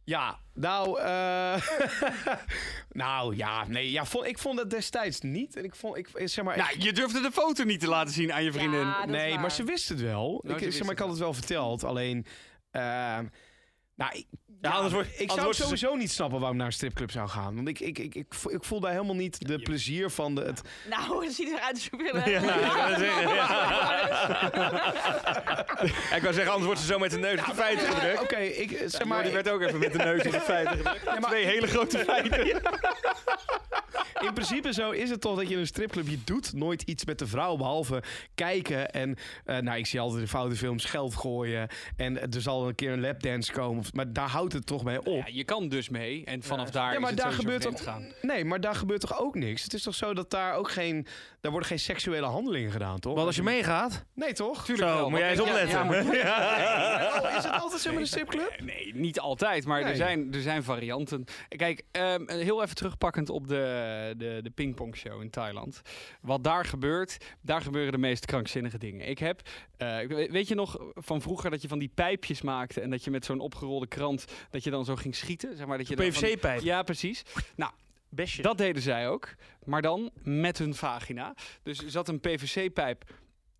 Ja, 0.04 0.38
nou, 0.54 1.00
eh, 1.00 1.62
nou 3.04 3.36
ja, 3.36 3.66
nee, 3.66 3.90
ja, 3.90 4.04
vond, 4.04 4.26
ik 4.26 4.38
vond 4.38 4.58
het 4.58 4.70
destijds 4.70 5.20
niet. 5.20 5.56
En 5.56 5.64
ik 5.64 5.74
vond, 5.74 5.96
ik, 5.96 6.08
zeg 6.14 6.44
maar, 6.44 6.56
Nou, 6.56 6.70
je 6.78 6.92
durfde 6.92 7.20
de 7.20 7.32
foto 7.32 7.64
niet 7.64 7.80
te 7.80 7.88
laten 7.88 8.14
zien 8.14 8.32
aan 8.32 8.44
je 8.44 8.52
vriendin. 8.52 8.80
Ja, 8.80 8.98
dat 8.98 9.08
nee, 9.08 9.38
maar 9.38 9.50
ze 9.50 9.64
wist 9.64 9.88
het 9.88 10.00
wel. 10.00 10.40
Nou, 10.42 10.56
ik, 10.56 10.64
ze 10.64 10.70
zeg 10.70 10.82
maar, 10.82 10.90
ik 10.90 10.98
het 10.98 10.98
had 10.98 11.08
het 11.08 11.18
wel 11.18 11.34
verteld. 11.34 11.84
Alleen, 11.84 12.26
ehm, 12.70 13.26
nou, 13.98 14.12
ik, 14.14 14.26
Ja, 14.60 14.70
anders 14.70 14.92
wordt- 14.92 15.08
ik 15.20 15.30
anders 15.30 15.40
zou 15.40 15.52
ze- 15.52 15.62
sowieso 15.62 15.94
niet 15.94 16.10
snappen 16.10 16.36
waarom 16.38 16.52
ik 16.52 16.58
naar 16.58 16.66
een 16.66 16.76
stripclub 16.76 17.10
zou 17.10 17.28
gaan. 17.28 17.54
Want 17.54 17.68
ik, 17.68 17.80
ik, 17.80 17.98
ik, 17.98 18.14
ik, 18.14 18.26
voel- 18.28 18.52
ik 18.52 18.64
voel 18.64 18.80
daar 18.80 18.92
helemaal 18.92 19.14
niet 19.14 19.46
de 19.48 19.58
plezier 19.58 20.10
van 20.10 20.34
de, 20.34 20.40
het, 20.42 20.60
Nou, 20.88 21.24
het 21.24 21.34
ziet 21.34 21.48
eruit 21.48 21.74
alsof 21.74 22.00
je 22.00 22.10
er- 22.12 22.30
Ja, 22.30 22.40
nou, 22.40 22.60
ik 22.60 22.72
wou 22.72 22.94
zeggen, 22.98 23.34
ja. 23.34 23.46
Ik 26.16 26.22
wou 26.22 26.34
zeggen, 26.34 26.46
anders 26.52 26.64
wordt 26.64 26.80
ze 26.80 26.86
zo 26.86 26.98
met 26.98 27.10
de 27.10 27.18
neus 27.18 27.38
op 27.40 27.46
de 27.46 27.54
feiten 27.54 27.86
gedrukt. 27.92 28.20
Oké, 28.22 28.36
ik 28.36 28.70
zeg 28.86 28.98
Maar 28.98 29.06
maar. 29.08 29.22
die 29.22 29.32
werd 29.32 29.48
ook 29.48 29.60
even 29.60 29.78
met 29.78 29.92
de 29.92 29.98
neus 29.98 30.22
in 30.22 30.30
de 30.30 30.40
feiten 30.40 30.76
gedrukt. 30.76 31.22
Twee 31.26 31.44
hele 31.44 31.66
grote 31.66 31.98
feiten. 31.98 32.46
In 34.20 34.32
principe 34.32 34.72
zo 34.72 34.90
is 34.90 35.10
het 35.10 35.20
toch 35.20 35.36
dat 35.36 35.48
je 35.48 35.54
in 35.54 35.60
een 35.60 35.66
stripclub... 35.66 36.08
je 36.08 36.18
doet 36.24 36.52
nooit 36.52 36.82
iets 36.82 37.04
met 37.04 37.18
de 37.18 37.26
vrouw 37.26 37.56
behalve 37.56 38.02
kijken. 38.34 38.90
En 38.90 39.16
eh, 39.44 39.58
nou, 39.58 39.78
ik 39.78 39.86
zie 39.86 40.00
altijd 40.00 40.20
de 40.22 40.28
foute 40.28 40.56
films 40.56 40.84
geld 40.84 41.14
gooien. 41.14 41.68
En 41.96 42.20
er 42.32 42.40
zal 42.40 42.68
een 42.68 42.74
keer 42.74 42.92
een 42.92 43.00
lapdance 43.00 43.52
komen. 43.52 43.84
Maar 43.92 44.12
daar 44.12 44.28
houdt 44.28 44.52
het 44.52 44.66
toch 44.66 44.84
mee 44.84 44.98
op. 45.02 45.26
Ja, 45.26 45.32
je 45.32 45.44
kan 45.44 45.68
dus 45.68 45.88
mee 45.88 46.24
en 46.24 46.42
vanaf 46.42 46.70
daar 46.70 46.92
Ja, 46.92 46.98
maar 47.00 47.10
is 47.10 47.14
het 47.16 47.24
daar 47.24 47.32
gebeurt 47.32 47.62
toch 47.62 47.82
gaan. 47.82 48.12
Nee, 48.22 48.44
maar 48.44 48.60
daar 48.60 48.74
gebeurt 48.74 49.00
toch 49.00 49.20
ook 49.20 49.34
niks? 49.34 49.62
Het 49.62 49.74
is 49.74 49.82
toch 49.82 49.94
zo 49.94 50.14
dat 50.14 50.30
daar 50.30 50.54
ook 50.54 50.70
geen... 50.70 51.06
Daar 51.40 51.50
worden 51.50 51.68
geen 51.68 51.78
seksuele 51.78 52.26
handelingen 52.26 52.70
gedaan, 52.72 52.98
toch? 52.98 53.14
Want 53.14 53.26
als 53.26 53.36
je 53.36 53.42
meegaat... 53.42 54.04
Nee, 54.14 54.32
toch? 54.32 54.64
Tuurlijk 54.64 54.88
Zo, 54.88 54.94
wel, 54.96 55.10
moet 55.10 55.18
jij 55.18 55.30
eens 55.30 55.38
want- 55.38 55.50
ja, 55.50 55.58
ja, 55.58 55.82
opletten. 55.84 57.22
Oh, 57.30 57.36
is 57.38 57.44
het 57.44 57.52
altijd 57.60 57.80
zo 57.80 57.90
met 57.90 58.00
een 58.00 58.06
stripclub? 58.06 58.60
Nee, 58.60 58.94
niet 58.94 59.20
altijd, 59.20 59.64
maar 59.64 59.80
Nee. 59.80 59.90
er, 59.90 59.96
zijn, 59.96 60.34
er 60.34 60.40
zijn 60.40 60.62
varianten. 60.62 61.24
Kijk, 61.48 61.82
ehm, 61.90 62.30
heel 62.30 62.62
even 62.62 62.74
terugpakkend 62.74 63.28
op 63.30 63.48
de, 63.48 64.14
de, 64.16 64.40
de 64.42 64.50
pingpongshow 64.50 65.22
in 65.22 65.30
Thailand. 65.30 65.80
Wat 66.20 66.44
daar 66.44 66.64
gebeurt, 66.64 67.16
daar 67.42 67.60
gebeuren 67.60 67.92
de 67.92 67.98
meest 67.98 68.24
krankzinnige 68.24 68.78
dingen. 68.78 69.08
Ik 69.08 69.18
heb, 69.18 69.40
eh, 69.76 69.98
we- 69.98 70.28
weet 70.30 70.48
je 70.48 70.54
nog 70.54 70.78
van 70.94 71.20
vroeger 71.20 71.50
dat 71.50 71.62
je 71.62 71.68
van 71.68 71.78
die 71.78 71.90
pijpjes 71.94 72.42
maakte 72.42 72.80
en 72.80 72.90
dat 72.90 73.04
je 73.04 73.10
met 73.10 73.24
zo'n 73.24 73.40
opgerolde 73.78 74.24
krant, 74.24 74.46
dat 74.50 74.64
je 74.64 74.70
dan 74.70 74.84
zo 74.84 74.96
ging 74.96 75.14
schieten? 75.14 75.56
Zeg 75.56 75.66
maar, 75.66 75.78
dat 75.78 75.88
je 75.88 75.94
PVC-pijp. 75.94 76.60
Ja, 76.60 76.82
precies. 76.82 77.22
Nou, 77.56 77.72
Bestje. 78.08 78.42
dat 78.42 78.58
deden 78.58 78.82
zij 78.82 79.08
ook, 79.08 79.34
maar 79.64 79.82
dan 79.82 80.10
met 80.22 80.58
hun 80.58 80.74
vagina. 80.74 81.34
Dus 81.62 81.82
er 81.82 81.90
zat 81.90 82.08
een 82.08 82.20
PVC-pijp 82.20 83.04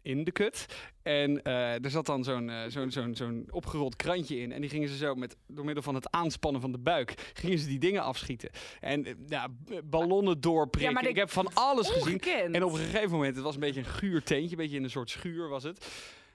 in 0.03 0.25
de 0.25 0.33
kut. 0.33 0.67
En 1.03 1.43
eh, 1.43 1.85
er 1.85 1.91
zat 1.91 2.07
dan 2.07 2.25
zo'n 2.25 2.51
eh, 2.51 2.63
zo'n 2.69 2.91
zo'n 2.91 3.15
zo'n 3.15 3.47
opgerold 3.51 3.97
krantje 3.97 4.39
in. 4.39 4.53
En 4.53 4.61
die 4.61 4.71
gingen 4.71 4.89
ze 4.89 4.97
zo 4.97 5.15
met, 5.15 5.37
door 5.47 5.65
middel 5.65 5.83
van 5.83 5.95
het 5.95 6.11
aanspannen 6.11 6.61
van 6.61 6.73
de 6.73 6.79
buik... 6.79 7.33
gingen 7.35 7.59
ze 7.59 7.67
die 7.67 7.79
dingen 7.79 8.03
afschieten. 8.03 8.51
En 8.81 9.05
eh, 9.05 9.15
ja, 9.27 9.49
ballonnen 9.85 10.41
doorprikken. 10.41 11.03
Ja, 11.03 11.09
Ik 11.09 11.17
heb 11.17 11.31
van 11.31 11.55
alles 11.55 11.91
gezien. 11.91 12.21
En 12.21 12.65
op 12.65 12.73
een 12.73 12.79
gegeven 12.79 13.11
moment, 13.11 13.35
het 13.35 13.45
was 13.45 13.55
een 13.55 13.61
beetje 13.61 13.81
een 13.81 13.87
guur 13.87 14.23
teentje... 14.23 14.51
een 14.51 14.63
beetje 14.63 14.77
in 14.77 14.85
een 14.85 14.91
soort 14.91 15.11
schuur 15.11 15.49
was 15.49 15.63
het... 15.63 15.87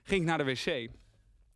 ging 0.04 0.22
ik 0.22 0.28
naar 0.28 0.38
de 0.38 0.44
wc. 0.44 0.90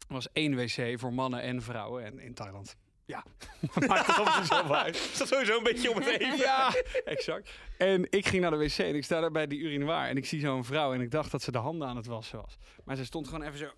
Was 0.07 0.27
één 0.33 0.55
wc 0.55 0.99
voor 0.99 1.13
mannen 1.13 1.41
en 1.41 1.61
vrouwen. 1.61 2.05
En 2.05 2.19
in 2.19 2.33
Thailand... 2.33 2.75
Ja, 3.05 3.23
maakt 3.87 4.15
het 4.15 4.47
zo 4.47 4.73
uit. 4.73 4.95
Is 5.11 5.17
dat 5.17 5.27
sowieso 5.27 5.57
een 5.57 5.63
beetje 5.63 5.89
om 5.89 5.97
het 5.97 6.07
even? 6.19 6.37
Ja, 6.37 6.73
exact. 7.05 7.51
En 7.77 8.07
ik 8.09 8.27
ging 8.27 8.41
naar 8.41 8.51
de 8.51 8.57
wc 8.57 8.77
en 8.77 8.95
ik 8.95 9.03
sta 9.03 9.19
daar 9.19 9.31
bij 9.31 9.47
die 9.47 9.59
urinoir 9.59 10.07
en 10.07 10.17
ik 10.17 10.25
zie 10.25 10.39
zo'n 10.39 10.65
vrouw 10.65 10.93
en 10.93 11.01
ik 11.01 11.11
dacht 11.11 11.31
dat 11.31 11.41
ze 11.41 11.51
de 11.51 11.57
handen 11.57 11.87
aan 11.87 11.95
het 11.95 12.05
wassen 12.05 12.41
was. 12.41 12.57
Maar 12.83 12.95
ze 12.95 13.05
stond 13.05 13.27
gewoon 13.27 13.43
even 13.43 13.57
zo... 13.57 13.69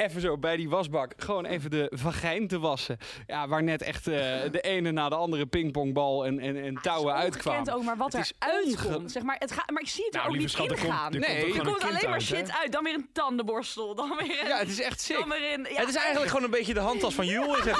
Even 0.00 0.20
zo 0.20 0.38
bij 0.38 0.56
die 0.56 0.68
wasbak, 0.68 1.12
gewoon 1.16 1.44
even 1.44 1.70
de 1.70 1.86
vagijn 1.94 2.48
te 2.48 2.58
wassen. 2.58 2.98
Ja, 3.26 3.48
waar 3.48 3.62
net 3.62 3.82
echt 3.82 4.06
eh, 4.06 4.14
de 4.50 4.60
ene 4.60 4.90
na 4.90 5.08
de 5.08 5.14
andere 5.14 5.46
pingpongbal 5.46 6.26
en, 6.26 6.38
en, 6.38 6.62
en 6.64 6.74
touwen 6.82 7.14
Ongekend 7.14 7.34
uitkwamen. 7.34 7.74
ook, 7.74 7.82
maar 7.82 7.96
wat 7.96 8.12
Het 8.12 8.22
is 8.22 8.32
er 8.38 8.48
uitkomt. 8.48 9.12
Zeg 9.12 9.22
maar, 9.22 9.36
het 9.38 9.52
gaat, 9.52 9.70
maar 9.70 9.82
ik 9.82 9.88
zie 9.88 10.04
het 10.04 10.14
er 10.14 10.20
Nou, 10.20 10.32
ook 10.32 10.38
niet 10.40 10.50
schat, 10.50 10.66
er 10.66 10.72
in 10.76 10.78
komt- 10.82 10.92
gaan. 10.92 11.12
er 11.14 11.20
Nee, 11.20 11.40
komt 11.42 11.54
er 11.54 11.60
Er 11.60 11.66
komt 11.66 11.82
alleen 11.82 12.00
maar 12.04 12.12
uit, 12.12 12.22
shit 12.22 12.52
uit. 12.62 12.72
Dan 12.72 12.84
weer 12.84 12.94
een 12.94 13.08
tandenborstel. 13.12 13.94
Dan 13.94 14.08
weer 14.18 14.40
een... 14.42 14.48
Ja, 14.48 14.58
het 14.58 14.68
is 14.68 14.80
echt 14.80 15.00
sick. 15.00 15.18
Dan 15.18 15.28
weer 15.28 15.52
een... 15.52 15.66
Ja, 15.70 15.80
Het 15.80 15.88
is 15.88 15.94
eigenlijk 15.96 16.28
gewoon 16.30 16.44
een 16.44 16.50
beetje 16.50 16.74
de 16.74 16.80
handtas 16.80 17.14
van 17.14 17.26
Jules. 17.26 17.58
is 17.58 17.64
het. 17.70 17.74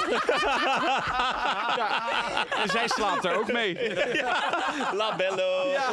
En 2.63 2.69
zij 2.69 2.89
slaapt 2.89 3.25
er 3.25 3.39
ook 3.39 3.53
mee. 3.53 3.95
La 4.93 5.17
Bello. 5.17 5.69
ja, 5.71 5.91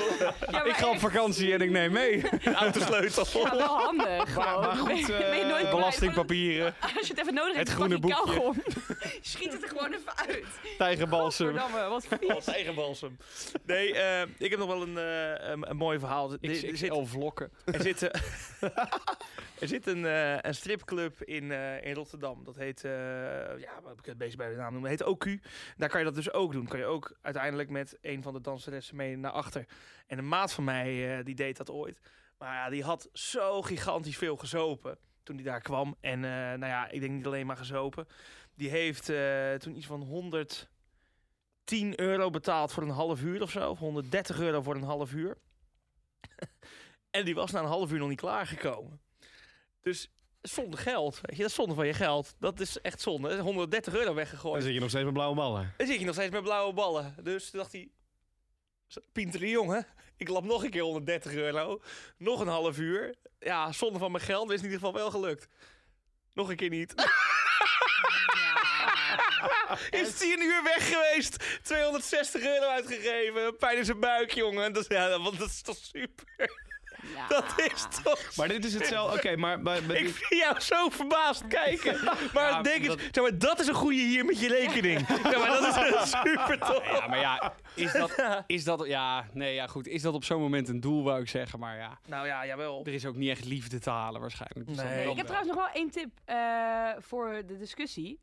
maar 0.51 0.67
Ik 0.67 0.75
ga 0.75 0.89
op 0.89 0.99
vakantie 0.99 1.53
en 1.53 1.61
ik 1.61 1.69
neem 1.69 1.91
mee. 1.91 2.23
Autosleutel. 2.53 3.25
Ja, 3.33 3.55
wel 3.55 3.67
handig. 3.77 4.33
gewoon. 4.33 4.59
maar 4.61 4.75
goed, 4.75 5.09
eh, 5.09 5.47
nooit? 5.47 5.69
Belastingpapieren, 5.69 6.73
Gewoon, 6.79 6.95
Als 6.97 7.07
je 7.07 7.13
het 7.13 7.21
even 7.21 7.33
nodig 7.33 7.55
hebt, 7.55 7.67
Het 7.67 7.77
groene 7.77 7.99
pak 7.99 8.09
je 8.09 8.15
boekje. 8.15 8.33
kauwgom. 8.33 8.63
Schiet 9.21 9.53
het 9.53 9.61
er 9.63 9.69
gewoon 9.69 9.93
even 9.93 10.17
uit. 10.27 10.45
tijgerbalsem. 10.77 11.59
Wat 11.89 12.05
vies. 12.19 12.29
Als 12.29 12.47
eigen 12.47 12.75
balsem. 12.75 13.17
Nee, 13.65 13.93
eh, 13.93 14.21
ik 14.37 14.49
heb 14.49 14.59
nog 14.59 14.67
wel 14.67 14.81
een, 14.81 14.97
eh, 14.97 15.49
een, 15.49 15.69
een 15.69 15.77
mooi 15.77 15.99
verhaal. 15.99 16.31
Er- 16.31 16.37
er 16.49 16.55
zit- 16.55 16.71
XXL 16.71 17.03
vlokken. 17.05 17.51
Er 17.65 17.81
zit, 17.81 18.01
eh, 18.03 18.21
er 19.59 19.67
zit 19.67 19.87
een, 19.87 20.05
eh, 20.05 20.37
een 20.41 20.55
stripclub 20.55 21.21
in, 21.21 21.51
eh, 21.51 21.85
in 21.85 21.93
Rotterdam. 21.93 22.43
Dat 22.43 22.55
heet, 22.55 22.83
eh, 22.83 22.91
ja, 23.59 23.81
ik 23.97 24.05
het 24.05 24.17
bezig 24.17 24.35
bij 24.35 24.49
de 24.49 24.55
naam 24.55 24.71
noemen? 24.71 24.89
Dat 24.89 24.99
heet 24.99 25.07
OQ. 25.07 25.39
Daar 25.77 25.89
kan 25.89 25.99
je 25.99 26.05
dat 26.05 26.15
dus 26.15 26.31
ook 26.31 26.51
doen. 26.51 26.67
Kan 26.67 26.79
je 26.79 26.85
ook 26.85 27.17
uiteindelijk 27.21 27.69
met 27.69 27.97
een 28.01 28.23
van 28.23 28.33
de 28.33 28.41
danseressen 28.41 28.95
mee 28.95 29.17
naar 29.17 29.31
achter. 29.31 29.65
En 30.07 30.17
een 30.17 30.27
maat 30.27 30.53
van 30.53 30.63
mij, 30.63 31.23
die 31.23 31.35
deed 31.35 31.57
dat 31.57 31.69
ooit. 31.69 31.99
Maar 32.37 32.53
ja, 32.53 32.69
die 32.69 32.83
had 32.83 33.09
zo 33.13 33.61
gigantisch 33.61 34.17
veel 34.17 34.35
gezopen. 34.35 34.97
toen 35.23 35.35
hij 35.35 35.45
daar 35.45 35.61
kwam. 35.61 35.95
En 36.01 36.19
nou 36.19 36.65
ja, 36.65 36.89
ik 36.89 36.99
denk 36.99 37.13
niet 37.13 37.25
alleen 37.25 37.45
maar 37.45 37.57
gezopen. 37.57 38.07
Die 38.55 38.69
heeft 38.69 39.05
toen 39.61 39.75
iets 39.75 39.85
van 39.85 40.01
110 40.01 41.99
euro 41.99 42.29
betaald 42.29 42.71
voor 42.71 42.83
een 42.83 42.89
half 42.89 43.21
uur 43.21 43.41
of 43.41 43.51
zo. 43.51 43.69
Of 43.69 43.79
130 43.79 44.39
euro 44.39 44.61
voor 44.61 44.75
een 44.75 44.83
half 44.83 45.13
uur. 45.13 45.37
en 47.17 47.25
die 47.25 47.35
was 47.35 47.51
na 47.51 47.59
een 47.59 47.65
half 47.65 47.91
uur 47.91 47.99
nog 47.99 48.09
niet 48.09 48.19
klaargekomen. 48.19 48.99
Dus 49.87 50.09
zonder 50.41 50.79
geld, 50.79 51.19
weet 51.21 51.35
je, 51.35 51.41
dat 51.41 51.49
is 51.49 51.55
zonde 51.55 51.75
van 51.75 51.87
je 51.87 51.93
geld. 51.93 52.35
Dat 52.39 52.59
is 52.59 52.81
echt 52.81 53.01
zonde. 53.01 53.39
130 53.39 53.93
euro 53.93 54.05
Dan 54.05 54.15
weggegooid. 54.15 54.63
zit 54.63 54.73
je 54.73 54.79
nog 54.79 54.89
steeds 54.89 55.05
met 55.05 55.13
blauwe 55.13 55.35
ballen. 55.35 55.73
Dan 55.77 55.87
zit 55.87 55.99
je 55.99 56.05
nog 56.05 56.13
steeds 56.13 56.31
met 56.31 56.43
blauwe 56.43 56.73
ballen. 56.73 57.15
Dus 57.23 57.49
toen 57.49 57.59
dacht 57.59 57.71
hij... 57.71 57.89
Pieter 59.11 59.39
de 59.39 59.49
Jonge, 59.49 59.85
ik 60.17 60.27
lap 60.27 60.43
nog 60.43 60.63
een 60.63 60.69
keer 60.69 60.81
130 60.81 61.33
euro. 61.33 61.81
Nog 62.17 62.39
een 62.39 62.47
half 62.47 62.77
uur. 62.77 63.15
Ja, 63.39 63.71
zonde 63.71 63.99
van 63.99 64.11
mijn 64.11 64.23
geld. 64.23 64.49
is 64.51 64.57
in 64.57 64.63
ieder 64.63 64.79
geval 64.79 64.93
wel 64.93 65.11
gelukt. 65.11 65.47
Nog 66.33 66.49
een 66.49 66.55
keer 66.55 66.69
niet. 66.69 66.93
Is 70.01 70.19
hij 70.19 70.31
een 70.33 70.41
uur 70.41 70.63
weg 70.63 70.89
geweest? 70.89 71.63
260 71.63 72.41
euro 72.41 72.65
uitgegeven. 72.67 73.57
Pijn 73.57 73.77
in 73.77 73.85
zijn 73.85 73.99
buik, 73.99 74.31
jongen. 74.31 74.73
Dat, 74.73 74.85
ja, 74.87 75.19
want 75.19 75.39
dat 75.39 75.47
is 75.47 75.61
toch 75.61 75.77
super? 75.77 76.65
Ja. 77.15 77.27
Dat 77.27 77.53
is 77.73 77.85
toch... 78.03 78.35
Maar 78.35 78.47
dit 78.47 78.65
is 78.65 78.73
hetzelfde. 78.73 79.17
Oké, 79.17 79.35
maar, 79.35 79.59
maar, 79.59 79.83
maar 79.83 79.95
Ik 79.95 80.07
vind 80.15 80.41
jou 80.41 80.59
zo 80.59 80.89
verbaasd 80.89 81.47
kijken. 81.47 82.03
Maar 82.33 82.49
Ja, 82.49 82.61
denk 82.61 82.77
eens, 82.77 82.87
dat- 82.87 82.99
zeg 83.11 83.23
maar, 83.23 83.37
dat 83.37 83.59
is 83.59 83.67
een 83.67 83.73
goede 83.73 83.95
hier 84.01 84.25
met 84.25 84.39
je 84.39 84.47
rekening. 84.47 85.07
Ja, 85.31 85.37
maar 85.39 85.47
dat 85.47 85.63
is 86.03 86.09
super 86.23 86.57
toch? 86.59 86.83
Ja, 86.85 87.07
maar 87.07 87.19
ja, 87.19 87.53
is 87.75 87.91
dat, 87.91 88.43
is 88.47 88.63
dat, 88.63 88.85
ja, 88.87 89.25
nee, 89.33 89.53
ja, 89.53 89.67
goed. 89.67 89.87
Is 89.87 90.01
dat 90.01 90.13
op 90.13 90.23
zo'n 90.23 90.41
moment 90.41 90.67
een 90.67 90.79
doel, 90.79 91.03
wou 91.03 91.21
ik 91.21 91.29
zeggen. 91.29 91.59
Maar 91.59 91.77
ja, 91.77 91.99
Nou 92.07 92.27
ja, 92.27 92.45
jawel. 92.45 92.85
er 92.85 92.93
is 92.93 93.05
ook 93.05 93.15
niet 93.15 93.29
echt 93.29 93.45
liefde 93.45 93.79
te 93.79 93.89
halen 93.89 94.21
waarschijnlijk. 94.21 94.67
Dus 94.67 94.77
Nee. 94.77 95.09
Ik 95.09 95.17
heb 95.17 95.25
trouwens 95.25 95.55
nog 95.55 95.63
wel 95.65 95.73
één 95.73 95.89
tip 95.89 96.09
eh, 96.25 96.91
voor 96.99 97.43
de 97.47 97.57
discussie. 97.57 98.19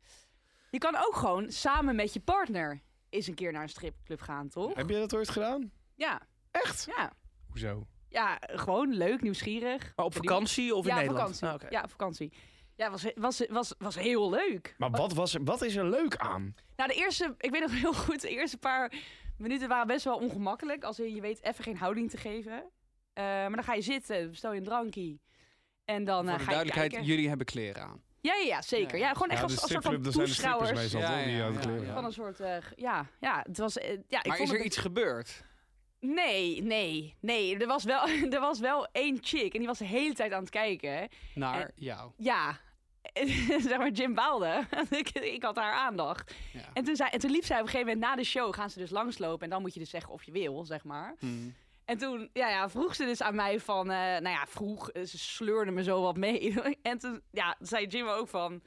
Je 0.71 0.77
kan 0.77 0.95
ook 0.95 1.15
gewoon 1.15 1.51
samen 1.51 1.95
met 1.95 2.13
je 2.13 2.19
partner 2.19 2.81
eens 3.09 3.27
een 3.27 3.33
keer 3.35 3.51
naar 3.51 3.61
een 3.61 3.69
stripclub 3.69 4.21
gaan, 4.21 4.49
toch? 4.49 4.73
heb 4.75 4.89
je 4.89 4.95
dat 4.95 5.15
ooit 5.15 5.29
gedaan? 5.29 5.71
Ja, 5.95 6.21
Echt? 6.51 6.87
ja. 6.97 7.11
Hoezo? 7.49 7.87
Ja, 8.09 8.37
gewoon 8.41 8.93
leuk, 8.93 9.21
nieuwsgierig. 9.21 9.93
Maar 9.95 10.05
op 10.05 10.15
vakantie 10.15 10.75
of 10.75 10.83
in 10.87 10.89
ja, 10.95 10.99
Nederland? 10.99 11.37
vakantie. 11.39 11.65
Ah. 11.67 11.71
Ja, 11.71 11.87
vakantie. 11.87 12.33
Ja, 12.75 12.91
was, 12.91 13.05
was, 13.15 13.45
was, 13.49 13.73
was 13.77 13.95
heel 13.95 14.29
leuk. 14.29 14.75
Maar 14.77 14.89
wat, 14.91 15.13
was, 15.13 15.35
wat 15.41 15.61
is 15.61 15.75
er 15.75 15.89
leuk 15.89 16.15
aan? 16.15 16.55
Nou, 16.75 16.89
de 16.89 16.95
eerste, 16.95 17.35
ik 17.37 17.51
weet 17.51 17.61
nog 17.61 17.71
heel 17.81 17.93
goed, 17.93 18.21
de 18.21 18.29
eerste 18.29 18.57
paar 18.57 18.91
minuten 19.37 19.67
waren 19.67 19.87
best 19.87 20.03
wel 20.05 20.17
ongemakkelijk. 20.17 20.83
Als 20.83 20.99
in, 20.99 21.15
je 21.15 21.21
weet 21.21 21.43
even 21.43 21.63
geen 21.63 21.77
houding 21.77 22.09
te 22.09 22.17
geven. 22.17 22.63
Eh, 23.13 23.23
maar 23.23 23.51
dan 23.55 23.63
ga 23.63 23.73
je 23.73 23.81
zitten, 23.81 24.29
bestel 24.29 24.51
je 24.51 24.57
een 24.57 24.63
drankje. 24.65 25.19
En 25.85 26.03
dan 26.03 26.23
eh, 26.25 26.29
Voor 26.29 26.37
de 26.37 26.43
ga 26.43 26.49
je 26.49 26.55
duidelijkheid, 26.55 26.91
kijken. 26.91 27.07
jullie 27.07 27.27
hebben 27.27 27.45
kleren 27.45 27.81
aan. 27.83 28.01
Ja, 28.21 28.33
ja, 28.35 28.45
ja, 28.45 28.61
zeker. 28.61 28.97
Ja, 28.97 29.13
gewoon 29.13 29.29
echt 29.29 29.37
Ja, 29.37 29.43
als, 29.43 29.55
de 29.55 29.61
als 29.61 29.71
soort 29.71 29.83
van 29.83 30.01
toeschouwers. 30.01 30.71
meestal, 30.73 31.01
Ja, 31.01 31.17
ja, 31.19 31.47
ja. 31.47 31.93
Van 31.93 32.05
een 32.05 32.11
soort, 32.13 32.39
eh, 32.39 32.57
g- 32.57 32.71
ja, 32.75 33.05
ja, 33.19 33.43
het 33.47 33.57
was, 33.57 33.77
eh, 33.77 33.89
ja, 34.07 34.19
ik 34.19 34.25
Maar 34.27 34.37
vond 34.37 34.39
is 34.49 34.49
er 34.49 34.57
het- 34.57 34.65
iets 34.65 34.77
gebeurd? 34.77 35.43
Nee, 35.99 36.61
nee, 36.63 37.15
nee. 37.19 37.57
Er 37.57 37.67
was, 37.67 37.83
wel, 37.83 38.07
er 38.35 38.39
was 38.39 38.59
wel 38.59 38.87
één 38.91 39.17
chick 39.21 39.53
en 39.53 39.59
die 39.59 39.67
was 39.67 39.77
de 39.77 39.85
hele 39.85 40.13
tijd 40.13 40.31
aan 40.31 40.41
het 40.41 40.49
kijken. 40.49 41.07
Naar 41.35 41.61
En- 41.61 41.71
jou. 41.75 42.11
Ja, 42.17 42.59
zeg 43.67 43.77
maar, 43.77 43.89
Jim 43.91 44.13
baalde. 44.13 44.67
ik, 44.89 45.09
ik 45.09 45.43
had 45.43 45.55
haar 45.55 45.73
aandacht. 45.73 46.33
Ja. 46.53 46.59
En 46.73 46.83
toen, 46.83 46.95
zei, 46.95 47.09
en 47.09 47.19
toen 47.19 47.31
liep 47.31 47.45
zij 47.45 47.57
op 47.57 47.63
een 47.63 47.69
gegeven 47.69 47.93
moment 47.93 48.09
na 48.11 48.15
de 48.15 48.23
show, 48.27 48.53
gaan 48.53 48.69
ze 48.69 48.79
dus 48.79 48.89
langslopen. 48.89 49.43
En 49.43 49.49
dan 49.49 49.61
moet 49.61 49.73
je 49.73 49.79
dus 49.79 49.89
zeggen 49.89 50.13
of 50.13 50.23
je 50.23 50.31
wil, 50.31 50.65
zeg 50.65 50.83
maar. 50.83 51.15
Hmm. 51.19 51.55
En 51.85 51.97
toen 51.97 52.29
ja, 52.33 52.49
ja, 52.49 52.69
vroeg 52.69 52.95
ze 52.95 53.05
dus 53.05 53.21
aan 53.21 53.35
mij 53.35 53.59
van, 53.59 53.91
eh, 53.91 53.97
nou 53.97 54.29
ja, 54.29 54.45
vroeg, 54.47 54.89
eh, 54.89 55.03
ze 55.03 55.17
sleurde 55.17 55.71
me 55.71 55.83
zo 55.83 56.01
wat 56.01 56.17
mee. 56.17 56.53
en 56.81 56.97
toen 56.97 57.21
ja, 57.31 57.55
zei 57.59 57.85
Jim 57.87 58.07
ook 58.07 58.27
van, 58.27 58.61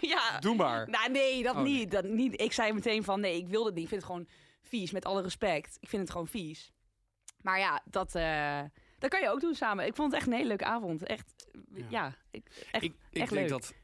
ja, 0.00 0.38
Doe 0.38 0.54
maar. 0.56 0.88
nou 0.90 1.10
nee, 1.10 1.42
dat 1.42 1.54
Oh, 1.54 1.62
nee. 1.62 1.72
niet. 1.72 1.90
Dat 1.90 2.04
niet. 2.04 2.40
Ik 2.40 2.52
zei 2.52 2.72
meteen 2.72 3.04
van, 3.04 3.20
nee, 3.20 3.36
ik 3.36 3.48
wil 3.48 3.64
het 3.64 3.74
niet. 3.74 3.82
Ik 3.82 3.88
vind 3.88 4.02
het 4.02 4.10
gewoon 4.10 4.28
vies, 4.62 4.90
met 4.90 5.04
alle 5.04 5.22
respect. 5.22 5.76
Ik 5.80 5.88
vind 5.88 6.02
het 6.02 6.10
gewoon 6.10 6.28
vies. 6.28 6.72
Maar 7.42 7.58
ja, 7.58 7.82
dat, 7.84 8.14
eh, 8.14 8.60
dat 8.98 9.10
kan 9.10 9.20
je 9.20 9.30
ook 9.30 9.40
doen 9.40 9.54
samen. 9.54 9.86
Ik 9.86 9.94
vond 9.94 10.10
het 10.12 10.20
echt 10.20 10.30
een 10.30 10.36
hele 10.36 10.48
leuke 10.48 10.64
avond. 10.64 11.02
Echt, 11.02 11.46
ja, 11.74 11.86
Ja. 11.88 12.14
ik, 12.30 12.66
echt, 12.72 12.84
ik 12.84 12.92
ik 13.10 13.20
echt 13.20 13.32
denk 13.32 13.40
leuk. 13.40 13.60
dat 13.60 13.74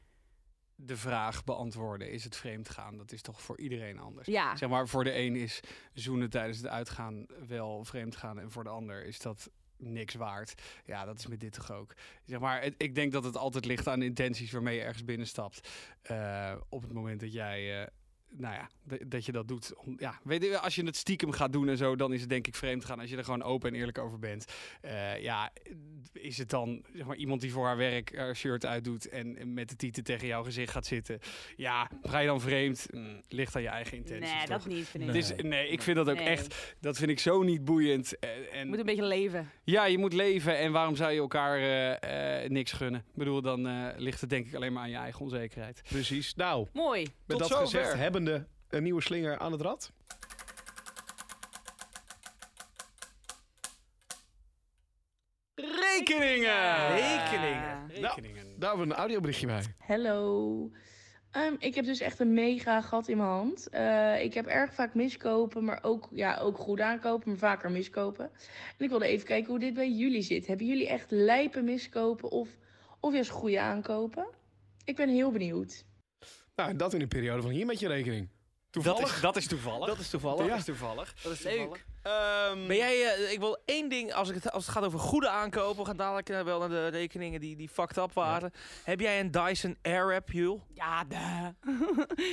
de 0.75 0.97
vraag 0.97 1.43
beantwoorden, 1.43 2.11
is 2.11 2.23
het 2.23 2.35
vreemd 2.35 2.69
gaan? 2.69 2.97
Dat 2.97 3.11
is 3.11 3.21
toch 3.21 3.41
voor 3.41 3.59
iedereen 3.59 3.99
anders. 3.99 4.27
Ja, 4.27 4.55
Zeg 4.55 4.69
maar, 4.69 4.87
voor 4.87 5.03
de 5.03 5.17
een 5.17 5.35
is 5.35 5.59
zoenen 5.93 6.29
tijdens 6.29 6.57
het 6.57 6.67
uitgaan 6.67 7.25
wel 7.47 7.83
vreemd 7.85 8.15
gaan. 8.15 8.39
En 8.39 8.51
voor 8.51 8.63
de 8.63 8.69
ander 8.69 9.05
is 9.05 9.19
dat 9.19 9.49
niks 9.77 10.13
waard. 10.15 10.61
Ja, 10.85 11.05
dat 11.05 11.19
is 11.19 11.27
met 11.27 11.39
dit 11.39 11.53
toch 11.53 11.71
ook. 11.71 11.93
Zeg 12.25 12.39
maar, 12.39 12.61
het- 12.61 12.75
ik 12.77 12.95
denk 12.95 13.11
dat 13.11 13.23
het 13.23 13.37
altijd 13.37 13.65
ligt 13.65 13.87
aan 13.87 13.99
de 13.99 14.05
intenties 14.05 14.51
waarmee 14.51 14.75
je 14.75 14.81
ergens 14.83 15.05
binnenstapt. 15.05 15.69
Eh, 16.01 16.55
op 16.69 16.81
het 16.81 16.93
moment 16.93 17.19
dat 17.19 17.33
jij... 17.33 17.81
eh, 17.81 17.87
nou 18.37 18.53
ja, 18.55 18.69
dat 19.07 19.25
je 19.25 19.31
dat 19.31 19.47
doet. 19.47 19.73
Om, 19.75 19.95
ja, 19.99 20.19
weet 20.23 20.43
je, 20.43 20.59
als 20.59 20.75
je 20.75 20.85
het 20.85 20.95
stiekem 20.95 21.31
gaat 21.31 21.53
doen 21.53 21.69
en 21.69 21.77
zo, 21.77 21.95
dan 21.95 22.13
is 22.13 22.19
het 22.21 22.29
denk 22.29 22.47
ik 22.47 22.55
vreemd 22.55 22.85
gaan. 22.85 22.99
Als 22.99 23.09
je 23.09 23.17
er 23.17 23.23
gewoon 23.23 23.43
open 23.43 23.69
en 23.73 23.75
eerlijk 23.79 23.97
over 23.97 24.19
bent. 24.19 24.45
Eh, 24.81 25.21
ja, 25.21 25.51
is 26.13 26.37
het 26.37 26.49
dan 26.49 26.83
zeg 26.93 27.05
maar, 27.05 27.15
iemand 27.15 27.41
die 27.41 27.51
voor 27.51 27.65
haar 27.65 27.77
werk 27.77 28.17
haar 28.17 28.35
shirt 28.35 28.65
uitdoet 28.65 29.09
en 29.09 29.37
en 29.37 29.53
met 29.53 29.69
de 29.69 29.75
tieten 29.75 30.03
tegen 30.03 30.27
jouw 30.27 30.43
gezicht 30.43 30.71
gaat 30.71 30.85
zitten? 30.85 31.19
Ja, 31.55 31.89
ga 32.01 32.19
je 32.19 32.27
dan 32.27 32.41
vreemd? 32.41 32.85
Mm, 32.91 33.21
ligt 33.27 33.55
aan 33.55 33.61
je 33.61 33.67
eigen 33.67 33.97
intenties. 33.97 34.29
nee, 34.33 34.39
toch? 34.39 34.47
dat 34.63 34.65
niet, 34.65 34.87
vind 34.87 35.03
ik. 35.03 35.09
Het 35.09 35.17
is, 35.17 35.33
nee, 35.43 35.67
ik 35.69 35.81
vind 35.81 35.97
dat 35.97 36.09
ook 36.09 36.15
Nee. 36.15 36.27
echt. 36.27 36.75
Dat 36.79 36.97
vind 36.97 37.09
ik 37.09 37.19
zo 37.19 37.43
niet 37.43 37.65
boeiend. 37.65 38.19
En, 38.19 38.29
Je 38.29 38.47
en 38.47 38.67
moet 38.67 38.79
een 38.79 38.85
beetje 38.85 39.03
leven. 39.03 39.49
ja, 39.63 39.85
je 39.85 39.97
moet 39.97 40.13
leven. 40.13 40.57
En 40.57 40.71
waarom 40.71 40.95
zou 40.95 41.11
je 41.11 41.19
elkaar 41.19 41.57
eh, 41.57 42.43
eh, 42.43 42.49
niks 42.51 42.71
gunnen? 42.71 42.99
Ik 42.99 43.15
bedoel, 43.15 43.41
dan 43.41 43.67
eh, 43.67 43.87
ligt 43.97 44.21
het 44.21 44.29
denk 44.29 44.47
ik 44.47 44.55
alleen 44.55 44.73
maar 44.73 44.83
aan 44.83 44.89
je 44.89 44.95
eigen 44.95 45.21
onzekerheid. 45.21 45.81
Precies. 45.89 46.33
Nou, 46.35 46.67
Mooi. 46.73 47.01
met 47.01 47.13
Tot 47.27 47.39
dat 47.39 47.47
zover. 47.47 47.65
gezegd, 47.65 47.93
een 48.69 48.83
nieuwe 48.83 49.01
slinger 49.01 49.39
aan 49.39 49.51
het 49.51 49.61
rad. 49.61 49.91
Rekeningen! 55.55 56.87
Rekeningen. 56.95 57.87
Rekeningen. 57.87 58.59
Daar 58.59 58.69
hebben 58.69 58.87
we 58.87 58.93
een 58.93 58.99
audioberichtje 58.99 59.47
bij. 59.47 59.63
Hallo. 59.77 60.71
Ehm, 61.31 61.55
ik 61.59 61.75
heb 61.75 61.85
dus 61.85 61.99
echt 61.99 62.19
een 62.19 62.33
mega 62.33 62.81
gat 62.81 63.07
in 63.07 63.17
mijn 63.17 63.29
hand. 63.29 63.69
Eh, 63.69 64.23
ik 64.23 64.33
heb 64.33 64.45
erg 64.45 64.73
vaak 64.73 64.93
miskopen, 64.93 65.63
maar 65.63 65.79
ook, 65.81 66.09
ja, 66.11 66.37
ook 66.37 66.57
goed 66.57 66.79
aankopen, 66.79 67.29
maar 67.29 67.37
vaker 67.37 67.71
miskopen. 67.71 68.25
En 68.77 68.83
ik 68.85 68.89
wilde 68.89 69.05
even 69.05 69.27
kijken 69.27 69.49
hoe 69.49 69.59
dit 69.59 69.73
bij 69.73 69.91
jullie 69.91 70.21
zit. 70.21 70.47
Hebben 70.47 70.65
jullie 70.65 70.87
echt 70.87 71.11
lijpen 71.11 71.63
miskopen 71.63 72.29
of, 72.29 72.49
of 72.99 73.13
juist 73.13 73.29
goede 73.29 73.59
aankopen? 73.59 74.27
Ik 74.83 74.95
ben 74.95 75.09
heel 75.09 75.31
benieuwd. 75.31 75.85
Nou, 76.55 76.69
en 76.69 76.77
dat 76.77 76.93
in 76.93 77.01
een 77.01 77.07
periode 77.07 77.41
van 77.41 77.51
hier 77.51 77.65
met 77.65 77.79
je 77.79 77.87
rekening. 77.87 78.29
Dat 78.71 78.83
Toevallig. 78.83 79.15
is, 79.15 79.21
dat 79.21 79.35
is 79.35 79.47
toevallig. 79.47 79.87
Dat 79.87 79.99
is 79.99 80.09
toevallig. 80.09 80.47
Dat 80.47 80.57
is 80.57 80.63
toevallig. 80.65 81.13
Dat 81.23 81.31
is 81.31 81.41
Leuk. 81.41 81.53
toevallig. 81.53 82.67
Ben 82.67 82.75
jij, 82.75 83.13
eh, 83.15 83.31
ik 83.31 83.39
wil 83.39 83.57
één 83.65 83.89
ding, 83.89 84.13
als, 84.13 84.29
ik 84.29 84.35
het, 84.35 84.51
als 84.51 84.65
het 84.65 84.73
gaat 84.75 84.83
over 84.83 84.99
goede 84.99 85.29
aankopen, 85.29 85.79
we 85.79 85.85
gaan 85.85 85.97
dadelijk 85.97 86.29
eh, 86.29 86.41
wel 86.41 86.59
naar 86.59 86.69
de 86.69 86.87
rekeningen 86.87 87.39
die, 87.39 87.55
die 87.55 87.69
fucked 87.69 87.97
up 87.97 88.13
waren. 88.13 88.51
Heb 88.83 88.99
jij 88.99 89.19
een 89.19 89.31
Dyson 89.31 89.77
Airwrap, 89.81 90.31
Jul? 90.31 90.63
Ja, 90.73 91.03
duh. 91.03 91.47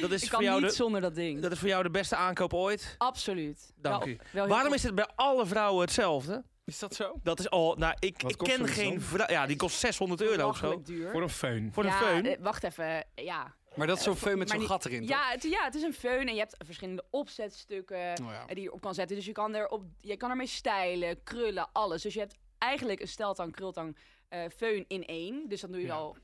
Dat 0.00 0.10
is, 0.10 0.22
ik 0.22 0.28
voor 0.28 0.38
kan 0.38 0.44
jou 0.44 0.60
niet 0.60 0.70
de, 0.70 0.76
zonder 0.76 1.00
dat 1.00 1.14
ding. 1.14 1.40
dat 1.40 1.52
is 1.52 1.58
voor 1.58 1.68
jou 1.68 1.82
de 1.82 1.90
beste 1.90 2.16
aankoop 2.16 2.54
ooit. 2.54 2.94
Absoluut. 2.98 3.72
Dank 3.76 4.04
Wel- 4.04 4.08
u. 4.14 4.18
wel 4.32 4.46
Waarom 4.48 4.72
is 4.74 4.82
het 4.82 4.94
bij 4.94 5.08
alle 5.14 5.46
vrouwen 5.46 5.80
hetzelfde? 5.84 6.44
Is 6.64 6.78
dat 6.78 6.94
zo? 6.94 7.12
Dat 7.22 7.38
is 7.38 7.50
al, 7.50 7.74
nou, 7.78 7.94
ik, 7.98 8.22
ik 8.22 8.36
ken 8.36 8.68
geen 8.68 9.00
vrouw. 9.00 9.26
Ja, 9.28 9.46
die 9.46 9.56
kost 9.56 9.78
600 9.78 10.20
euro 10.22 10.48
of 10.48 10.56
zo. 10.56 10.82
Duur. 10.82 11.10
Voor 11.10 11.22
een 11.22 11.30
föhn. 11.30 11.72
Voor 11.74 11.84
een 11.84 11.90
ja, 11.90 12.20
föhn. 12.20 12.26
eh, 12.26 12.36
wacht 12.40 12.64
even. 12.64 13.04
Ja. 13.14 13.54
Maar 13.76 13.86
dat 13.86 13.96
is 13.98 14.02
zo'n 14.02 14.16
feun 14.16 14.38
met 14.38 14.50
zo'n 14.50 14.66
gat 14.66 14.84
erin, 14.84 15.00
toch? 15.00 15.08
Ja 15.08 15.30
het, 15.30 15.42
ja, 15.42 15.64
het 15.64 15.74
is 15.74 15.82
een 15.82 15.94
föhn 15.94 16.28
en 16.28 16.32
je 16.34 16.38
hebt 16.38 16.56
verschillende 16.64 17.04
opzetstukken 17.10 17.96
Oh 18.22 18.30
ja. 18.30 18.40
eh, 18.46 18.54
die 18.54 18.62
je 18.62 18.68
erop 18.68 18.80
kan 18.80 18.94
zetten. 18.94 19.16
Dus 19.16 19.24
je 19.26 19.32
kan, 19.32 19.54
erop, 19.54 19.82
je 20.00 20.16
kan 20.16 20.30
ermee 20.30 20.46
stijlen, 20.46 21.22
krullen, 21.22 21.68
alles. 21.72 22.02
Dus 22.02 22.14
je 22.14 22.20
hebt 22.20 22.34
eigenlijk 22.58 23.00
een 23.00 23.08
steltang, 23.08 23.52
krultang, 23.52 23.96
eh 24.28 24.44
föhn 24.50 24.84
in 24.88 25.04
één. 25.04 25.48
Dus 25.48 25.60
dan 25.60 25.70
doe 25.70 25.80
je 25.80 25.86
Ja. 25.86 25.92
wel... 25.94 26.16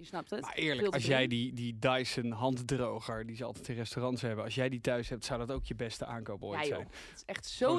Je 0.00 0.04
snapt 0.04 0.30
het? 0.30 0.40
Maar 0.40 0.54
eerlijk, 0.54 0.94
als 0.94 1.04
jij 1.04 1.26
die, 1.26 1.52
die 1.52 1.78
Dyson 1.78 2.30
handdroger, 2.32 3.26
die 3.26 3.36
ze 3.36 3.44
altijd 3.44 3.68
in 3.68 3.74
restaurants 3.76 4.22
hebben, 4.22 4.44
als 4.44 4.54
jij 4.54 4.68
die 4.68 4.80
thuis 4.80 5.08
hebt, 5.08 5.24
zou 5.24 5.38
dat 5.38 5.52
ook 5.52 5.64
je 5.64 5.74
beste 5.74 6.06
aankoop 6.06 6.42
ooit 6.44 6.60
Ja 6.60 6.66
zijn. 6.66 6.80
het 6.80 7.16
is 7.16 7.22
echt 7.26 7.46
zo 7.46 7.78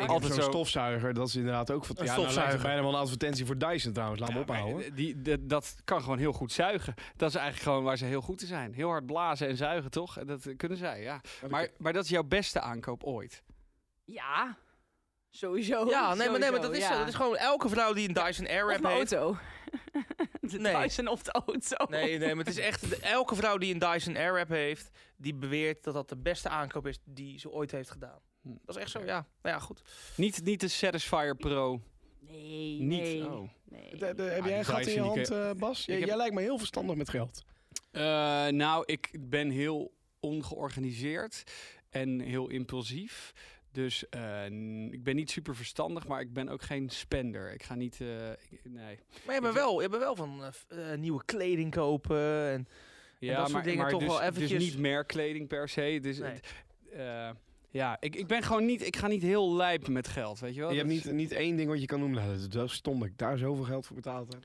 heb 0.00 0.08
Altijd 0.08 0.32
zo'n 0.32 0.42
zo- 0.42 0.48
stofzuiger, 0.50 1.14
dat 1.14 1.28
is 1.28 1.36
inderdaad 1.36 1.70
ook... 1.70 1.84
Van, 1.84 1.96
Een 1.98 2.04
ja, 2.04 2.10
nou 2.10 2.22
stofzuiger. 2.22 2.62
bijna 2.62 2.80
wel 2.82 2.90
een 2.94 2.98
advertentie 3.00 3.46
voor 3.46 3.58
Dyson 3.58 3.92
trouwens. 3.92 4.20
Laat 4.20 4.28
me 4.30 4.34
Ja, 4.34 4.40
ophouden. 4.40 4.94
die, 4.94 5.22
dat- 5.22 5.48
dat 5.48 5.76
kan 5.84 6.02
gewoon 6.02 6.18
heel 6.18 6.32
goed 6.32 6.52
zuigen. 6.52 6.94
Dat 7.16 7.28
is 7.28 7.34
eigenlijk 7.34 7.64
gewoon 7.68 7.84
waar 7.84 7.96
ze 7.96 8.04
heel 8.04 8.20
goed 8.20 8.40
in 8.42 8.46
zijn. 8.48 8.72
Heel 8.74 8.88
hard 8.88 9.06
blazen 9.06 9.48
en 9.48 9.56
zuigen, 9.56 9.90
toch? 9.90 10.18
En 10.18 10.26
Dat 10.26 10.48
kunnen 10.56 10.78
zij, 10.78 11.02
ja. 11.02 11.20
Maar, 11.48 11.68
maar 11.78 11.92
dat 11.92 12.04
is 12.04 12.10
jouw 12.10 12.24
beste 12.24 12.60
aankoop 12.60 13.04
ooit. 13.04 13.42
Ja, 14.04 14.56
sowieso. 15.30 15.88
Ja, 15.88 16.14
nee, 16.14 16.28
maar, 16.30 16.38
nee, 16.38 16.50
maar 16.50 16.60
dat, 16.60 16.72
is, 16.76 16.88
ja. 16.88 16.98
dat 16.98 17.08
is 17.08 17.14
gewoon 17.14 17.36
elke 17.36 17.68
vrouw 17.68 17.92
die 17.92 18.08
een 18.08 18.14
Dyson 18.14 18.44
mijn 18.82 18.94
heeft. 18.94 19.12
auto. 19.12 19.36
De 20.50 20.58
Nee. 20.58 20.82
Dyson 20.82 21.06
of 21.08 21.22
de 21.22 21.32
auto. 21.32 21.86
Nee, 21.88 22.18
nee, 22.18 22.34
maar 22.34 22.44
het 22.44 22.58
is 22.58 22.62
echt... 22.64 22.88
de- 22.90 22.96
elke 22.96 23.34
vrouw 23.34 23.58
die 23.58 23.72
een 23.74 23.78
Dyson 23.80 24.16
Airwrap 24.16 24.48
heeft, 24.48 24.90
die 25.16 25.34
beweert 25.34 25.84
dat 25.84 25.94
dat 25.94 26.08
de 26.08 26.16
beste 26.16 26.48
aankoop 26.48 26.86
is 26.86 26.98
die 27.04 27.38
ze 27.38 27.50
ooit 27.50 27.70
heeft 27.70 27.90
gedaan. 27.90 28.18
Hm. 28.42 28.48
Dat 28.64 28.76
is 28.76 28.82
echt 28.82 28.90
zo, 28.90 28.98
ja. 29.04 29.26
Nou 29.42 29.54
ja, 29.56 29.58
goed. 29.58 29.82
Niet, 30.16 30.44
niet 30.44 30.60
de 30.60 30.68
Satisfyer 30.68 31.36
Pro. 31.36 31.80
Nee, 32.20 32.80
Niet? 32.80 33.00
nee. 33.00 33.26
Oh. 33.30 33.48
nee. 33.64 33.96
De- 33.96 34.14
de- 34.14 34.22
heb 34.22 34.40
Ah, 34.42 34.48
jij 34.48 34.58
een 34.58 34.64
gat 34.64 34.86
in 34.86 34.92
je 34.94 35.00
hand, 35.00 35.30
eh, 35.30 35.50
Bas? 35.52 35.84
Jij, 35.84 35.98
heb- 35.98 36.06
jij 36.08 36.16
lijkt 36.16 36.34
me 36.34 36.40
heel 36.40 36.58
verstandig 36.58 36.96
met 36.96 37.08
geld. 37.08 37.44
Eh, 37.90 38.02
nou, 38.46 38.82
ik 38.86 39.10
ben 39.20 39.50
heel 39.50 39.92
ongeorganiseerd 40.20 41.42
en 41.90 42.20
heel 42.20 42.48
impulsief. 42.48 43.32
Dus 43.72 44.08
eh, 44.08 44.44
ik 44.90 45.02
ben 45.02 45.16
niet 45.16 45.30
super 45.30 45.56
verstandig, 45.56 46.06
maar 46.06 46.20
ik 46.20 46.32
ben 46.32 46.48
ook 46.48 46.62
geen 46.62 46.88
spender. 46.90 47.52
Ik 47.52 47.62
ga 47.62 47.74
niet. 47.74 48.00
eh, 48.00 48.30
ik- 48.30 48.60
nee. 48.64 48.98
Maar 49.26 49.34
je 49.34 49.40
bent 49.40 49.54
wel, 49.54 49.82
je 49.82 49.88
bent 49.88 50.02
wel 50.02 50.16
van 50.16 50.42
eh, 50.68 50.94
nieuwe 50.98 51.24
kleding 51.24 51.70
kopen. 51.70 52.50
En, 52.50 52.68
Ja, 53.18 53.30
dat 53.32 53.40
soort 53.40 53.52
maar, 53.52 53.62
dingen 53.62 53.80
maar 53.80 53.90
toch 53.90 54.00
dus, 54.00 54.08
wel 54.08 54.20
eventjes- 54.20 54.50
dus 54.50 54.58
niet 54.64 54.78
merkkleding 54.78 55.48
per 55.48 55.68
se. 55.68 55.98
Dus, 56.02 56.18
Nee. 56.18 56.30
het- 56.32 56.46
eh, 56.92 57.30
ja, 57.70 57.96
ik, 58.00 58.16
ik 58.16 58.26
ben 58.26 58.42
gewoon 58.42 58.64
niet. 58.64 58.86
Ik 58.86 58.96
ga 58.96 59.06
niet 59.06 59.22
heel 59.22 59.54
lijp 59.54 59.88
met 59.88 60.08
geld, 60.08 60.40
weet 60.40 60.54
je 60.54 60.60
wel? 60.60 60.70
je 60.70 60.76
hebt 60.76 60.88
Dat 60.88 61.04
niet, 61.04 61.14
niet 61.14 61.32
één 61.32 61.56
ding 61.56 61.68
wat 61.68 61.80
je 61.80 61.86
kan 61.86 61.98
noemen. 62.00 62.24
Nou, 62.26 62.48
dat 62.48 62.66
is 62.68 62.72
stom 62.74 62.98
dat 62.98 63.08
ik 63.08 63.18
daar 63.18 63.38
zoveel 63.38 63.64
geld 63.64 63.86
voor 63.86 63.96
betaald 63.96 64.32
heb. 64.32 64.44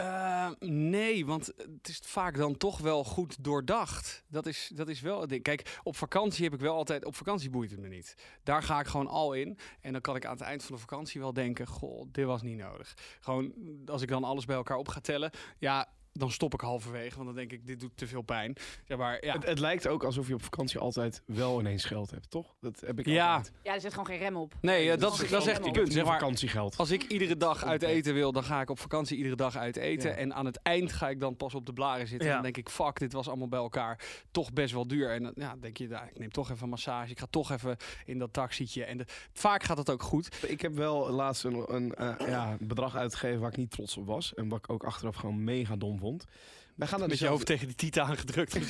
Eh, 0.00 0.50
nee, 0.68 1.26
want 1.26 1.46
het 1.46 1.88
is 1.88 2.00
vaak 2.04 2.36
dan 2.36 2.56
toch 2.56 2.78
wel 2.78 3.04
goed 3.04 3.44
doordacht. 3.44 4.24
Dat 4.28 4.46
is, 4.46 4.70
dat 4.74 4.88
is 4.88 5.00
wel 5.00 5.20
het 5.20 5.28
ding. 5.28 5.42
Kijk, 5.42 5.78
op 5.82 5.96
vakantie 5.96 6.44
heb 6.44 6.54
ik 6.54 6.60
wel 6.60 6.74
altijd... 6.74 7.04
Op 7.04 7.14
vakantie 7.14 7.50
boeit 7.50 7.70
het 7.70 7.80
me 7.80 7.88
niet. 7.88 8.14
Daar 8.42 8.62
ga 8.62 8.80
ik 8.80 8.86
gewoon 8.86 9.06
al 9.06 9.32
in. 9.32 9.58
En 9.80 9.92
dan 9.92 10.00
kan 10.00 10.16
ik 10.16 10.24
aan 10.24 10.32
het 10.32 10.40
eind 10.40 10.64
van 10.64 10.74
de 10.74 10.80
vakantie 10.80 11.20
wel 11.20 11.32
denken... 11.32 11.66
Goh, 11.66 12.08
dit 12.12 12.24
was 12.24 12.42
niet 12.42 12.58
nodig. 12.58 12.94
Gewoon, 13.20 13.52
als 13.86 14.02
ik 14.02 14.08
dan 14.08 14.24
alles 14.24 14.44
bij 14.44 14.56
elkaar 14.56 14.76
op 14.76 14.88
ga 14.88 15.00
tellen... 15.00 15.30
Ja, 15.58 15.88
dan 16.12 16.30
stop 16.30 16.54
ik 16.54 16.60
halverwege. 16.60 17.14
Want 17.14 17.26
dan 17.26 17.36
denk 17.36 17.52
ik, 17.52 17.66
dit 17.66 17.80
doet 17.80 17.90
te 17.94 18.06
veel 18.06 18.22
pijn. 18.22 18.56
Ja, 18.86 18.96
maar 18.96 19.24
ja... 19.24 19.32
Het, 19.32 19.46
het 19.46 19.58
lijkt 19.58 19.86
ook 19.88 20.04
alsof 20.04 20.28
je 20.28 20.34
op 20.34 20.42
vakantie 20.42 20.78
altijd 20.78 21.22
wel 21.26 21.60
ineens 21.60 21.84
geld 21.84 22.10
hebt, 22.10 22.30
toch? 22.30 22.54
Dat 22.60 22.80
heb 22.86 22.98
ik 22.98 23.06
Ja. 23.06 23.34
altijd. 23.34 23.52
Ja, 23.62 23.74
er 23.74 23.80
zit 23.80 23.90
gewoon 23.90 24.06
geen 24.06 24.18
rem 24.18 24.36
op. 24.36 24.54
Nee, 24.60 24.90
eh, 24.90 24.98
dat, 24.98 25.12
is 25.12 25.30
dat 25.30 25.42
is 25.42 25.48
echt 25.48 25.64
het 25.64 25.72
punt. 25.72 25.92
Zeg 25.92 26.04
maar, 26.04 26.18
vakantiegeld. 26.18 26.76
Als 26.76 26.90
ik 26.90 27.02
iedere 27.02 27.36
dag 27.36 27.64
uit 27.64 27.82
eten 27.82 28.14
wil, 28.14 28.32
dan 28.32 28.44
ga 28.44 28.60
ik 28.60 28.70
op 28.70 28.78
vakantie 28.78 29.16
iedere 29.16 29.36
dag 29.36 29.56
uit 29.56 29.76
eten. 29.76 30.10
Ja. 30.10 30.16
En 30.16 30.34
aan 30.34 30.46
het 30.46 30.62
eind 30.62 30.92
ga 30.92 31.08
ik 31.08 31.20
dan 31.20 31.36
pas 31.36 31.54
op 31.54 31.66
de 31.66 31.72
blaren 31.72 32.06
zitten. 32.06 32.28
Ja. 32.28 32.36
En 32.36 32.42
dan 32.42 32.52
denk 32.52 32.66
ik, 32.66 32.72
fuck, 32.72 32.98
dit 32.98 33.12
was 33.12 33.28
allemaal 33.28 33.48
bij 33.48 33.58
elkaar 33.58 34.04
toch 34.30 34.52
best 34.52 34.72
wel 34.72 34.86
duur. 34.86 35.10
En 35.10 35.22
dan 35.22 35.32
ja, 35.34 35.56
denk 35.60 35.76
je, 35.76 35.88
nou, 35.88 36.06
ik 36.06 36.18
neem 36.18 36.30
toch 36.32 36.50
even 36.50 36.62
een 36.62 36.68
massage. 36.68 37.10
Ik 37.10 37.18
ga 37.18 37.26
toch 37.30 37.50
even 37.50 37.76
in 38.04 38.18
dat 38.18 38.32
taxietje. 38.32 38.84
En 38.84 38.98
de, 38.98 39.04
vaak 39.32 39.62
gaat 39.62 39.78
het 39.78 39.90
ook 39.90 40.02
goed. 40.02 40.44
Ik 40.48 40.60
heb 40.60 40.74
wel 40.74 41.10
laatst 41.10 41.44
een, 41.44 41.74
een 41.74 41.94
eh, 41.94 42.28
ja, 42.28 42.56
bedrag 42.60 42.96
uitgegeven 42.96 43.40
waar 43.40 43.50
ik 43.50 43.56
niet 43.56 43.70
trots 43.70 43.96
op 43.96 44.06
was. 44.06 44.34
En 44.34 44.48
wat 44.48 44.58
ik 44.58 44.70
ook 44.70 44.84
achteraf 44.84 45.16
gewoon 45.16 45.44
mega 45.44 45.76
dom 45.76 45.98
vond. 46.00 46.24
Wij 46.76 46.88
gaan 46.88 46.98
naar 46.98 47.08
Met 47.08 47.18
je 47.18 47.26
hoofd 47.26 47.46
tegen 47.46 47.66
die 47.66 47.76
titan 47.76 48.06
aangedrukt. 48.08 48.54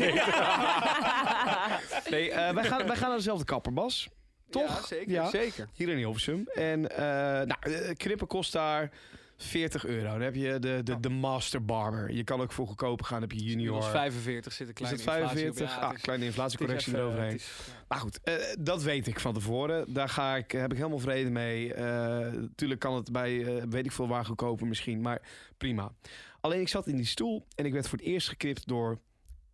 Nee, 2.10 2.30
eh, 2.30 2.54
wij, 2.54 2.64
gaan, 2.64 2.86
wij 2.86 2.96
gaan 2.96 3.08
naar 3.08 3.16
dezelfde 3.16 3.44
kapper, 3.44 3.72
Bas. 3.72 4.08
Toch? 4.50 4.80
Ja, 4.80 4.86
zeker. 4.86 5.12
Ja. 5.12 5.30
zeker. 5.30 5.68
Hier 5.74 5.88
in 5.88 5.96
Hilversum. 5.96 6.48
En 6.54 6.90
eh 6.96 7.02
nou, 7.46 7.56
eh, 7.60 7.94
knippen 7.96 8.26
kost 8.26 8.52
daar 8.52 8.90
40 9.36 9.86
euro. 9.86 10.10
Dan 10.10 10.20
heb 10.20 10.34
je 10.34 10.58
de, 10.58 10.80
de, 10.82 11.00
de 11.00 11.08
master 11.08 11.64
barber. 11.64 12.10
Je 12.12 12.24
kan 12.24 12.40
ook 12.40 12.52
voor 12.52 12.66
goedkoper 12.66 13.06
gaan. 13.06 13.20
Dan 13.20 13.28
heb 13.28 13.38
je 13.38 13.44
Junior. 13.44 13.74
junior. 13.74 13.90
45 13.90 14.52
zit 14.52 14.66
een 14.66 14.72
Is 14.72 14.78
kleine 14.80 14.96
het 14.98 15.06
inflatie 15.06 15.48
op. 15.48 15.56
45? 15.56 15.76
Ja, 15.80 15.86
ah, 15.88 15.94
kleine 16.02 16.24
inflatiecorrectie 16.24 16.88
even, 16.92 17.04
eroverheen. 17.04 17.32
het 17.32 17.40
is- 17.40 17.52
ja. 17.66 17.72
Maar 17.88 17.98
goed, 17.98 18.20
eh, 18.22 18.34
dat 18.58 18.82
weet 18.82 19.06
ik 19.06 19.20
van 19.20 19.34
tevoren. 19.34 19.92
Daar 19.92 20.08
ga 20.08 20.36
ik, 20.36 20.50
heb 20.50 20.70
ik 20.70 20.76
helemaal 20.76 20.98
vrede 20.98 21.30
mee. 21.30 21.74
Eh 21.74 22.32
tuurlijk 22.54 22.80
kan 22.80 22.94
het 22.94 23.12
bij, 23.12 23.44
eh, 23.56 23.62
weet 23.68 23.84
ik 23.84 23.92
veel 23.92 24.08
waar 24.08 24.24
goedkoper 24.24 24.66
misschien. 24.66 25.00
Maar 25.00 25.20
prima. 25.56 25.92
Alleen 26.40 26.60
ik 26.60 26.68
zat 26.68 26.86
in 26.86 26.96
die 26.96 27.06
stoel 27.06 27.46
en 27.54 27.64
ik 27.66 27.72
werd 27.72 27.88
voor 27.88 27.98
het 27.98 28.06
eerst 28.06 28.28
geknipt 28.28 28.68
door 28.68 28.98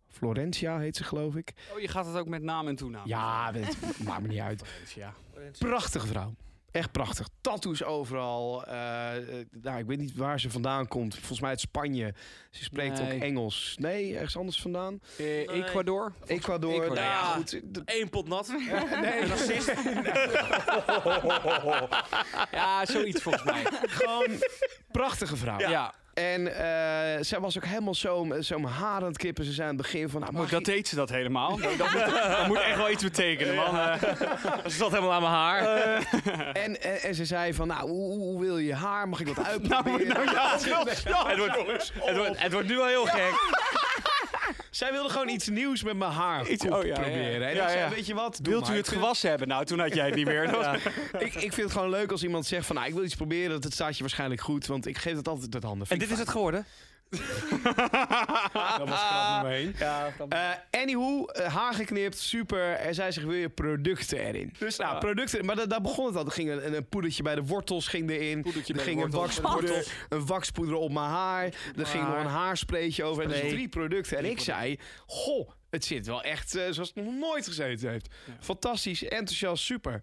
Florentia, 0.09 0.79
heet 0.79 0.95
ze 0.95 1.03
geloof 1.03 1.35
ik. 1.35 1.53
Oh, 1.73 1.79
je 1.79 1.87
gaat 1.87 2.05
het 2.05 2.15
ook 2.15 2.27
met 2.27 2.41
naam 2.41 2.67
en 2.67 2.75
toenaam. 2.75 3.07
Ja, 3.07 3.51
dat 3.51 3.75
maakt 4.03 4.21
me 4.21 4.27
niet 4.27 4.39
uit. 4.39 4.63
Ja. 4.95 5.13
Prachtige 5.59 6.07
vrouw. 6.07 6.33
Echt 6.71 6.91
prachtig. 6.91 7.27
Tattoos 7.41 7.83
overal. 7.83 8.63
Nou, 9.61 9.77
ik 9.77 9.85
weet 9.85 9.97
niet 9.97 10.15
waar 10.15 10.39
ze 10.39 10.49
vandaan 10.49 10.87
komt. 10.87 11.15
Volgens 11.15 11.39
mij 11.39 11.49
uit 11.49 11.59
Spanje. 11.59 12.13
Ze 12.51 12.63
spreekt 12.63 12.99
Nee. 13.01 13.13
ook 13.15 13.21
Engels. 13.21 13.75
Nee, 13.79 14.13
ergens 14.15 14.37
anders 14.37 14.61
vandaan. 14.61 14.99
Eh, 15.17 15.39
Ecuador? 15.39 16.13
Ecuador. 16.25 16.71
Ecuador. 16.73 16.79
Nou 16.79 16.95
ja, 16.95 17.03
Ja. 17.03 17.33
goed. 17.33 17.61
Eén 17.85 18.09
pot 18.09 18.27
nat. 18.27 18.47
Nee, 19.01 19.25
racist. 19.25 19.73
Ja, 22.51 22.85
zoiets 22.85 23.21
volgens 23.21 23.43
mij. 23.43 23.63
Gewoon 23.71 24.27
prachtige 24.91 25.35
vrouw. 25.37 25.59
Ja. 25.59 25.93
En 26.17 26.47
eh, 26.55 27.17
zij 27.23 27.39
was 27.39 27.57
ook 27.57 27.65
helemaal 27.65 27.95
zo, 27.95 28.27
zo 28.41 28.65
haar 28.65 29.01
aan 29.01 29.03
het 29.03 29.17
kippen. 29.17 29.45
Ze 29.45 29.51
zei 29.51 29.67
aan 29.69 29.73
het 29.73 29.83
begin 29.83 30.09
van... 30.09 30.19
Nou, 30.19 30.33
Oh, 30.33 30.39
mag 30.39 30.49
dat 30.49 30.59
ik- 30.59 30.65
deed 30.65 30.87
ze 30.87 30.95
dat 30.95 31.09
helemaal. 31.09 31.57
Dat, 31.61 31.77
dat 31.77 31.91
moet, 31.91 32.05
dat 32.37 32.47
moet 32.47 32.59
echt 32.59 32.77
wel 32.77 32.89
iets 32.89 33.03
betekenen, 33.03 33.55
man. 33.55 33.79
Eh, 33.79 34.01
Ze 34.63 34.69
zat 34.77 34.89
helemaal 34.91 35.13
aan 35.13 35.21
mijn 35.21 35.33
haar. 35.33 35.61
en, 36.53 36.81
en, 36.81 37.01
en 37.01 37.15
ze 37.15 37.25
zei 37.25 37.53
van, 37.53 37.67
nou, 37.67 37.89
hoe, 37.89 38.17
hoe 38.19 38.39
wil 38.41 38.57
je 38.57 38.65
je 38.65 38.73
haar? 38.75 39.09
Mag 39.09 39.19
ik 39.19 39.27
wat 39.27 39.45
uitproberen? 39.51 40.07
nou 40.07 40.31
ja, 40.31 40.51
het, 40.57 40.67
wordt, 40.67 40.89
het, 42.05 42.15
wordt, 42.17 42.41
het 42.41 42.51
wordt 42.53 42.67
nu 42.67 42.75
wel 42.75 42.87
heel 42.87 43.05
gek. 43.05 43.33
Zij 44.71 44.91
wilde 44.91 45.09
gewoon 45.09 45.29
iets 45.29 45.47
nieuws 45.47 45.83
met 45.83 45.97
mijn 45.97 46.11
haar 46.11 46.47
Iets- 46.47 46.65
oh, 46.65 46.81
ja, 46.81 46.87
ja. 46.87 46.93
proberen. 46.99 47.47
En 47.47 47.55
Ja, 47.55 47.69
zei, 47.69 47.89
weet 47.95 48.05
je 48.05 48.13
wat? 48.13 48.39
doe 48.41 48.53
Wilt 48.53 48.65
maar. 48.65 48.73
u 48.73 48.77
het 48.77 48.87
gewassen 48.87 49.29
hebben? 49.29 49.47
Nou, 49.47 49.65
toen 49.65 49.79
had 49.79 49.93
jij 49.93 50.05
het 50.05 50.15
niet 50.15 50.25
meer. 50.25 50.47
Dat 50.51 50.65
was- 50.65 50.75
ik, 51.21 51.33
ik 51.33 51.33
vind 51.33 51.55
het 51.55 51.71
gewoon 51.71 51.89
leuk 51.89 52.11
als 52.11 52.23
iemand 52.23 52.45
zegt 52.45 52.65
van, 52.65 52.75
nou, 52.75 52.87
ik 52.87 52.93
wil 52.93 53.03
iets 53.03 53.15
proberen. 53.15 53.49
Dat 53.49 53.63
het 53.63 53.73
staat 53.73 53.95
je 53.95 54.01
waarschijnlijk 54.01 54.41
goed, 54.41 54.65
want 54.65 54.85
ik 54.85 54.97
geef 54.97 55.15
het 55.15 55.27
altijd 55.27 55.53
uit 55.53 55.63
handen. 55.63 55.87
En 55.89 55.99
dit 55.99 56.11
is 56.11 56.19
het 56.19 56.29
geworden. 56.29 56.65
Dat 58.77 58.87
was 58.89 58.99
grap 58.99 59.41
nummer 59.43 59.51
één. 59.59 59.73
Anywho, 60.71 61.25
eh, 61.25 61.55
haar 61.55 61.73
geknipt, 61.73 62.17
super. 62.17 62.71
En 62.73 62.95
zij 62.95 63.11
zegt, 63.11 63.25
wil 63.27 63.35
je 63.35 63.49
producten 63.49 64.17
erin? 64.19 64.53
Dus 64.59 64.77
nou, 64.77 64.99
producten, 64.99 65.45
maar 65.45 65.55
da- 65.55 65.65
daar 65.65 65.81
begon 65.81 66.05
het 66.05 66.15
al. 66.15 66.25
Er 66.25 66.31
ging 66.31 66.49
een, 66.49 66.75
een 66.75 66.87
poedertje 66.89 67.23
bij 67.23 67.35
de 67.35 67.43
wortels 67.43 67.87
ging 67.87 68.09
erin. 68.09 68.41
Poedertje 68.41 68.73
er 68.73 68.79
ging 68.79 69.01
een 69.03 69.11
waxpoeder, 69.11 69.93
een 70.09 70.25
waxpoeder 70.25 70.75
op 70.75 70.91
mijn 70.91 71.05
haar. 71.09 71.43
Er 71.75 71.85
ging 71.85 72.03
nog 72.07 72.17
een 72.19 72.25
haarspreetje 72.29 73.03
over. 73.03 73.23
En 73.23 73.29
dus 73.29 73.37
drie 73.49 73.69
producten. 73.69 74.17
En 74.17 74.25
ik 74.25 74.39
zei, 74.39 74.79
goh, 75.05 75.49
het 75.69 75.85
zit 75.85 76.05
wel 76.05 76.23
echt 76.23 76.55
eh, 76.55 76.63
zoals 76.69 76.91
het 76.93 77.05
nog 77.05 77.13
nooit 77.13 77.47
gezeten 77.47 77.89
heeft. 77.89 78.07
Fantastisch, 78.39 79.03
enthousiast, 79.03 79.63
super. 79.63 79.99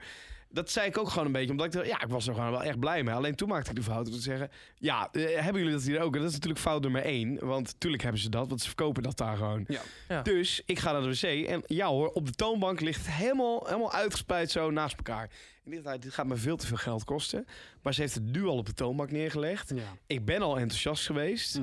Dat 0.54 0.70
zei 0.70 0.88
ik 0.88 0.98
ook 0.98 1.08
gewoon 1.08 1.26
een 1.26 1.32
beetje, 1.32 1.50
omdat 1.50 1.66
ik 1.66 1.72
dacht, 1.72 1.86
ja, 1.86 2.02
ik 2.02 2.08
was 2.08 2.26
er 2.26 2.34
gewoon 2.34 2.50
wel 2.50 2.62
echt 2.62 2.78
blij 2.78 3.02
mee. 3.02 3.14
Alleen 3.14 3.34
toen 3.34 3.48
maakte 3.48 3.70
ik 3.70 3.76
de 3.76 3.82
fout 3.82 4.06
om 4.06 4.12
te 4.12 4.20
zeggen, 4.20 4.50
ja, 4.74 5.08
eh, 5.12 5.22
hebben 5.34 5.62
jullie 5.62 5.76
dat 5.76 5.86
hier 5.86 6.00
ook? 6.00 6.14
En 6.14 6.20
dat 6.20 6.28
is 6.28 6.34
natuurlijk 6.34 6.60
fout 6.60 6.82
nummer 6.82 7.02
één, 7.02 7.46
want 7.46 7.66
natuurlijk 7.72 8.02
hebben 8.02 8.20
ze 8.20 8.28
dat, 8.28 8.48
want 8.48 8.60
ze 8.60 8.66
verkopen 8.66 9.02
dat 9.02 9.16
daar 9.16 9.36
gewoon. 9.36 9.64
Ja. 9.68 9.80
Ja. 10.08 10.22
Dus 10.22 10.62
ik 10.66 10.78
ga 10.78 10.92
naar 10.92 11.02
de 11.02 11.08
wc 11.08 11.46
en 11.46 11.62
ja 11.66 11.86
hoor, 11.86 12.08
op 12.08 12.26
de 12.26 12.32
toonbank 12.32 12.80
ligt 12.80 13.06
het 13.06 13.14
helemaal, 13.14 13.64
helemaal 13.66 13.92
uitgespreid 13.92 14.50
zo 14.50 14.70
naast 14.70 14.96
elkaar. 14.96 15.30
En 15.64 15.72
ik 15.72 15.84
dacht, 15.84 16.02
dit 16.02 16.14
gaat 16.14 16.26
me 16.26 16.36
veel 16.36 16.56
te 16.56 16.66
veel 16.66 16.76
geld 16.76 17.04
kosten. 17.04 17.46
Maar 17.82 17.94
ze 17.94 18.00
heeft 18.00 18.14
het 18.14 18.32
nu 18.32 18.44
al 18.44 18.56
op 18.56 18.66
de 18.66 18.74
toonbank 18.74 19.10
neergelegd. 19.10 19.72
Ja. 19.74 19.96
Ik 20.06 20.24
ben 20.24 20.42
al 20.42 20.58
enthousiast 20.58 21.06
geweest. 21.06 21.60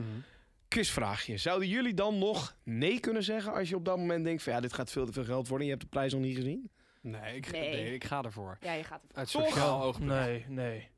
Quizvraagje. 0.68 1.38
Zouden 1.38 1.68
jullie 1.68 1.94
dan 1.94 2.18
nog 2.18 2.56
nee 2.64 3.00
kunnen 3.00 3.24
zeggen 3.24 3.54
als 3.54 3.70
je 3.70 3.76
op 3.76 3.86
dat 3.86 3.98
moment 3.98 4.24
denkt 4.24 4.44
van 4.44 4.54
ja, 4.54 4.60
dit 4.60 4.74
gaat 4.74 4.92
veel 4.92 5.06
te 5.06 5.14
veel 5.14 5.24
geld 5.24 5.48
worden 5.48 5.68
en 5.68 5.74
je 5.74 5.78
hebt 5.80 5.82
de 5.82 5.98
prijs 5.98 6.14
nog 6.14 6.22
niet 6.22 6.36
gezien? 6.36 6.70
Nee, 7.02 7.36
ik, 7.36 7.52
Nee. 7.52 7.70
nee, 7.72 7.94
ik 7.94 8.04
ga 8.04 8.22
ervoor. 8.22 8.58
Ja, 8.62 8.74
je 8.74 8.84
gaat 8.84 9.02
het. 9.02 9.16
Uit 9.18 9.32
Toch? 9.32 9.48
sociaal 9.48 9.82
oogpunt. 9.84 10.10
Nee, 10.10 10.46
nee. 10.48 10.90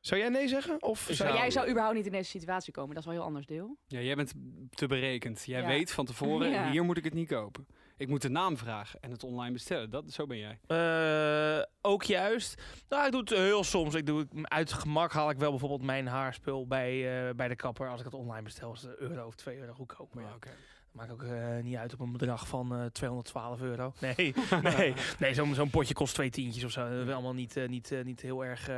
Zou 0.00 0.20
jij 0.20 0.28
nee 0.28 0.48
zeggen? 0.48 0.82
Of 0.82 1.08
zou- 1.10 1.34
jij 1.36 1.50
zou 1.50 1.68
überhaupt 1.68 1.96
niet 1.96 2.06
in 2.06 2.12
deze 2.12 2.30
situatie 2.30 2.72
komen. 2.72 2.94
Dat 2.94 2.98
is 2.98 3.04
wel 3.04 3.14
een 3.14 3.20
heel 3.20 3.28
anders 3.28 3.46
deel. 3.46 3.76
Ja, 3.86 4.00
jij 4.00 4.14
bent 4.14 4.32
te 4.70 4.86
berekend. 4.86 5.42
Jij 5.44 5.60
Ja. 5.60 5.66
weet 5.66 5.92
van 5.92 6.04
tevoren, 6.04 6.50
Ja. 6.50 6.70
hier 6.70 6.84
moet 6.84 6.96
ik 6.96 7.04
het 7.04 7.14
niet 7.14 7.28
kopen. 7.28 7.66
Ik 7.96 8.08
moet 8.08 8.22
de 8.22 8.28
naam 8.28 8.56
vragen 8.56 9.00
en 9.00 9.10
het 9.10 9.24
online 9.24 9.52
bestellen. 9.52 9.90
Dat, 9.90 10.12
zo 10.12 10.26
ben 10.26 10.38
jij. 10.38 10.58
Eh, 10.66 11.64
ook 11.80 12.02
juist. 12.02 12.62
Nou, 12.88 13.06
ik 13.06 13.12
doe 13.12 13.20
het 13.20 13.30
heel 13.30 13.64
soms. 13.64 13.94
Ik 13.94 14.06
doe 14.06 14.18
het 14.18 14.28
uit 14.42 14.72
gemak 14.72 15.12
haal 15.12 15.30
ik 15.30 15.38
wel 15.38 15.50
bijvoorbeeld 15.50 15.82
mijn 15.82 16.06
haarspul 16.06 16.66
bij, 16.66 17.26
eh, 17.28 17.34
bij 17.34 17.48
de 17.48 17.56
kapper. 17.56 17.88
Als 17.88 17.98
ik 17.98 18.04
het 18.04 18.14
online 18.14 18.42
bestel, 18.42 18.72
is 18.72 18.82
het 18.82 18.90
een 19.00 19.08
euro 19.10 19.26
of 19.26 19.34
twee 19.34 19.58
euro 19.58 19.72
goedkoper. 19.72 20.20
Ja. 20.22 20.34
oké. 20.34 20.50
Maakt 20.92 21.10
ook 21.12 21.22
eh, 21.22 21.58
niet 21.62 21.76
uit 21.76 21.92
op 21.92 22.00
een 22.00 22.12
bedrag 22.12 22.48
van 22.48 22.74
eh 22.74 22.84
212 22.84 23.60
euro. 23.60 23.92
Nee, 24.00 24.34
nee, 24.62 24.94
nee 25.18 25.34
zo'n 25.34 25.54
zo'n 25.54 25.70
potje 25.70 25.94
kost 25.94 26.14
twee 26.14 26.30
tientjes 26.30 26.64
of 26.64 26.70
zo. 26.70 26.88
Dat 26.98 27.06
is 27.06 27.12
allemaal 27.12 27.34
niet, 27.34 27.56
eh, 27.56 27.68
niet, 27.68 27.92
niet 28.04 28.20
heel 28.20 28.44
erg 28.44 28.68
eh, 28.68 28.76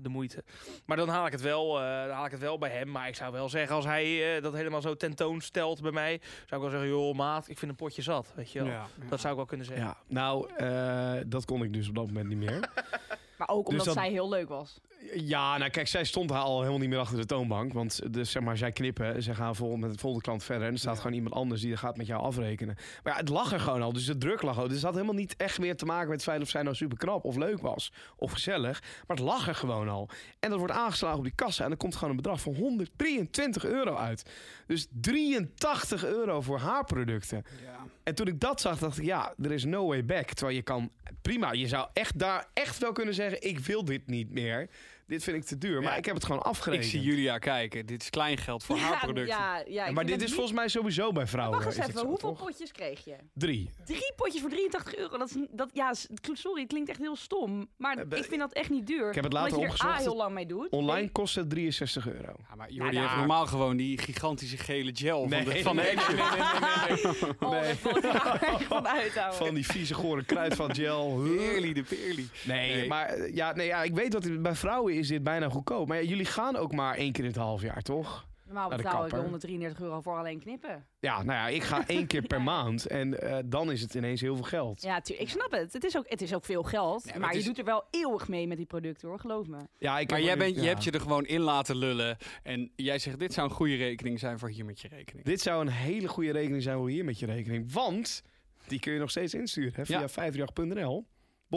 de 0.00 0.08
moeite. 0.08 0.44
Maar 0.84 0.96
dan 0.96 1.08
haal 1.08 1.26
ik 1.26 1.32
het 1.32 1.40
wel, 1.40 1.80
eh, 1.80 2.02
dan 2.06 2.14
haal 2.14 2.24
ik 2.24 2.30
het 2.30 2.40
wel 2.40 2.58
bij 2.58 2.70
hem. 2.70 2.90
Maar 2.90 3.08
ik 3.08 3.14
zou 3.14 3.32
wel 3.32 3.48
zeggen, 3.48 3.76
als 3.76 3.84
hij 3.84 4.36
eh, 4.36 4.42
dat 4.42 4.52
helemaal 4.52 4.80
zo 4.80 4.94
tentoonstelt 4.96 5.82
bij 5.82 5.92
mij, 5.92 6.20
zou 6.46 6.64
ik 6.64 6.70
wel 6.70 6.80
zeggen, 6.80 6.88
joh 6.88 7.14
maat, 7.14 7.48
ik 7.48 7.58
vind 7.58 7.70
een 7.70 7.76
potje 7.76 8.02
zat. 8.02 8.32
Weet 8.34 8.50
je 8.52 8.58
wel. 8.58 8.68
Ja. 8.68 8.86
Dat 9.08 9.20
zou 9.20 9.30
ik 9.32 9.36
wel 9.38 9.46
kunnen 9.48 9.66
zeggen. 9.66 9.84
Ja, 9.86 9.96
nou, 10.06 10.48
eh, 10.56 11.12
dat 11.26 11.44
kon 11.44 11.62
ik 11.62 11.72
dus 11.72 11.88
op 11.88 11.94
dat 11.94 12.06
moment 12.06 12.28
niet 12.28 12.38
meer. 12.38 12.60
Maar 13.38 13.48
ook 13.48 13.68
omdat 13.68 13.84
dat- 13.84 13.94
zij 13.94 14.10
heel 14.10 14.28
leuk 14.28 14.48
was. 14.48 14.80
Ja, 15.14 15.58
nou 15.58 15.70
kijk, 15.70 15.88
zij 15.88 16.04
stond 16.04 16.30
al 16.30 16.58
helemaal 16.58 16.78
niet 16.80 16.88
meer 16.88 16.98
achter 16.98 17.16
de 17.18 17.26
toonbank. 17.26 17.72
Want 17.72 18.12
dus, 18.12 18.30
zeg 18.30 18.42
maar, 18.42 18.56
zij 18.56 18.72
knippen, 18.72 19.22
ze 19.22 19.34
gaan 19.34 19.56
vol 19.56 19.76
met 19.76 19.90
het 19.90 20.00
volgende 20.00 20.24
klant 20.24 20.44
verder. 20.44 20.66
En 20.66 20.72
er 20.72 20.78
staat 20.78 20.94
Ja. 20.94 21.00
gewoon 21.00 21.16
iemand 21.16 21.34
anders 21.34 21.60
die 21.60 21.76
gaat 21.76 21.96
met 21.96 22.06
jou 22.06 22.22
afrekenen. 22.22 22.74
Maar 23.02 23.12
ja, 23.12 23.18
het 23.18 23.28
lag 23.28 23.52
er 23.52 23.60
gewoon 23.60 23.82
al, 23.82 23.92
dus 23.92 24.04
de 24.06 24.18
druk 24.18 24.42
lag 24.42 24.58
al. 24.58 24.64
Dus 24.64 24.74
het 24.76 24.84
had 24.84 24.92
helemaal 24.94 25.14
niet 25.14 25.36
echt 25.36 25.58
meer 25.58 25.76
te 25.76 25.84
maken 25.84 26.08
met 26.08 26.16
het 26.16 26.24
feit 26.24 26.42
of 26.42 26.48
zij 26.48 26.62
nou 26.62 26.74
super 26.74 26.98
knap 26.98 27.24
of 27.24 27.36
leuk 27.36 27.60
was. 27.60 27.92
Of 28.16 28.32
gezellig. 28.32 28.82
Maar 29.06 29.16
het 29.16 29.26
lag 29.26 29.48
er 29.48 29.54
gewoon 29.54 29.88
al. 29.88 30.08
En 30.40 30.50
dat 30.50 30.58
wordt 30.58 30.74
aangeslagen 30.74 31.18
op 31.18 31.24
die 31.24 31.34
kassa. 31.34 31.64
En 31.64 31.70
er 31.70 31.76
komt 31.76 31.94
gewoon 31.94 32.10
een 32.10 32.16
bedrag 32.16 32.40
van 32.40 32.54
123 32.54 33.64
euro 33.64 33.94
uit. 33.96 34.30
Dus 34.66 34.86
83 34.90 36.04
euro 36.04 36.40
voor 36.40 36.58
haarproducten. 36.58 37.42
Ja. 37.64 37.76
En 38.02 38.14
toen 38.14 38.26
ik 38.26 38.40
dat 38.40 38.60
zag, 38.60 38.78
dacht 38.78 38.98
ik, 38.98 39.04
ja, 39.04 39.34
er 39.42 39.52
is 39.52 39.64
no 39.64 39.86
way 39.86 40.04
back. 40.04 40.26
Terwijl 40.32 40.56
je 40.56 40.62
kan, 40.62 40.90
prima, 41.22 41.52
je 41.52 41.68
zou 41.68 41.88
echt 41.92 42.18
daar 42.18 42.46
echt 42.52 42.78
wel 42.78 42.92
kunnen 42.92 43.14
zeggen, 43.14 43.42
ik 43.42 43.58
wil 43.58 43.84
dit 43.84 44.06
niet 44.06 44.30
meer. 44.30 44.68
Dit 45.06 45.22
vind 45.24 45.36
ik 45.36 45.44
te 45.44 45.58
duur. 45.58 45.80
Maar 45.82 45.92
Ja. 45.92 45.96
ik 45.98 46.04
heb 46.04 46.14
het 46.14 46.24
gewoon 46.24 46.40
Ik 46.40 46.46
afgerekend. 46.46 46.86
zie 46.90 47.00
Julia 47.00 47.38
kijken. 47.38 47.86
Dit 47.86 48.02
is 48.02 48.10
kleingeld 48.10 48.64
voor 48.64 48.76
haar 48.84 48.98
product. 48.98 49.28
Ja, 49.28 49.62
ja, 49.66 49.86
ik 49.86 49.94
maar 49.94 50.06
dit 50.06 50.16
is 50.16 50.22
niet- 50.26 50.34
volgens 50.34 50.56
mij 50.56 50.68
sowieso 50.68 51.12
bij 51.12 51.26
vrouwen. 51.26 51.58
Wacht 51.58 51.76
eens 51.76 51.86
even, 51.86 51.98
zo, 52.00 52.06
hoeveel 52.06 52.28
toch? 52.34 52.44
potjes 52.44 52.72
kreeg 52.72 53.04
je? 53.04 53.16
Drie. 53.34 53.70
Drie 53.84 54.12
potjes 54.16 54.40
voor 54.40 54.50
83 54.50 54.96
euro. 54.96 55.18
Dat 55.18 55.30
is, 55.30 55.36
dat, 55.50 55.70
ja, 55.72 55.92
sorry, 56.32 56.60
het 56.60 56.68
klinkt 56.70 56.88
echt 56.90 56.98
heel 56.98 57.16
stom. 57.16 57.68
Maar 57.76 57.96
Eh, 57.96 58.18
ik 58.18 58.24
vind 58.24 58.40
dat 58.40 58.52
echt 58.52 58.70
niet 58.70 58.86
duur. 58.86 59.08
Ik 59.08 59.14
heb 59.14 59.24
het 59.24 59.32
later 59.32 59.56
Omdat 59.58 59.76
je 59.78 59.84
er 59.84 59.90
A 59.90 59.96
heel 59.96 60.16
lang 60.16 60.34
mee 60.34 60.46
doet. 60.46 60.68
Online 60.70 61.08
kost 61.10 61.34
het 61.34 61.50
63 61.50 62.08
euro. 62.08 62.32
Ja, 62.48 62.54
maar 62.56 62.70
Jordi 62.70 62.92
nou, 62.96 63.04
heeft 63.06 63.16
normaal 63.18 63.46
gewoon 63.46 63.76
die 63.76 63.98
gigantische 63.98 64.56
gele 64.56 64.90
gel 64.94 65.28
van 65.28 65.44
de, 65.44 65.62
van 65.62 65.76
de 65.76 65.82
nee, 65.82 65.94
nee, 65.94 66.04
nee, 66.06 66.16
nee, 66.16 67.02
nee. 67.04 67.32
Oh, 67.40 67.50
Nee. 67.50 67.70
ik 68.60 68.66
van 68.68 68.88
uithouden. 68.88 69.46
Van 69.46 69.54
die 69.54 69.66
vieze 69.66 69.94
gore 69.94 70.24
kruidvatgel. 70.24 71.20
Peerly, 71.36 71.72
de 71.72 71.82
peerly. 71.82 72.26
Nee, 72.44 72.74
Nee. 72.74 72.88
maar 72.88 73.06
eh, 73.08 73.34
ja, 73.34 73.52
nee, 73.54 73.66
ja, 73.66 73.82
ik 73.82 73.94
weet 73.94 74.12
dat 74.12 74.24
het- 74.24 74.42
bij 74.42 74.54
vrouwen 74.54 74.94
is 74.94 75.03
dit 75.08 75.22
bijna 75.22 75.48
goedkoop. 75.48 75.88
Maar 75.88 76.02
ja, 76.02 76.08
jullie 76.08 76.24
gaan 76.24 76.56
ook 76.56 76.72
maar 76.72 76.94
één 76.96 77.12
keer 77.12 77.24
in 77.24 77.30
het 77.30 77.38
half 77.38 77.62
jaar, 77.62 77.82
toch? 77.82 78.26
Normaal 78.44 78.68
betaal 78.68 78.92
ik 78.94 79.00
kapper. 79.00 79.20
133 79.20 79.80
euro 79.80 80.00
voor 80.00 80.18
alleen 80.18 80.40
knippen. 80.40 80.86
Ja, 81.00 81.22
nou 81.22 81.38
ja, 81.38 81.48
ik 81.48 81.62
ga 81.62 81.86
één 81.96 82.06
keer 82.06 82.22
per 82.22 82.42
maand 82.42 82.86
en 82.86 83.20
eh, 83.20 83.38
dan 83.44 83.72
is 83.72 83.80
het 83.80 83.94
ineens 83.94 84.20
heel 84.20 84.34
veel 84.34 84.44
geld. 84.44 84.82
Ja, 84.82 85.00
ik 85.04 85.28
snap 85.28 85.50
het. 85.50 85.72
Het 85.72 85.84
is 85.84 85.96
ook, 85.96 86.04
het 86.08 86.22
is 86.22 86.34
ook 86.34 86.44
veel 86.44 86.62
geld. 86.62 87.18
Maar 87.18 87.32
je 87.32 87.38
is- 87.38 87.44
doet 87.44 87.58
er 87.58 87.64
wel 87.64 87.84
eeuwig 87.90 88.28
mee 88.28 88.46
met 88.46 88.56
die 88.56 88.66
producten 88.66 89.08
hoor, 89.08 89.18
geloof 89.20 89.46
me. 89.46 89.58
Ja, 89.78 89.98
ik 89.98 90.10
Maar 90.10 90.20
jij 90.22 90.36
bent, 90.36 90.54
je 90.60 90.66
hebt 90.68 90.84
je 90.84 90.90
er 90.90 91.00
gewoon 91.00 91.26
in 91.26 91.40
laten 91.40 91.76
lullen. 91.76 92.16
En 92.42 92.70
jij 92.76 92.98
zegt, 92.98 93.18
dit 93.18 93.32
zou 93.32 93.48
een 93.48 93.54
goede 93.54 93.76
rekening 93.76 94.18
zijn 94.18 94.38
voor 94.38 94.48
hier 94.48 94.64
met 94.64 94.80
je 94.80 94.88
rekening. 94.88 95.24
Dit 95.26 95.40
zou 95.40 95.60
een 95.60 95.72
hele 95.72 96.08
goede 96.08 96.32
rekening 96.32 96.62
zijn 96.62 96.76
voor 96.76 96.88
hier 96.88 97.04
met 97.04 97.18
je 97.18 97.26
rekening. 97.26 97.72
Want 97.72 98.22
die 98.66 98.80
kun 98.80 98.92
je 98.92 98.98
nog 98.98 99.10
steeds 99.10 99.34
insturen 99.34 99.72
hè, 99.74 99.86
via 99.86 100.00
Ja. 100.00 100.08
538.nl. 100.08 101.06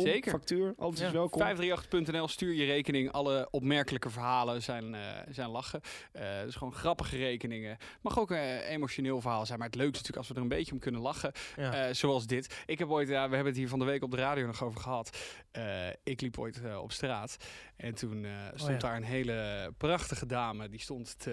Zeker. 0.01 0.31
factuur, 0.31 0.73
alles 0.77 0.95
is 0.99 1.05
Ja. 1.05 1.11
welkom. 1.11 1.41
538.nl, 1.41 2.27
stuur 2.27 2.53
je 2.53 2.65
rekening. 2.65 3.11
Alle 3.11 3.47
opmerkelijke 3.51 4.09
verhalen 4.09 4.61
zijn, 4.63 4.95
eh, 4.95 5.01
zijn 5.29 5.49
lachen. 5.49 5.81
Eh 6.11 6.25
dus 6.43 6.55
gewoon 6.55 6.73
grappige 6.73 7.17
rekeningen. 7.17 7.77
Mag 8.01 8.19
ook 8.19 8.31
een 8.31 8.59
emotioneel 8.59 9.21
verhaal 9.21 9.45
zijn. 9.45 9.59
Maar 9.59 9.67
het 9.67 9.75
leukste 9.75 9.95
is 10.01 10.07
natuurlijk 10.07 10.17
als 10.17 10.27
we 10.27 10.35
er 10.35 10.41
een 10.41 10.57
beetje 10.57 10.71
om 10.73 10.79
kunnen 10.79 11.01
lachen. 11.01 11.31
Ja. 11.55 11.73
Eh, 11.87 11.93
zoals 11.93 12.27
dit. 12.27 12.63
Ik 12.65 12.79
heb 12.79 12.89
ooit, 12.89 13.07
ja, 13.07 13.29
we 13.29 13.35
hebben 13.35 13.53
het 13.53 13.55
hier 13.61 13.69
van 13.69 13.79
de 13.79 13.85
week 13.85 14.03
op 14.03 14.11
de 14.11 14.17
radio 14.17 14.45
nog 14.45 14.63
over 14.63 14.79
gehad. 14.81 15.17
Eh, 15.51 15.87
ik 16.03 16.21
liep 16.21 16.39
ooit 16.39 16.61
eh, 16.61 16.81
op 16.81 16.91
straat. 16.91 17.37
En 17.77 17.93
toen 17.95 18.25
eh, 18.25 18.31
stond 18.53 18.71
ja. 18.81 18.87
daar 18.87 18.95
een 18.95 19.03
hele 19.03 19.73
prachtige 19.77 20.25
dame. 20.25 20.69
Die 20.69 20.79
stond 20.79 21.19
te 21.19 21.31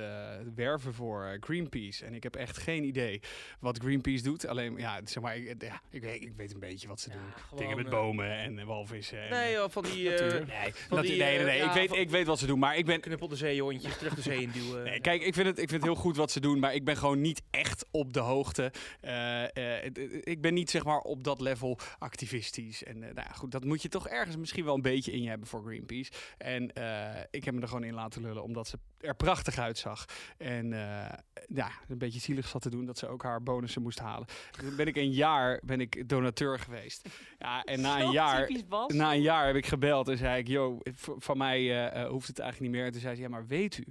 werven 0.54 0.94
voor 0.94 1.24
eh, 1.24 1.36
Greenpeace. 1.40 2.04
En 2.04 2.14
ik 2.14 2.22
heb 2.22 2.36
echt 2.36 2.58
geen 2.58 2.84
idee 2.84 3.20
wat 3.60 3.78
Greenpeace 3.78 4.22
doet. 4.22 4.46
Alleen, 4.46 4.76
ja, 4.76 5.00
zeg 5.04 5.22
maar, 5.22 5.36
ik, 5.36 5.62
ja, 5.62 5.80
ik, 5.90 6.02
weet, 6.02 6.22
ik 6.22 6.32
weet 6.36 6.54
een 6.54 6.60
beetje 6.60 6.88
wat 6.88 7.00
ze 7.00 7.10
doen. 7.10 7.20
gewoon, 7.36 7.58
Dingen 7.62 7.76
met 7.76 7.86
eh, 7.86 7.92
bomen 7.92 8.30
en 8.36 8.53
walvissen. 8.64 9.22
En, 9.22 9.30
Nee, 9.30 9.52
joh, 9.52 9.70
van 9.70 9.82
die 9.82 10.10
eh. 10.14 10.30
Nee, 10.46 10.72
van 10.88 11.00
die, 11.02 11.10
nee, 11.16 11.36
nee, 11.36 11.44
nee. 11.44 11.48
eh, 11.48 11.56
ik, 11.56 11.62
ja, 11.68 11.74
weet, 11.74 11.88
van- 11.88 11.98
ik 11.98 12.10
weet 12.10 12.26
wat 12.26 12.38
ze 12.38 12.46
doen, 12.46 12.58
maar 12.58 12.76
ik 12.76 12.86
ben... 12.86 13.00
knuppelde 13.00 13.36
zeehondjes 13.36 13.96
terug 13.98 14.14
de 14.14 14.22
zee 14.22 14.42
in 14.42 14.50
duwen. 14.50 14.84
Nee, 14.84 15.00
kijk, 15.00 15.22
ik 15.22 15.34
vind, 15.34 15.46
het, 15.46 15.58
ik 15.58 15.68
vind 15.68 15.82
het 15.82 15.92
heel 15.92 16.00
goed 16.02 16.16
wat 16.16 16.30
ze 16.30 16.40
doen, 16.40 16.58
maar 16.58 16.74
ik 16.74 16.84
ben 16.84 16.96
gewoon 16.96 17.20
niet 17.20 17.42
echt 17.50 17.86
op 17.90 18.12
de 18.12 18.20
hoogte. 18.20 18.72
Eh, 19.00 19.56
eh, 19.56 19.90
ik 20.20 20.40
ben 20.40 20.54
niet 20.54 20.70
zeg 20.70 20.84
maar 20.84 20.98
op 21.00 21.24
dat 21.24 21.40
level 21.40 21.78
activistisch. 21.98 22.84
En 22.84 22.94
eh, 22.94 23.00
nou 23.14 23.26
ja, 23.28 23.32
goed, 23.34 23.50
dat 23.50 23.64
moet 23.64 23.82
je 23.82 23.88
toch 23.88 24.08
ergens 24.08 24.36
misschien 24.36 24.64
wel 24.64 24.74
een 24.74 24.82
beetje 24.82 25.12
in 25.12 25.22
je 25.22 25.28
hebben 25.28 25.48
voor 25.48 25.62
Greenpeace. 25.62 26.10
En 26.38 26.72
eh, 26.72 27.22
ik 27.30 27.44
heb 27.44 27.54
me 27.54 27.60
er 27.60 27.68
gewoon 27.68 27.84
in 27.84 27.94
laten 27.94 28.22
lullen, 28.22 28.42
omdat 28.42 28.68
ze 28.68 28.78
er 29.04 29.14
prachtig 29.14 29.58
uitzag. 29.58 30.04
En 30.36 30.72
eh, 30.72 31.18
ja, 31.46 31.70
een 31.88 31.98
beetje 31.98 32.20
zielig 32.20 32.48
zat 32.48 32.62
te 32.62 32.70
doen 32.70 32.84
dat 32.84 32.98
ze 32.98 33.08
ook 33.08 33.22
haar 33.22 33.42
bonussen 33.42 33.82
moest 33.82 33.98
halen. 33.98 34.26
Toen 34.50 34.76
ben 34.76 34.86
ik 34.86 34.96
een 34.96 35.12
jaar 35.12 35.60
ben 35.64 35.80
ik 35.80 36.08
donateur 36.08 36.58
geweest. 36.58 37.08
Ja, 37.38 37.64
en 37.64 37.80
na 37.80 38.00
een 38.02 38.10
jaar... 38.10 38.50
Na 38.86 39.12
een 39.12 39.22
jaar 39.22 39.46
heb 39.46 39.56
ik 39.56 39.66
gebeld 39.66 40.08
en 40.08 40.16
zei 40.16 40.38
ik, 40.38 40.48
yo, 40.48 40.78
van 41.18 41.38
mij 41.38 41.58
eh, 41.58 42.02
eh, 42.02 42.10
hoeft 42.10 42.26
het 42.26 42.38
eigenlijk 42.38 42.70
niet 42.70 42.80
meer. 42.80 42.86
En 42.86 42.92
toen 42.92 43.00
zei 43.00 43.14
ze, 43.14 43.22
ja, 43.22 43.28
maar 43.28 43.46
weet 43.46 43.78
u 43.78 43.84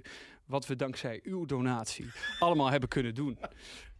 wat 0.46 0.66
we 0.66 0.76
dankzij 0.76 1.20
uw 1.22 1.44
donatie 1.44 2.06
allemaal 2.38 2.70
hebben 2.70 2.88
kunnen 2.88 3.14
doen? 3.14 3.38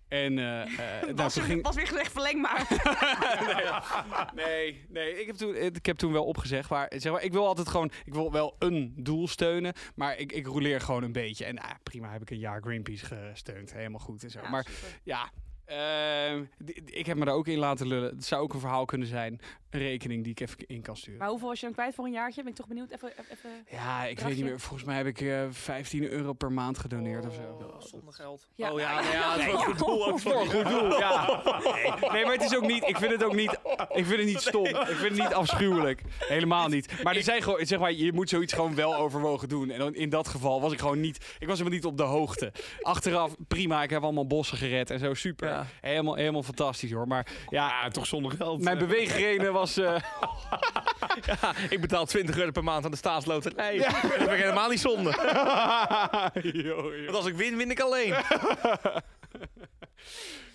En 0.08 0.34
nou, 0.34 1.14
was, 1.14 1.36
ging... 1.38 1.62
was 1.62 1.74
weer 1.74 1.86
gezegd 1.86 2.12
verleng 2.12 2.40
maar. 2.40 2.66
Nee, 4.34 4.84
nee 4.88 5.20
ik, 5.20 5.26
heb 5.26 5.36
toen, 5.36 5.54
ik 5.56 5.86
heb 5.86 5.96
toen 5.96 6.12
wel 6.12 6.24
opgezegd. 6.24 6.70
Maar, 6.70 6.92
zeg 6.96 7.12
maar 7.12 7.22
ik 7.22 7.32
wil 7.32 7.46
altijd 7.46 7.68
gewoon, 7.68 7.90
ik 8.04 8.14
wil 8.14 8.32
wel 8.32 8.56
een 8.58 8.94
doel 8.96 9.28
steunen. 9.28 9.72
Maar 9.94 10.18
ik, 10.18 10.32
ik 10.32 10.46
roleer 10.46 10.80
gewoon 10.80 11.02
een 11.02 11.12
beetje. 11.12 11.44
En 11.44 11.58
ah, 11.58 11.70
prima, 11.82 12.10
heb 12.10 12.22
ik 12.22 12.30
een 12.30 12.38
jaar 12.38 12.60
Greenpeace 12.62 13.04
gesteund. 13.04 13.72
Helemaal 13.72 14.00
goed 14.00 14.22
en 14.22 14.30
zo. 14.30 14.40
Ja, 14.40 14.48
maar 14.48 14.64
super. 14.64 15.00
ja, 15.02 15.30
ehm, 15.66 16.42
d- 16.64 16.80
ik 16.96 17.06
heb 17.06 17.16
me 17.16 17.24
daar 17.24 17.34
ook 17.34 17.46
in 17.48 17.58
laten 17.58 17.86
lullen. 17.86 18.14
Het 18.14 18.24
zou 18.24 18.42
ook 18.42 18.52
een 18.54 18.60
verhaal 18.60 18.84
kunnen 18.84 19.08
zijn. 19.08 19.40
Een 19.70 19.80
rekening 19.80 20.22
die 20.22 20.32
ik 20.32 20.40
even 20.40 20.56
in 20.66 20.82
kan 20.82 20.96
sturen. 20.96 21.18
Maar 21.18 21.28
hoeveel 21.28 21.48
was 21.48 21.60
je 21.60 21.64
dan 21.66 21.74
kwijt 21.74 21.94
voor 21.94 22.04
een 22.04 22.12
jaartje? 22.12 22.42
Ben 22.42 22.50
ik 22.50 22.56
toch 22.56 22.66
benieuwd. 22.68 22.90
Even, 22.90 23.12
even-. 23.30 23.50
Ja, 23.70 24.04
ik 24.04 24.20
weet 24.20 24.34
niet 24.36 24.44
meer. 24.44 24.60
Volgens 24.60 24.84
mij 24.84 24.96
heb 24.96 25.06
ik 25.06 25.20
eh 25.20 25.42
15 25.50 26.04
euro 26.10 26.32
per 26.32 26.52
maand 26.52 26.78
gedoneerd 26.78 27.26
of 27.26 27.34
zo. 27.34 27.40
Oh, 27.42 27.80
zonder 27.80 28.14
geld. 28.14 28.48
Ja, 28.54 28.72
oh 28.72 28.78
ja, 28.80 28.92
nou, 28.94 29.02
nou 29.02 29.14
ja, 29.14 29.28
dat 29.30 29.38
is 29.38 29.44
wel 29.44 29.54
Nee, 29.54 29.64
een 29.64 29.70
goed 29.70 29.78
doel. 29.86 30.06
ook 30.08 30.20
Voor 30.20 30.32
goed 30.46 30.68
doel, 30.68 30.98
ja. 31.04 31.42
Nee, 31.74 32.10
nee, 32.10 32.24
maar 32.24 32.32
het 32.32 32.42
is 32.42 32.56
ook 32.56 32.66
niet. 32.66 32.88
Ik 32.88 32.96
vind 32.96 33.12
het 33.12 33.24
ook 33.24 33.34
niet. 33.34 33.52
Ik 33.92 34.04
vind 34.06 34.16
het 34.18 34.24
niet 34.26 34.40
stom. 34.40 34.66
Ik 34.66 34.76
vind 34.86 35.00
het 35.00 35.12
niet 35.22 35.34
afschuwelijk. 35.34 36.02
Helemaal 36.18 36.68
niet. 36.68 37.02
Maar 37.02 37.16
er 37.16 37.22
zijn 37.22 37.42
gewoon, 37.42 37.66
zeg 37.66 37.78
maar, 37.78 37.92
je 37.92 38.12
moet 38.12 38.28
zoiets 38.28 38.52
gewoon 38.52 38.74
wel 38.74 38.96
overwogen 38.96 39.48
doen. 39.48 39.70
En 39.70 39.78
dan 39.78 39.94
in 39.94 40.08
dat 40.08 40.28
geval 40.28 40.60
was 40.60 40.72
ik 40.72 40.78
gewoon 40.80 41.00
niet. 41.00 41.16
Ik 41.38 41.46
was 41.46 41.58
helemaal 41.58 41.78
niet 41.78 41.84
op 41.86 41.96
de 41.96 42.02
hoogte. 42.02 42.52
Achteraf, 42.80 43.34
prima. 43.48 43.82
Ik 43.82 43.90
heb 43.90 44.02
allemaal 44.02 44.26
bossen 44.26 44.56
gered 44.58 44.90
en 44.90 44.98
zo. 44.98 45.14
Super. 45.14 45.48
Ja. 45.54 45.66
Helemaal, 45.80 46.14
helemaal 46.14 46.42
fantastisch 46.42 46.90
hoor. 46.92 47.08
Maar 47.08 47.26
ja, 47.48 47.68
Ja, 47.82 47.88
toch 47.88 48.06
zonder 48.06 48.32
geld. 48.32 48.62
mijn 48.62 48.78
beweegreden 48.78 49.52
was. 49.52 49.76
eh, 49.76 49.94
Ik 51.70 51.80
betaal 51.80 52.06
20 52.06 52.38
euro 52.38 52.50
per 52.50 52.64
maand 52.64 52.84
aan 52.84 52.90
de 52.90 52.96
staatsloterij. 52.96 53.78
Dat 53.78 53.86
vind 53.96 54.14
ik 54.22 54.28
helemaal 54.28 54.68
niet 54.68 54.80
zonde. 54.80 55.10
Want 57.06 57.16
als 57.16 57.26
ik 57.26 57.34
win, 57.34 57.56
win 57.56 57.70
ik 57.70 57.80
alleen. 57.80 58.14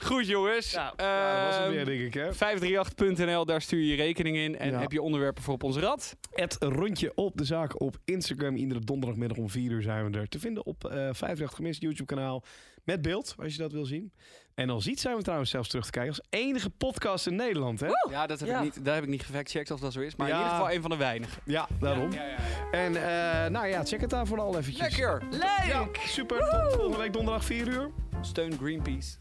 Goed 0.02 0.28
jongens. 0.28 0.72
Ja, 0.72 0.94
Ja, 0.98 1.34
dat 1.38 1.46
was 1.46 1.56
het 1.56 1.64
Ehm, 1.66 1.74
weer, 1.74 1.86
denk 1.86 2.02
ik, 2.02 2.14
hè? 2.14 2.34
538.nl, 2.34 3.46
daar 3.46 3.62
stuur 3.62 3.80
je 3.80 3.88
je 3.88 3.96
rekening 3.96 4.38
in. 4.38 4.58
En 4.58 4.72
Ja. 4.72 4.80
heb 4.80 4.92
je 4.92 5.02
onderwerpen 5.02 5.44
voor 5.44 5.54
op 5.54 5.64
ons 5.64 5.78
rad? 5.78 6.16
Het 6.34 6.56
rondje 6.60 7.12
op 7.16 7.38
de 7.38 7.46
zaak 7.46 7.82
op 7.82 7.98
Instagram. 8.06 8.56
Iedere 8.56 8.80
donderdagmiddag 8.80 9.38
om 9.38 9.50
4 9.50 9.72
uur 9.72 9.82
zijn 9.82 10.12
we 10.12 10.18
er 10.18 10.30
te 10.30 10.40
vinden 10.40 10.66
op 10.66 10.84
eh 10.84 10.90
538 10.92 11.56
Gemist 11.56 11.82
YouTube 11.82 12.16
kanaal. 12.16 12.44
Met 12.90 13.02
beeld, 13.02 13.36
als 13.40 13.54
je 13.56 13.62
dat 13.62 13.72
wil 13.72 13.86
zien. 13.86 14.12
En 14.56 14.70
als 14.70 14.84
ziet 14.84 15.00
zijn 15.00 15.16
we 15.16 15.22
trouwens 15.24 15.50
zelfs 15.50 15.70
terug 15.70 15.86
te 15.86 15.92
kijken 15.92 16.12
als 16.12 16.22
enige 16.30 16.70
podcast 16.70 17.28
in 17.28 17.36
Nederland. 17.36 17.80
Hè? 17.80 17.88
Ja, 18.10 18.28
dat 18.28 18.40
heb, 18.40 18.50
Ja. 18.50 18.58
Ik 18.58 18.64
niet, 18.64 18.86
daar 18.86 18.94
heb 18.96 19.04
ik 19.04 19.10
niet 19.10 19.24
gefactcheckt 19.26 19.72
of 19.72 19.80
dat 19.80 19.94
zo 19.94 20.00
is. 20.00 20.16
Maar 20.16 20.28
Ja. 20.28 20.34
in 20.34 20.40
ieder 20.40 20.56
geval 20.58 20.72
een 20.74 20.82
van 20.82 20.90
de 20.90 20.98
weinigen. 20.98 21.42
Ja, 21.46 21.68
daarom. 21.80 22.12
Ja, 22.12 22.24
ja, 22.24 22.30
ja. 22.30 22.38
En 22.72 22.96
eh, 22.96 23.50
nou 23.50 23.68
ja, 23.68 23.86
check 23.86 24.02
het 24.02 24.10
daar 24.10 24.28
vooral 24.28 24.58
eventjes. 24.58 24.82
Lekker. 24.98 25.24
Leuk! 25.30 25.64
Ja, 25.68 25.88
super. 26.08 26.40
Tot 26.40 26.74
volgende 26.74 26.98
week 26.98 27.14
donderdag 27.14 27.46
4 27.46 27.68
uur. 27.68 27.92
Steun 28.22 28.58
Greenpeace. 28.58 29.16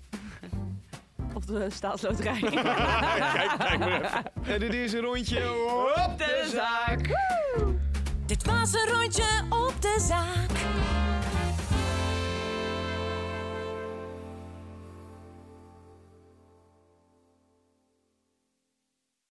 Of 1.35 1.45
de 1.45 1.71
staatsloterij. 1.71 2.41
En 4.53 4.61
dit 4.61 4.75
is 4.75 4.93
een 4.93 5.01
rondje 5.01 5.51
op 6.11 6.19
de 6.19 6.49
zaak. 6.53 7.09
Dit 8.27 8.45
was 8.45 8.73
een 8.73 8.89
rondje 8.89 9.43
op 9.51 9.75
de 9.83 9.97
zaak. 10.09 10.51